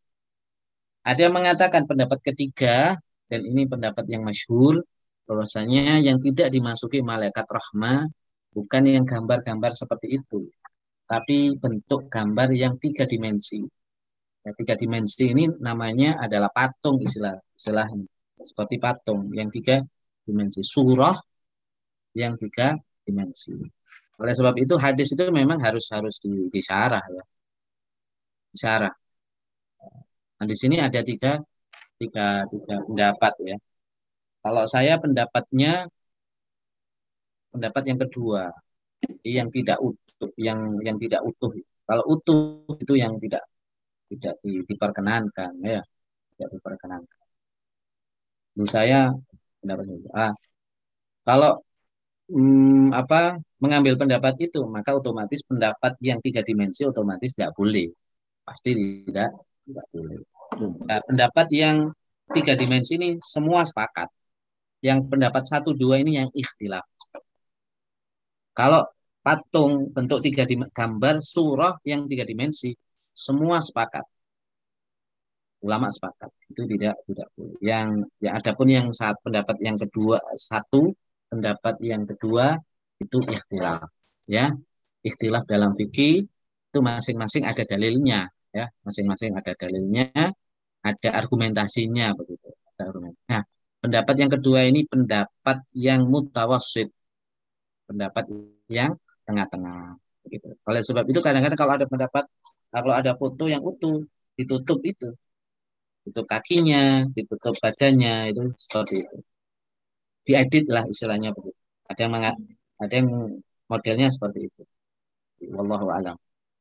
Ada 1.05 1.29
yang 1.29 1.35
mengatakan 1.39 1.83
pendapat 1.89 2.21
ketiga 2.25 2.97
dan 3.29 3.41
ini 3.45 3.69
pendapat 3.69 4.05
yang 4.09 4.23
masyhur 4.25 4.85
bahwasanya 5.29 6.01
yang 6.01 6.19
tidak 6.25 6.49
dimasuki 6.49 7.05
malaikat 7.05 7.45
rahmah 7.45 8.09
bukan 8.57 8.83
yang 8.89 9.05
gambar-gambar 9.05 9.73
seperti 9.77 10.21
itu, 10.21 10.49
tapi 11.05 11.53
bentuk 11.57 12.09
gambar 12.09 12.49
yang 12.57 12.81
tiga 12.81 13.05
dimensi. 13.05 13.61
Tiga 14.55 14.75
dimensi 14.79 15.25
ini 15.29 15.45
namanya 15.61 16.23
adalah 16.25 16.49
patung 16.49 17.03
istilah 17.03 17.37
istilahnya 17.53 18.07
seperti 18.39 18.79
patung 18.79 19.35
yang 19.35 19.51
tiga 19.51 19.83
dimensi 20.23 20.63
surah 20.63 21.17
yang 22.15 22.39
tiga 22.39 22.77
dimensi. 23.03 23.55
Oleh 24.19 24.35
sebab 24.35 24.55
itu 24.59 24.75
hadis 24.79 25.15
itu 25.15 25.25
memang 25.31 25.59
harus 25.63 25.87
harus 25.95 26.19
di, 26.23 26.51
disyarah 26.51 27.05
ya. 27.07 27.25
Disyarah. 28.53 28.93
Nah, 30.39 30.47
di 30.47 30.57
sini 30.59 30.77
ada 30.79 31.01
tiga, 31.03 31.39
tiga, 31.99 32.47
tiga 32.51 32.75
pendapat 32.87 33.33
ya. 33.43 33.57
Kalau 34.43 34.65
saya 34.67 34.99
pendapatnya 35.03 35.87
pendapat 37.51 37.83
yang 37.91 37.99
kedua, 37.99 38.43
yang 39.27 39.49
tidak 39.51 39.79
utuh, 39.83 40.31
yang 40.39 40.59
yang 40.83 40.97
tidak 40.99 41.21
utuh. 41.27 41.53
Kalau 41.87 42.05
utuh 42.07 42.67
itu 42.79 42.95
yang 42.99 43.19
tidak 43.23 43.43
tidak 44.09 44.35
di, 44.43 44.65
diperkenankan 44.65 45.53
ya. 45.63 45.81
Tidak 46.35 46.49
diperkenankan. 46.55 47.21
Menurut 48.57 48.73
saya 48.73 49.13
pendapat 49.61 49.85
itu 49.91 50.09
ah 50.15 50.33
kalau 51.27 51.61
hmm, 52.33 52.91
apa 52.95 53.39
mengambil 53.63 53.95
pendapat 54.01 54.35
itu 54.49 54.61
maka 54.67 54.95
otomatis 54.95 55.41
pendapat 55.45 55.93
yang 56.01 56.19
tiga 56.25 56.41
dimensi 56.43 56.83
otomatis 56.89 57.37
tidak 57.37 57.53
boleh. 57.59 57.89
Pasti 58.47 58.71
tidak 59.07 59.31
tidak 59.69 59.87
boleh. 59.93 60.19
Nah, 60.89 60.99
pendapat 61.05 61.47
yang 61.53 61.85
tiga 62.33 62.57
dimensi 62.57 62.97
ini 62.97 63.21
semua 63.21 63.63
sepakat. 63.63 64.09
Yang 64.81 65.11
pendapat 65.11 65.43
satu 65.45 65.75
dua 65.75 65.99
ini 66.01 66.23
yang 66.23 66.31
ikhtilaf. 66.31 66.87
Kalau 68.55 68.87
patung 69.23 69.91
bentuk 69.93 70.25
tiga 70.25 70.49
gambar 70.49 71.21
surah 71.21 71.79
yang 71.85 72.07
tiga 72.09 72.25
dimensi 72.25 72.73
semua 73.25 73.59
sepakat. 73.59 74.07
Ulama 75.67 75.91
sepakat. 75.91 76.31
Itu 76.47 76.63
tidak 76.71 77.03
tidak 77.03 77.27
boleh. 77.35 77.59
Yang 77.59 77.89
ya 78.23 78.31
adapun 78.39 78.67
yang 78.71 78.87
saat 78.95 79.19
pendapat 79.27 79.59
yang 79.59 79.75
kedua 79.75 80.23
satu, 80.39 80.95
pendapat 81.27 81.83
yang 81.83 82.07
kedua 82.07 82.55
itu 83.03 83.19
ikhtilaf, 83.19 83.91
ya. 84.31 84.55
Ikhtilaf 85.03 85.45
dalam 85.51 85.75
fikih 85.75 86.23
itu 86.71 86.79
masing-masing 86.79 87.43
ada 87.43 87.67
dalilnya, 87.67 88.31
ya. 88.55 88.71
Masing-masing 88.87 89.35
ada 89.35 89.51
dalilnya, 89.59 90.31
ada 90.87 91.09
argumentasinya 91.19 92.15
begitu. 92.15 92.55
Nah, 93.27 93.43
pendapat 93.83 94.15
yang 94.15 94.31
kedua 94.31 94.63
ini 94.71 94.87
pendapat 94.87 95.59
yang 95.75 96.07
mutawasid. 96.07 96.87
Pendapat 97.91 98.31
yang 98.71 98.95
tengah-tengah 99.27 99.99
gitu. 100.31 100.49
Oleh 100.69 100.83
sebab 100.85 101.05
itu 101.09 101.19
kadang-kadang 101.19 101.59
kalau 101.59 101.73
ada 101.75 101.87
pendapat 101.89 102.25
kalau 102.73 102.93
ada 103.01 103.13
foto 103.21 103.45
yang 103.49 103.63
utuh 103.65 104.05
ditutup 104.39 104.79
itu, 104.85 105.09
tutup 106.05 106.25
kakinya, 106.33 107.05
ditutup 107.17 107.55
badannya 107.63 108.33
itu 108.33 108.43
seperti 108.65 108.95
itu. 109.05 109.17
Diedit 110.27 110.65
lah 110.75 110.85
istilahnya 110.93 111.31
begitu. 111.37 111.57
Ada 111.91 112.01
yang 112.05 112.15
ada 112.83 112.95
yang 113.01 113.09
modelnya 113.71 114.09
seperti 114.15 114.39
itu. 114.49 114.63
Wallahu 115.55 115.89
alam. 115.89 116.17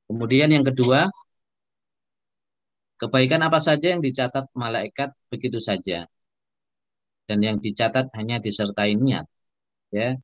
Kemudian 0.07 0.49
yang 0.55 0.63
kedua, 0.63 1.11
kebaikan 3.01 3.41
apa 3.47 3.59
saja 3.59 3.87
yang 3.93 4.01
dicatat 4.01 4.45
malaikat 4.55 5.09
begitu 5.31 5.59
saja. 5.59 6.07
Dan 7.27 7.39
yang 7.43 7.57
dicatat 7.59 8.07
hanya 8.15 8.39
disertai 8.39 8.95
niat. 8.95 9.27
Ya, 9.91 10.15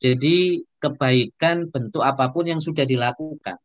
jadi 0.00 0.64
kebaikan 0.82 1.70
bentuk 1.72 2.02
apa 2.02 2.28
pun 2.34 2.44
yang 2.48 2.60
sudah 2.60 2.84
dilakukan. 2.88 3.56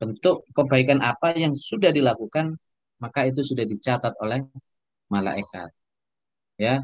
Bentuk 0.00 0.36
kebaikan 0.56 1.00
apa 1.04 1.36
yang 1.36 1.52
sudah 1.52 1.90
dilakukan, 1.92 2.56
maka 3.02 3.20
itu 3.28 3.40
sudah 3.44 3.64
dicatat 3.72 4.14
oleh 4.24 4.40
malaikat. 5.12 5.70
Ya. 6.56 6.74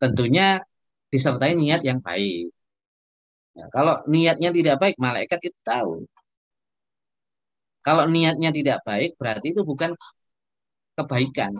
Tentunya 0.00 0.64
disertai 1.12 1.52
niat 1.60 1.80
yang 1.84 2.00
baik. 2.00 2.48
Ya, 3.58 3.64
kalau 3.74 3.94
niatnya 4.12 4.50
tidak 4.56 4.76
baik, 4.82 4.96
malaikat 5.06 5.40
itu 5.48 5.58
tahu. 5.60 5.92
Kalau 7.86 8.04
niatnya 8.14 8.50
tidak 8.58 8.78
baik, 8.88 9.10
berarti 9.20 9.46
itu 9.52 9.62
bukan 9.70 9.90
kebaikan. 10.96 11.52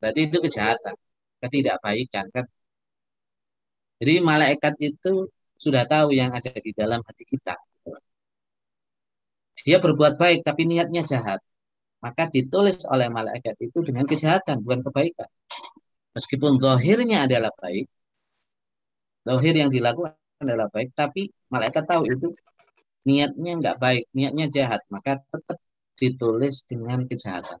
Berarti 0.00 0.20
itu 0.28 0.36
kejahatan, 0.44 0.94
ketidakbaikan. 1.40 2.26
Kan? 2.34 2.44
Jadi 4.00 4.14
malaikat 4.24 4.74
itu 4.80 5.28
sudah 5.60 5.84
tahu 5.84 6.08
yang 6.16 6.30
ada 6.32 6.52
di 6.66 6.72
dalam 6.72 7.00
hati 7.04 7.24
kita. 7.28 7.54
Dia 9.66 9.76
berbuat 9.78 10.14
baik, 10.16 10.40
tapi 10.46 10.64
niatnya 10.68 11.02
jahat. 11.04 11.40
Maka 12.00 12.32
ditulis 12.32 12.80
oleh 12.88 13.12
malaikat 13.12 13.60
itu 13.60 13.84
dengan 13.84 14.08
kejahatan, 14.08 14.64
bukan 14.64 14.80
kebaikan. 14.88 15.28
Meskipun 16.16 16.56
zahirnya 16.58 17.28
adalah 17.28 17.52
baik, 17.60 17.86
zahir 19.28 19.54
yang 19.54 19.70
dilakukan 19.70 20.16
adalah 20.40 20.66
baik, 20.72 20.90
tapi 20.96 21.28
malaikat 21.52 21.84
tahu 21.84 22.08
itu 22.08 22.32
niatnya 23.04 23.52
nggak 23.60 23.76
baik, 23.76 24.04
niatnya 24.16 24.46
jahat, 24.48 24.80
maka 24.88 25.20
tetap 25.28 25.58
ditulis 26.00 26.64
dengan 26.64 27.04
kejahatan. 27.04 27.60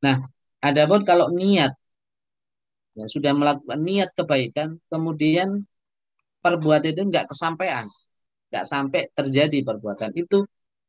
Nah, 0.00 0.16
adapun 0.62 1.02
kalau 1.04 1.28
niat 1.34 1.74
ya, 2.94 3.04
sudah 3.10 3.34
melakukan 3.34 3.80
niat 3.82 4.10
kebaikan, 4.14 4.78
kemudian 4.86 5.66
perbuatan 6.40 6.94
itu 6.94 7.02
nggak 7.10 7.28
kesampaian, 7.28 7.84
nggak 8.50 8.64
sampai 8.66 9.00
terjadi 9.14 9.58
perbuatan 9.68 10.12
itu, 10.18 10.38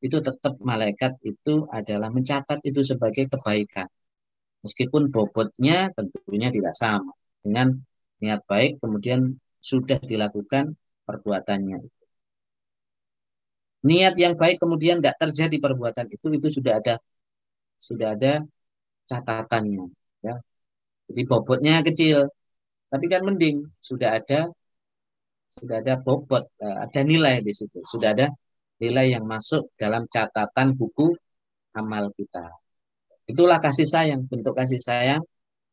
itu 0.06 0.18
tetap 0.28 0.54
malaikat 0.72 1.14
itu 1.22 1.70
adalah 1.70 2.10
mencatat 2.10 2.60
itu 2.66 2.82
sebagai 2.82 3.30
kebaikan. 3.32 3.88
Meskipun 4.66 5.14
bobotnya 5.14 5.94
tentunya 5.98 6.50
tidak 6.50 6.74
sama 6.78 7.14
dengan 7.46 7.68
niat 8.22 8.42
baik, 8.50 8.82
kemudian 8.82 9.38
sudah 9.62 9.98
dilakukan 10.02 10.74
perbuatannya. 11.06 11.78
Niat 13.82 14.14
yang 14.18 14.34
baik 14.38 14.58
kemudian 14.62 15.02
tidak 15.02 15.18
terjadi 15.22 15.58
perbuatan 15.58 16.06
itu, 16.14 16.28
itu 16.38 16.48
sudah 16.58 16.74
ada 16.82 16.96
sudah 17.82 18.08
ada 18.14 18.46
catatannya. 19.10 19.86
Ya. 20.26 20.36
Jadi 21.10 21.22
bobotnya 21.30 21.82
kecil, 21.82 22.30
tapi 22.92 23.06
kan 23.10 23.22
mending 23.26 23.66
sudah 23.82 24.22
ada 24.22 24.54
sudah 25.52 25.78
ada 25.84 25.94
bobot, 26.00 26.44
eh, 26.64 26.78
ada 26.86 27.00
nilai 27.04 27.44
di 27.44 27.52
situ, 27.52 27.80
sudah 27.84 28.10
ada 28.16 28.28
nilai 28.82 29.14
yang 29.16 29.26
masuk 29.28 29.64
dalam 29.76 30.08
catatan 30.08 30.68
buku 30.80 31.14
amal 31.76 32.10
kita. 32.16 32.46
Itulah 33.30 33.60
kasih 33.62 33.88
sayang, 33.88 34.22
bentuk 34.32 34.56
kasih 34.58 34.82
sayang 34.82 35.24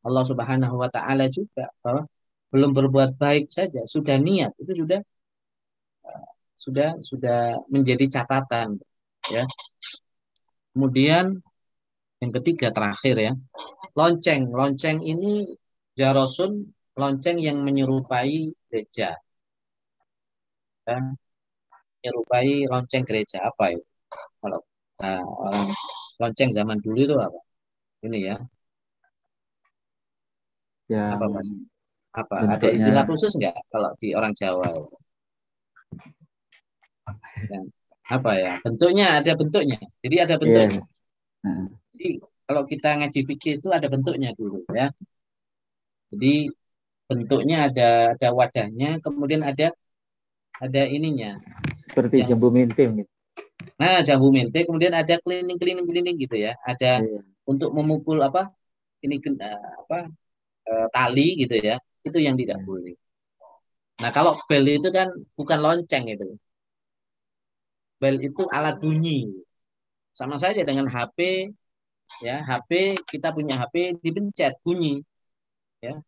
Allah 0.07 0.25
Subhanahu 0.27 0.77
wa 0.79 0.89
taala 0.91 1.27
juga 1.31 1.71
bahwa 1.83 2.07
belum 2.49 2.71
berbuat 2.73 3.11
baik 3.21 3.53
saja 3.53 3.85
sudah 3.85 4.17
niat 4.17 4.57
itu 4.63 4.73
sudah 4.85 5.01
eh, 6.09 6.29
sudah 6.59 6.91
sudah 7.03 7.39
menjadi 7.73 8.05
catatan 8.21 8.79
ya. 9.31 9.45
Kemudian 10.75 11.39
yang 12.19 12.33
ketiga 12.35 12.71
terakhir 12.75 13.17
ya. 13.19 13.33
Lonceng. 13.95 14.51
Lonceng 14.51 14.99
ini 15.03 15.47
jarosun 15.99 16.67
lonceng 16.99 17.39
yang 17.39 17.63
menyerupai 17.63 18.55
gereja. 18.71 19.15
Ya. 20.89 20.99
Menyerupai 22.01 22.65
lonceng 22.65 23.05
gereja 23.05 23.45
apa 23.45 23.77
itu? 23.77 23.85
Kalau 24.41 24.65
nah, 25.05 25.21
orang 25.21 25.69
lonceng 26.17 26.51
zaman 26.57 26.81
dulu 26.81 27.01
itu 27.05 27.17
apa? 27.21 27.41
Ini 28.09 28.19
ya. 28.25 28.37
Ya. 30.89 31.05
Apa 31.21 31.29
mas? 31.29 31.53
Apa? 32.17 32.35
Bentuknya... 32.49 32.57
Ada 32.57 32.69
istilah 32.73 33.05
khusus 33.05 33.33
nggak 33.37 33.55
kalau 33.69 33.93
di 34.01 34.17
orang 34.17 34.33
Jawa? 34.33 34.65
Ya. 37.53 37.61
Apa 38.09 38.33
ya? 38.41 38.53
Bentuknya 38.65 39.21
ada 39.21 39.33
bentuknya. 39.37 39.77
Jadi 40.01 40.17
ada 40.25 40.35
bentuknya. 40.41 40.81
Yeah. 41.45 41.67
Jadi 41.93 42.09
kalau 42.49 42.63
kita 42.65 42.89
ngaji 42.97 43.21
fikih 43.29 43.53
itu 43.61 43.69
ada 43.69 43.85
bentuknya 43.93 44.33
dulu 44.33 44.65
ya. 44.73 44.89
Jadi 46.09 46.49
bentuknya 47.05 47.69
ada 47.69 48.17
ada 48.17 48.29
wadahnya, 48.33 48.97
kemudian 49.05 49.45
ada 49.45 49.77
ada 50.59 50.83
ininya. 50.87 51.39
Seperti 51.75 52.23
yang, 52.23 52.35
jambu 52.35 52.49
mente 52.51 52.83
gitu. 52.83 53.11
Nah, 53.79 54.03
jambu 54.03 54.35
mente, 54.35 54.67
kemudian 54.67 54.95
ada 54.95 55.19
keliling-keliling-keliling 55.23 56.17
gitu 56.19 56.37
ya. 56.39 56.59
Ada 56.67 57.03
iya. 57.03 57.21
untuk 57.47 57.71
memukul 57.71 58.19
apa? 58.23 58.51
Ini 59.03 59.23
uh, 59.23 59.87
apa? 59.87 59.99
Uh, 60.69 60.87
tali 60.91 61.39
gitu 61.39 61.55
ya. 61.59 61.79
Itu 62.03 62.19
yang 62.19 62.35
tidak 62.35 62.59
iya. 62.63 62.67
boleh. 62.67 62.95
Nah, 63.99 64.11
kalau 64.15 64.35
bel 64.47 64.67
itu 64.67 64.91
kan 64.91 65.11
bukan 65.39 65.59
lonceng 65.59 66.11
itu. 66.11 66.39
Bel 67.99 68.19
itu 68.23 68.47
alat 68.51 68.79
bunyi. 68.79 69.31
Sama 70.15 70.35
saja 70.39 70.63
dengan 70.67 70.91
HP 70.91 71.51
ya 72.25 72.41
HP 72.49 72.97
kita 73.05 73.29
punya 73.37 73.61
HP 73.61 74.01
dipencet 74.01 74.57
bunyi 74.65 75.05
ya 75.85 76.01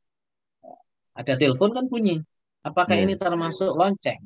ada 1.14 1.32
telepon 1.36 1.70
kan 1.76 1.84
bunyi 1.86 2.24
apakah 2.64 2.96
yeah. 2.96 3.04
ini 3.04 3.14
termasuk 3.20 3.70
lonceng 3.76 4.20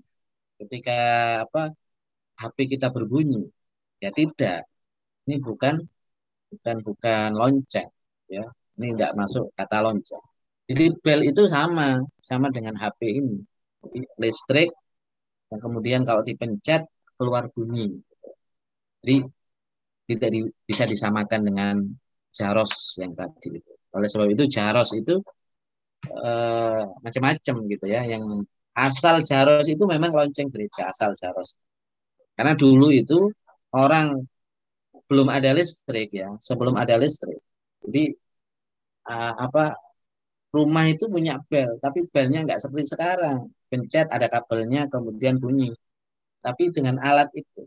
ketika 0.66 0.98
apa 1.44 1.62
HP 2.40 2.56
kita 2.76 2.90
berbunyi 2.94 3.46
ya 4.02 4.10
tidak 4.10 4.66
ini 5.28 5.36
bukan 5.40 5.74
bukan 6.50 6.76
bukan 6.86 7.28
lonceng 7.40 7.88
ya 8.28 8.44
ini 8.80 8.86
tidak 8.94 9.12
masuk 9.20 9.50
kata 9.58 9.78
lonceng 9.86 10.24
jadi 10.68 10.84
bel 11.04 11.20
itu 11.30 11.42
sama 11.46 12.00
sama 12.20 12.48
dengan 12.50 12.74
HP 12.80 13.00
ini 13.20 13.36
jadi 13.84 14.00
listrik 14.22 14.70
dan 15.48 15.58
kemudian 15.60 16.02
kalau 16.08 16.22
dipencet 16.24 16.82
keluar 17.16 17.46
bunyi 17.52 18.00
jadi 19.04 19.16
tidak 20.08 20.28
di, 20.32 20.40
bisa 20.68 20.84
disamakan 20.84 21.40
dengan 21.48 21.74
jaros 22.32 22.96
yang 23.00 23.12
tadi. 23.16 23.60
Oleh 23.94 24.08
sebab 24.10 24.28
itu 24.32 24.44
jaros 24.50 24.90
itu 24.96 25.20
eh, 26.08 26.82
macam-macam 27.04 27.54
gitu 27.72 27.86
ya. 27.88 28.00
Yang 28.04 28.48
asal 28.74 29.22
jaros 29.22 29.66
itu 29.70 29.84
memang 29.86 30.10
lonceng 30.10 30.50
gereja 30.50 30.90
asal 30.90 31.14
jaros. 31.14 31.54
Karena 32.34 32.58
dulu 32.58 32.90
itu 32.90 33.30
orang 33.74 34.26
belum 35.06 35.28
ada 35.30 35.54
listrik 35.54 36.10
ya, 36.10 36.34
sebelum 36.42 36.74
ada 36.74 36.98
listrik. 36.98 37.38
Jadi 37.86 38.14
uh, 39.06 39.34
apa 39.38 39.78
rumah 40.54 40.86
itu 40.86 41.06
punya 41.10 41.38
bel, 41.50 41.78
tapi 41.78 42.06
belnya 42.10 42.46
nggak 42.46 42.60
seperti 42.62 42.94
sekarang. 42.94 43.50
Pencet 43.70 44.06
ada 44.10 44.26
kabelnya, 44.30 44.86
kemudian 44.90 45.38
bunyi. 45.42 45.74
Tapi 46.44 46.70
dengan 46.70 47.02
alat 47.02 47.30
itu. 47.34 47.66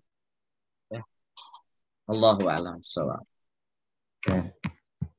Allahu 2.07 2.47
a'lam 2.47 2.79
Ya. 4.27 4.43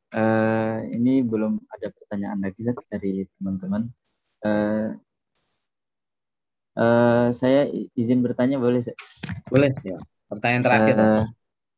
Uh, 0.08 0.80
ini 0.88 1.20
belum 1.20 1.60
ada 1.68 1.92
pertanyaan 1.92 2.40
lagi 2.40 2.60
Zat, 2.64 2.80
dari 2.88 3.28
teman-teman. 3.36 3.92
Uh, 4.40 4.96
uh, 6.78 7.28
saya 7.34 7.66
izin 7.98 8.22
bertanya 8.22 8.56
boleh? 8.62 8.80
Zat? 8.80 8.96
Boleh 9.50 9.74
ya. 9.82 9.98
Pertanyaan 10.30 10.64
terakhir. 10.64 10.94
Uh, 10.96 11.24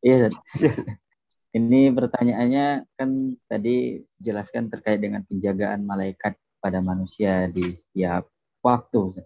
iya. 0.04 0.16
Zat. 0.28 0.34
ini 1.58 1.90
pertanyaannya 1.90 2.86
kan 2.94 3.34
tadi 3.50 4.04
jelaskan 4.22 4.70
terkait 4.70 5.02
dengan 5.02 5.26
penjagaan 5.26 5.82
malaikat 5.82 6.38
pada 6.62 6.78
manusia 6.78 7.48
di 7.50 7.74
setiap 7.74 8.28
waktu. 8.60 9.24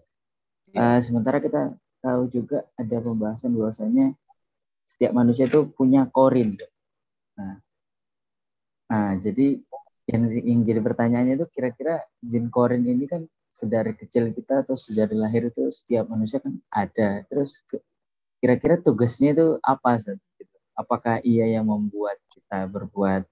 Uh, 0.73 0.99
sementara 1.03 1.43
kita 1.43 1.75
tahu 2.01 2.31
juga 2.31 2.65
ada 2.79 2.97
pembahasan 3.03 3.53
bahwasanya 3.53 4.15
setiap 4.85 5.11
manusia 5.13 5.49
itu 5.49 5.69
punya 5.69 6.05
korin. 6.09 6.57
Nah, 7.35 7.57
nah 8.85 9.09
jadi 9.17 9.59
yang 10.05 10.23
yang 10.29 10.61
jadi 10.61 10.79
pertanyaannya 10.85 11.41
itu 11.41 11.45
kira-kira 11.49 12.05
jin 12.21 12.53
korin 12.53 12.85
ini 12.85 13.09
kan 13.09 13.25
sedari 13.55 13.95
kecil 13.95 14.35
kita 14.35 14.67
atau 14.67 14.75
sedari 14.75 15.15
lahir 15.15 15.47
itu 15.47 15.71
setiap 15.71 16.11
manusia 16.11 16.43
kan 16.43 16.59
ada. 16.67 17.23
Terus 17.31 17.63
kira-kira 18.43 18.75
tugasnya 18.83 19.31
itu 19.31 19.47
apa? 19.63 19.95
Gitu. 20.03 20.55
Apakah 20.75 21.23
ia 21.23 21.47
yang 21.47 21.71
membuat 21.71 22.19
kita 22.27 22.67
berbuat 22.67 23.23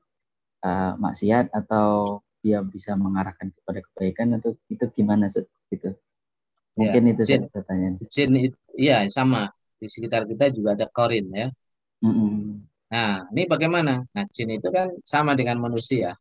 uh, 0.63 0.93
maksiat 0.95 1.51
atau 1.51 2.23
dia 2.39 2.63
bisa 2.63 2.95
mengarahkan 2.95 3.51
kepada 3.51 3.83
kebaikan 3.83 4.39
atau 4.39 4.55
itu 4.71 4.87
gimana 4.95 5.27
gitu? 5.67 5.91
Mungkin 6.79 7.01
ya, 7.03 7.11
itu 7.13 7.21
jin, 7.27 7.41
pertanyaan. 7.51 7.93
Jin 8.07 8.31
itu 8.39 8.57
iya 8.79 9.05
sama 9.11 9.51
di 9.77 9.91
sekitar 9.91 10.23
kita 10.23 10.55
juga 10.55 10.79
ada 10.79 10.87
korin 10.87 11.27
ya. 11.35 11.47
Mm-hmm. 11.99 12.35
Nah, 12.93 13.27
ini 13.35 13.43
bagaimana? 13.45 14.07
Nah, 14.07 14.25
jin 14.31 14.55
itu 14.55 14.71
kan 14.71 14.87
sama 15.03 15.35
dengan 15.35 15.59
manusia. 15.59 16.15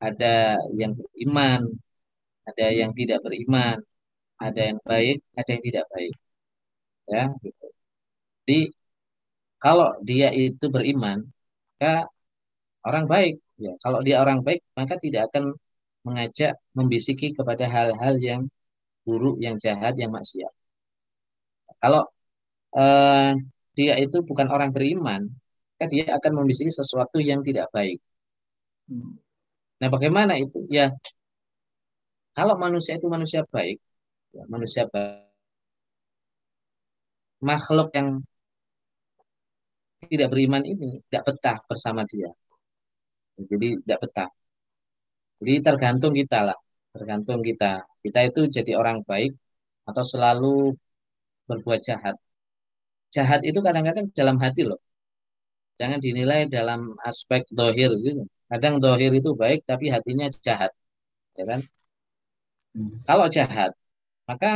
Ada 0.00 0.60
yang 0.76 0.96
beriman, 0.96 1.72
ada 2.48 2.64
yang 2.80 2.92
tidak 2.98 3.18
beriman, 3.24 3.76
ada 4.46 4.60
yang 4.68 4.78
baik, 4.90 5.16
ada 5.38 5.48
yang 5.54 5.64
tidak 5.68 5.84
baik. 5.94 6.12
Ya, 7.12 7.22
gitu. 7.44 7.64
Jadi 8.44 8.58
kalau 9.62 9.88
dia 10.08 10.28
itu 10.42 10.64
beriman, 10.74 11.18
maka 11.76 11.92
orang 12.88 13.06
baik, 13.14 13.34
Ya, 13.64 13.72
kalau 13.84 14.00
dia 14.06 14.16
orang 14.24 14.40
baik, 14.46 14.60
maka 14.78 14.94
tidak 15.04 15.22
akan 15.32 15.44
mengajak, 16.06 16.52
membisiki 16.78 17.26
kepada 17.38 17.64
hal-hal 17.74 18.14
yang 18.28 18.42
buruk, 19.06 19.36
yang 19.46 19.56
jahat, 19.64 19.94
yang 20.02 20.12
maksiat. 20.16 20.52
Kalau 21.82 22.02
eh, 22.78 23.30
dia 23.78 23.94
itu 24.04 24.16
bukan 24.28 24.48
orang 24.54 24.70
beriman, 24.76 25.22
maka 25.76 25.86
dia 25.92 26.04
akan 26.18 26.32
membisiki 26.44 26.72
sesuatu 26.80 27.18
yang 27.30 27.40
tidak 27.48 27.66
baik. 27.76 27.98
Hmm. 28.88 29.12
Nah, 29.80 29.88
bagaimana 29.94 30.34
itu? 30.42 30.58
Ya, 30.72 30.92
kalau 32.36 32.54
manusia 32.64 32.92
itu 32.98 33.06
manusia 33.14 33.40
baik, 33.54 33.76
ya, 34.36 34.42
manusia 34.54 34.84
baik, 34.94 35.26
makhluk 37.48 37.88
yang 37.96 38.08
tidak 40.10 40.28
beriman 40.32 40.62
ini 40.72 40.88
tidak 41.06 41.22
betah 41.28 41.58
bersama 41.68 42.02
dia. 42.12 42.30
Jadi 43.50 43.68
tidak 43.82 43.98
betah. 44.02 44.30
Jadi 45.40 45.52
tergantung 45.66 46.12
kita 46.20 46.38
lah, 46.48 46.58
tergantung 46.94 47.40
kita. 47.48 47.84
Kita 48.04 48.18
itu 48.28 48.40
jadi 48.56 48.72
orang 48.80 48.98
baik 49.10 49.30
atau 49.88 50.04
selalu 50.12 50.76
berbuat 51.48 51.80
jahat. 51.88 52.16
Jahat 53.16 53.40
itu 53.48 53.58
kadang-kadang 53.66 54.06
dalam 54.18 54.36
hati 54.44 54.62
loh. 54.70 54.80
Jangan 55.80 55.98
dinilai 56.04 56.40
dalam 56.56 56.80
aspek 57.10 57.42
dohir 57.58 57.90
gitu. 58.04 58.22
Kadang 58.50 58.74
dohir 58.84 59.12
itu 59.20 59.30
baik 59.42 59.60
tapi 59.70 59.86
hatinya 59.94 60.26
jahat, 60.46 60.72
ya 61.38 61.44
kan? 61.50 61.60
Kalau 63.08 63.26
jahat, 63.36 63.70
maka 64.28 64.46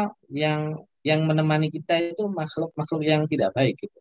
yang 0.43 0.61
yang 1.09 1.21
menemani 1.29 1.69
kita 1.77 1.95
itu 2.13 2.23
makhluk-makhluk 2.41 3.03
yang 3.11 3.23
tidak 3.33 3.51
baik 3.57 3.75
gitu. 3.83 3.99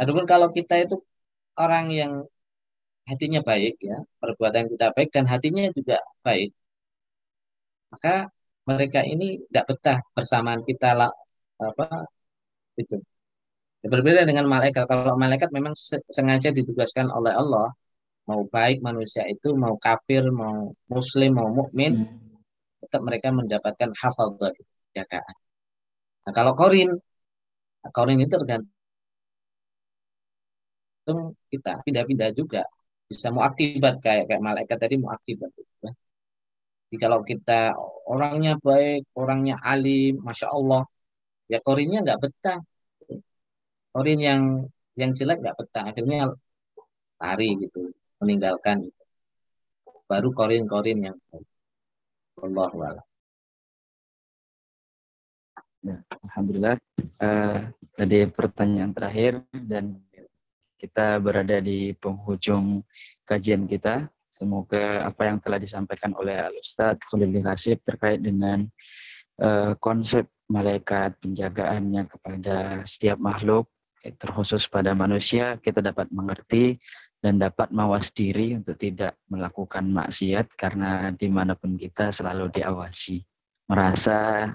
Adapun 0.00 0.24
kalau 0.32 0.48
kita 0.56 0.74
itu 0.84 0.96
orang 1.64 1.86
yang 2.00 2.12
hatinya 3.10 3.40
baik 3.50 3.74
ya, 3.88 3.96
perbuatan 4.20 4.64
kita 4.72 4.86
baik 4.96 5.08
dan 5.14 5.24
hatinya 5.32 5.64
juga 5.76 5.96
baik, 6.26 6.50
maka 7.92 8.12
mereka 8.68 9.00
ini 9.12 9.24
tidak 9.46 9.64
betah 9.70 9.98
bersamaan 10.16 10.62
kita 10.68 10.88
lah 11.00 11.10
apa 11.68 11.86
itu. 12.80 12.96
Ya, 13.82 13.88
berbeda 13.94 14.22
dengan 14.30 14.46
malaikat. 14.54 14.84
Kalau 14.90 15.14
malaikat 15.18 15.50
memang 15.56 15.74
sengaja 16.16 16.48
ditugaskan 16.54 17.06
oleh 17.10 17.34
Allah 17.34 17.68
mau 18.28 18.46
baik 18.46 18.78
manusia 18.86 19.26
itu 19.26 19.48
mau 19.58 19.74
kafir 19.86 20.22
mau 20.30 20.70
muslim 20.86 21.30
mau 21.38 21.50
mukmin 21.50 21.92
hmm. 22.06 22.31
Tetap 22.82 23.00
mereka 23.08 23.28
mendapatkan 23.38 23.90
hafal 24.00 24.28
itu 24.36 24.62
jagaan. 24.96 25.34
Nah, 26.24 26.32
kalau 26.38 26.52
korin 26.60 26.90
korin 27.96 28.18
itu 28.24 28.34
tergantung 28.42 28.70
kita 31.52 31.70
pindah-pindah 31.84 32.30
juga 32.38 32.62
bisa 33.10 33.26
mau 33.34 33.42
akibat 33.48 33.94
kayak 34.04 34.24
kayak 34.28 34.42
malaikat 34.48 34.78
tadi 34.82 34.94
mau 35.02 35.10
akibat 35.16 35.50
ya. 35.84 35.90
Jadi 36.86 36.96
kalau 37.02 37.20
kita 37.30 37.52
orangnya 38.12 38.52
baik 38.66 39.00
orangnya 39.20 39.54
alim 39.70 40.12
masya 40.26 40.46
Allah 40.56 40.82
ya 41.52 41.58
korinnya 41.66 41.98
nggak 42.04 42.20
betah 42.22 42.58
korin 43.92 44.20
yang 44.28 44.42
yang 45.00 45.10
jelek 45.18 45.38
nggak 45.42 45.56
betah 45.58 45.84
akhirnya 45.90 46.18
lari 47.22 47.48
gitu 47.62 47.78
meninggalkan 48.20 48.78
baru 50.10 50.28
korin-korin 50.38 50.98
yang 51.06 51.16
Allah 52.42 52.70
wala. 52.74 53.02
Ya, 55.82 55.98
Alhamdulillah. 56.30 56.76
Uh, 57.18 57.58
tadi 57.98 58.26
pertanyaan 58.30 58.94
terakhir 58.94 59.42
dan 59.50 59.98
kita 60.78 61.18
berada 61.22 61.58
di 61.62 61.94
penghujung 61.98 62.82
kajian 63.26 63.66
kita. 63.66 64.10
Semoga 64.30 65.06
apa 65.06 65.28
yang 65.28 65.38
telah 65.42 65.58
disampaikan 65.60 66.16
oleh 66.18 66.38
Al-Ustadz 66.38 67.04
Khalil 67.06 67.44
Hasib 67.46 67.82
terkait 67.84 68.22
dengan 68.22 68.66
uh, 69.42 69.74
konsep 69.78 70.26
malaikat 70.50 71.18
penjagaannya 71.20 72.08
kepada 72.10 72.82
setiap 72.86 73.20
makhluk, 73.20 73.70
terkhusus 74.18 74.66
pada 74.66 74.92
manusia, 74.98 75.56
kita 75.62 75.78
dapat 75.78 76.10
mengerti 76.10 76.80
dan 77.22 77.38
dapat 77.38 77.70
mawas 77.70 78.10
diri 78.10 78.58
untuk 78.58 78.74
tidak 78.74 79.14
melakukan 79.30 79.86
maksiat 79.86 80.58
karena 80.58 81.14
di 81.14 81.30
mana 81.30 81.54
pun 81.54 81.78
kita 81.78 82.10
selalu 82.10 82.50
diawasi. 82.50 83.22
Merasa 83.70 84.50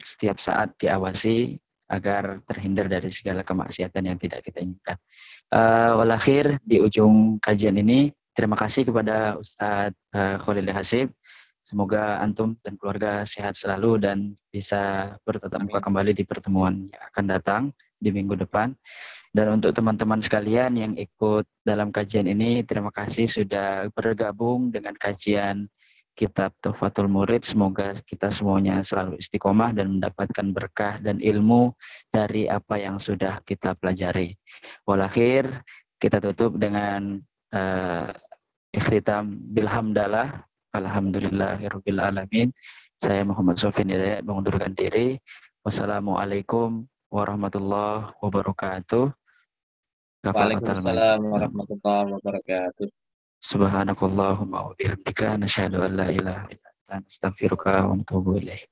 setiap 0.00 0.40
saat 0.40 0.72
diawasi 0.80 1.60
agar 1.92 2.40
terhindar 2.48 2.88
dari 2.88 3.12
segala 3.12 3.44
kemaksiatan 3.44 4.08
yang 4.08 4.16
tidak 4.16 4.40
kita 4.40 4.64
inginkan. 4.64 4.96
Uh, 5.52 6.00
walakhir 6.00 6.56
di 6.64 6.80
ujung 6.80 7.36
kajian 7.38 7.76
ini 7.76 8.10
terima 8.32 8.56
kasih 8.56 8.88
kepada 8.88 9.36
Ustadz 9.36 9.94
uh, 10.16 10.40
Khalil 10.40 10.72
Hasib. 10.72 11.12
Semoga 11.64 12.20
antum 12.20 12.56
dan 12.60 12.76
keluarga 12.76 13.24
sehat 13.24 13.56
selalu 13.56 13.96
dan 14.00 14.36
bisa 14.52 15.14
bertetap 15.24 15.64
muka 15.64 15.80
kembali 15.80 16.12
di 16.12 16.24
pertemuan 16.24 16.92
yang 16.92 17.04
akan 17.12 17.24
datang 17.24 17.62
di 17.96 18.12
minggu 18.12 18.36
depan. 18.36 18.76
Dan 19.34 19.58
untuk 19.58 19.74
teman-teman 19.74 20.22
sekalian 20.22 20.78
yang 20.78 20.92
ikut 20.94 21.42
dalam 21.66 21.90
kajian 21.90 22.30
ini, 22.30 22.62
terima 22.62 22.94
kasih 22.94 23.26
sudah 23.26 23.90
bergabung 23.90 24.70
dengan 24.70 24.94
kajian 24.94 25.66
kitab 26.14 26.54
Tufatul 26.62 27.10
Murid. 27.10 27.42
Semoga 27.42 27.98
kita 28.06 28.30
semuanya 28.30 28.78
selalu 28.86 29.18
istiqomah 29.18 29.74
dan 29.74 29.98
mendapatkan 29.98 30.54
berkah 30.54 31.02
dan 31.02 31.18
ilmu 31.18 31.74
dari 32.14 32.46
apa 32.46 32.78
yang 32.78 33.02
sudah 33.02 33.42
kita 33.42 33.74
pelajari. 33.82 34.38
Walakhir 34.86 35.50
kita 35.98 36.22
tutup 36.22 36.54
dengan 36.54 37.18
uh, 37.50 38.14
ikhtitam 38.70 39.34
bilhamdalah. 39.50 40.46
Alhamdulillahirabbil 40.74 41.98
alamin. 41.98 42.54
Saya 43.02 43.26
Muhammad 43.26 43.58
Sofin 43.58 43.90
Hidayat 43.90 44.22
mengundurkan 44.22 44.74
diri. 44.74 45.18
Wassalamualaikum 45.66 46.86
warahmatullahi 47.10 48.14
wabarakatuh. 48.22 49.23
Waalaikumsalam 50.24 51.20
warahmatullahi 51.20 52.16
wabarakatuh. 52.16 52.88
Subhanakallahumma 53.44 54.72
wa 54.72 54.72
bihamdika 54.72 55.36
nasyhadu 55.36 55.84
an 55.84 56.00
la 56.00 56.08
ilaha 56.08 56.48
illa 56.48 56.68
anta 56.72 57.04
nastaghfiruka 57.04 57.84
wa 57.84 57.92
natubu 58.00 58.40
ilaik. 58.40 58.64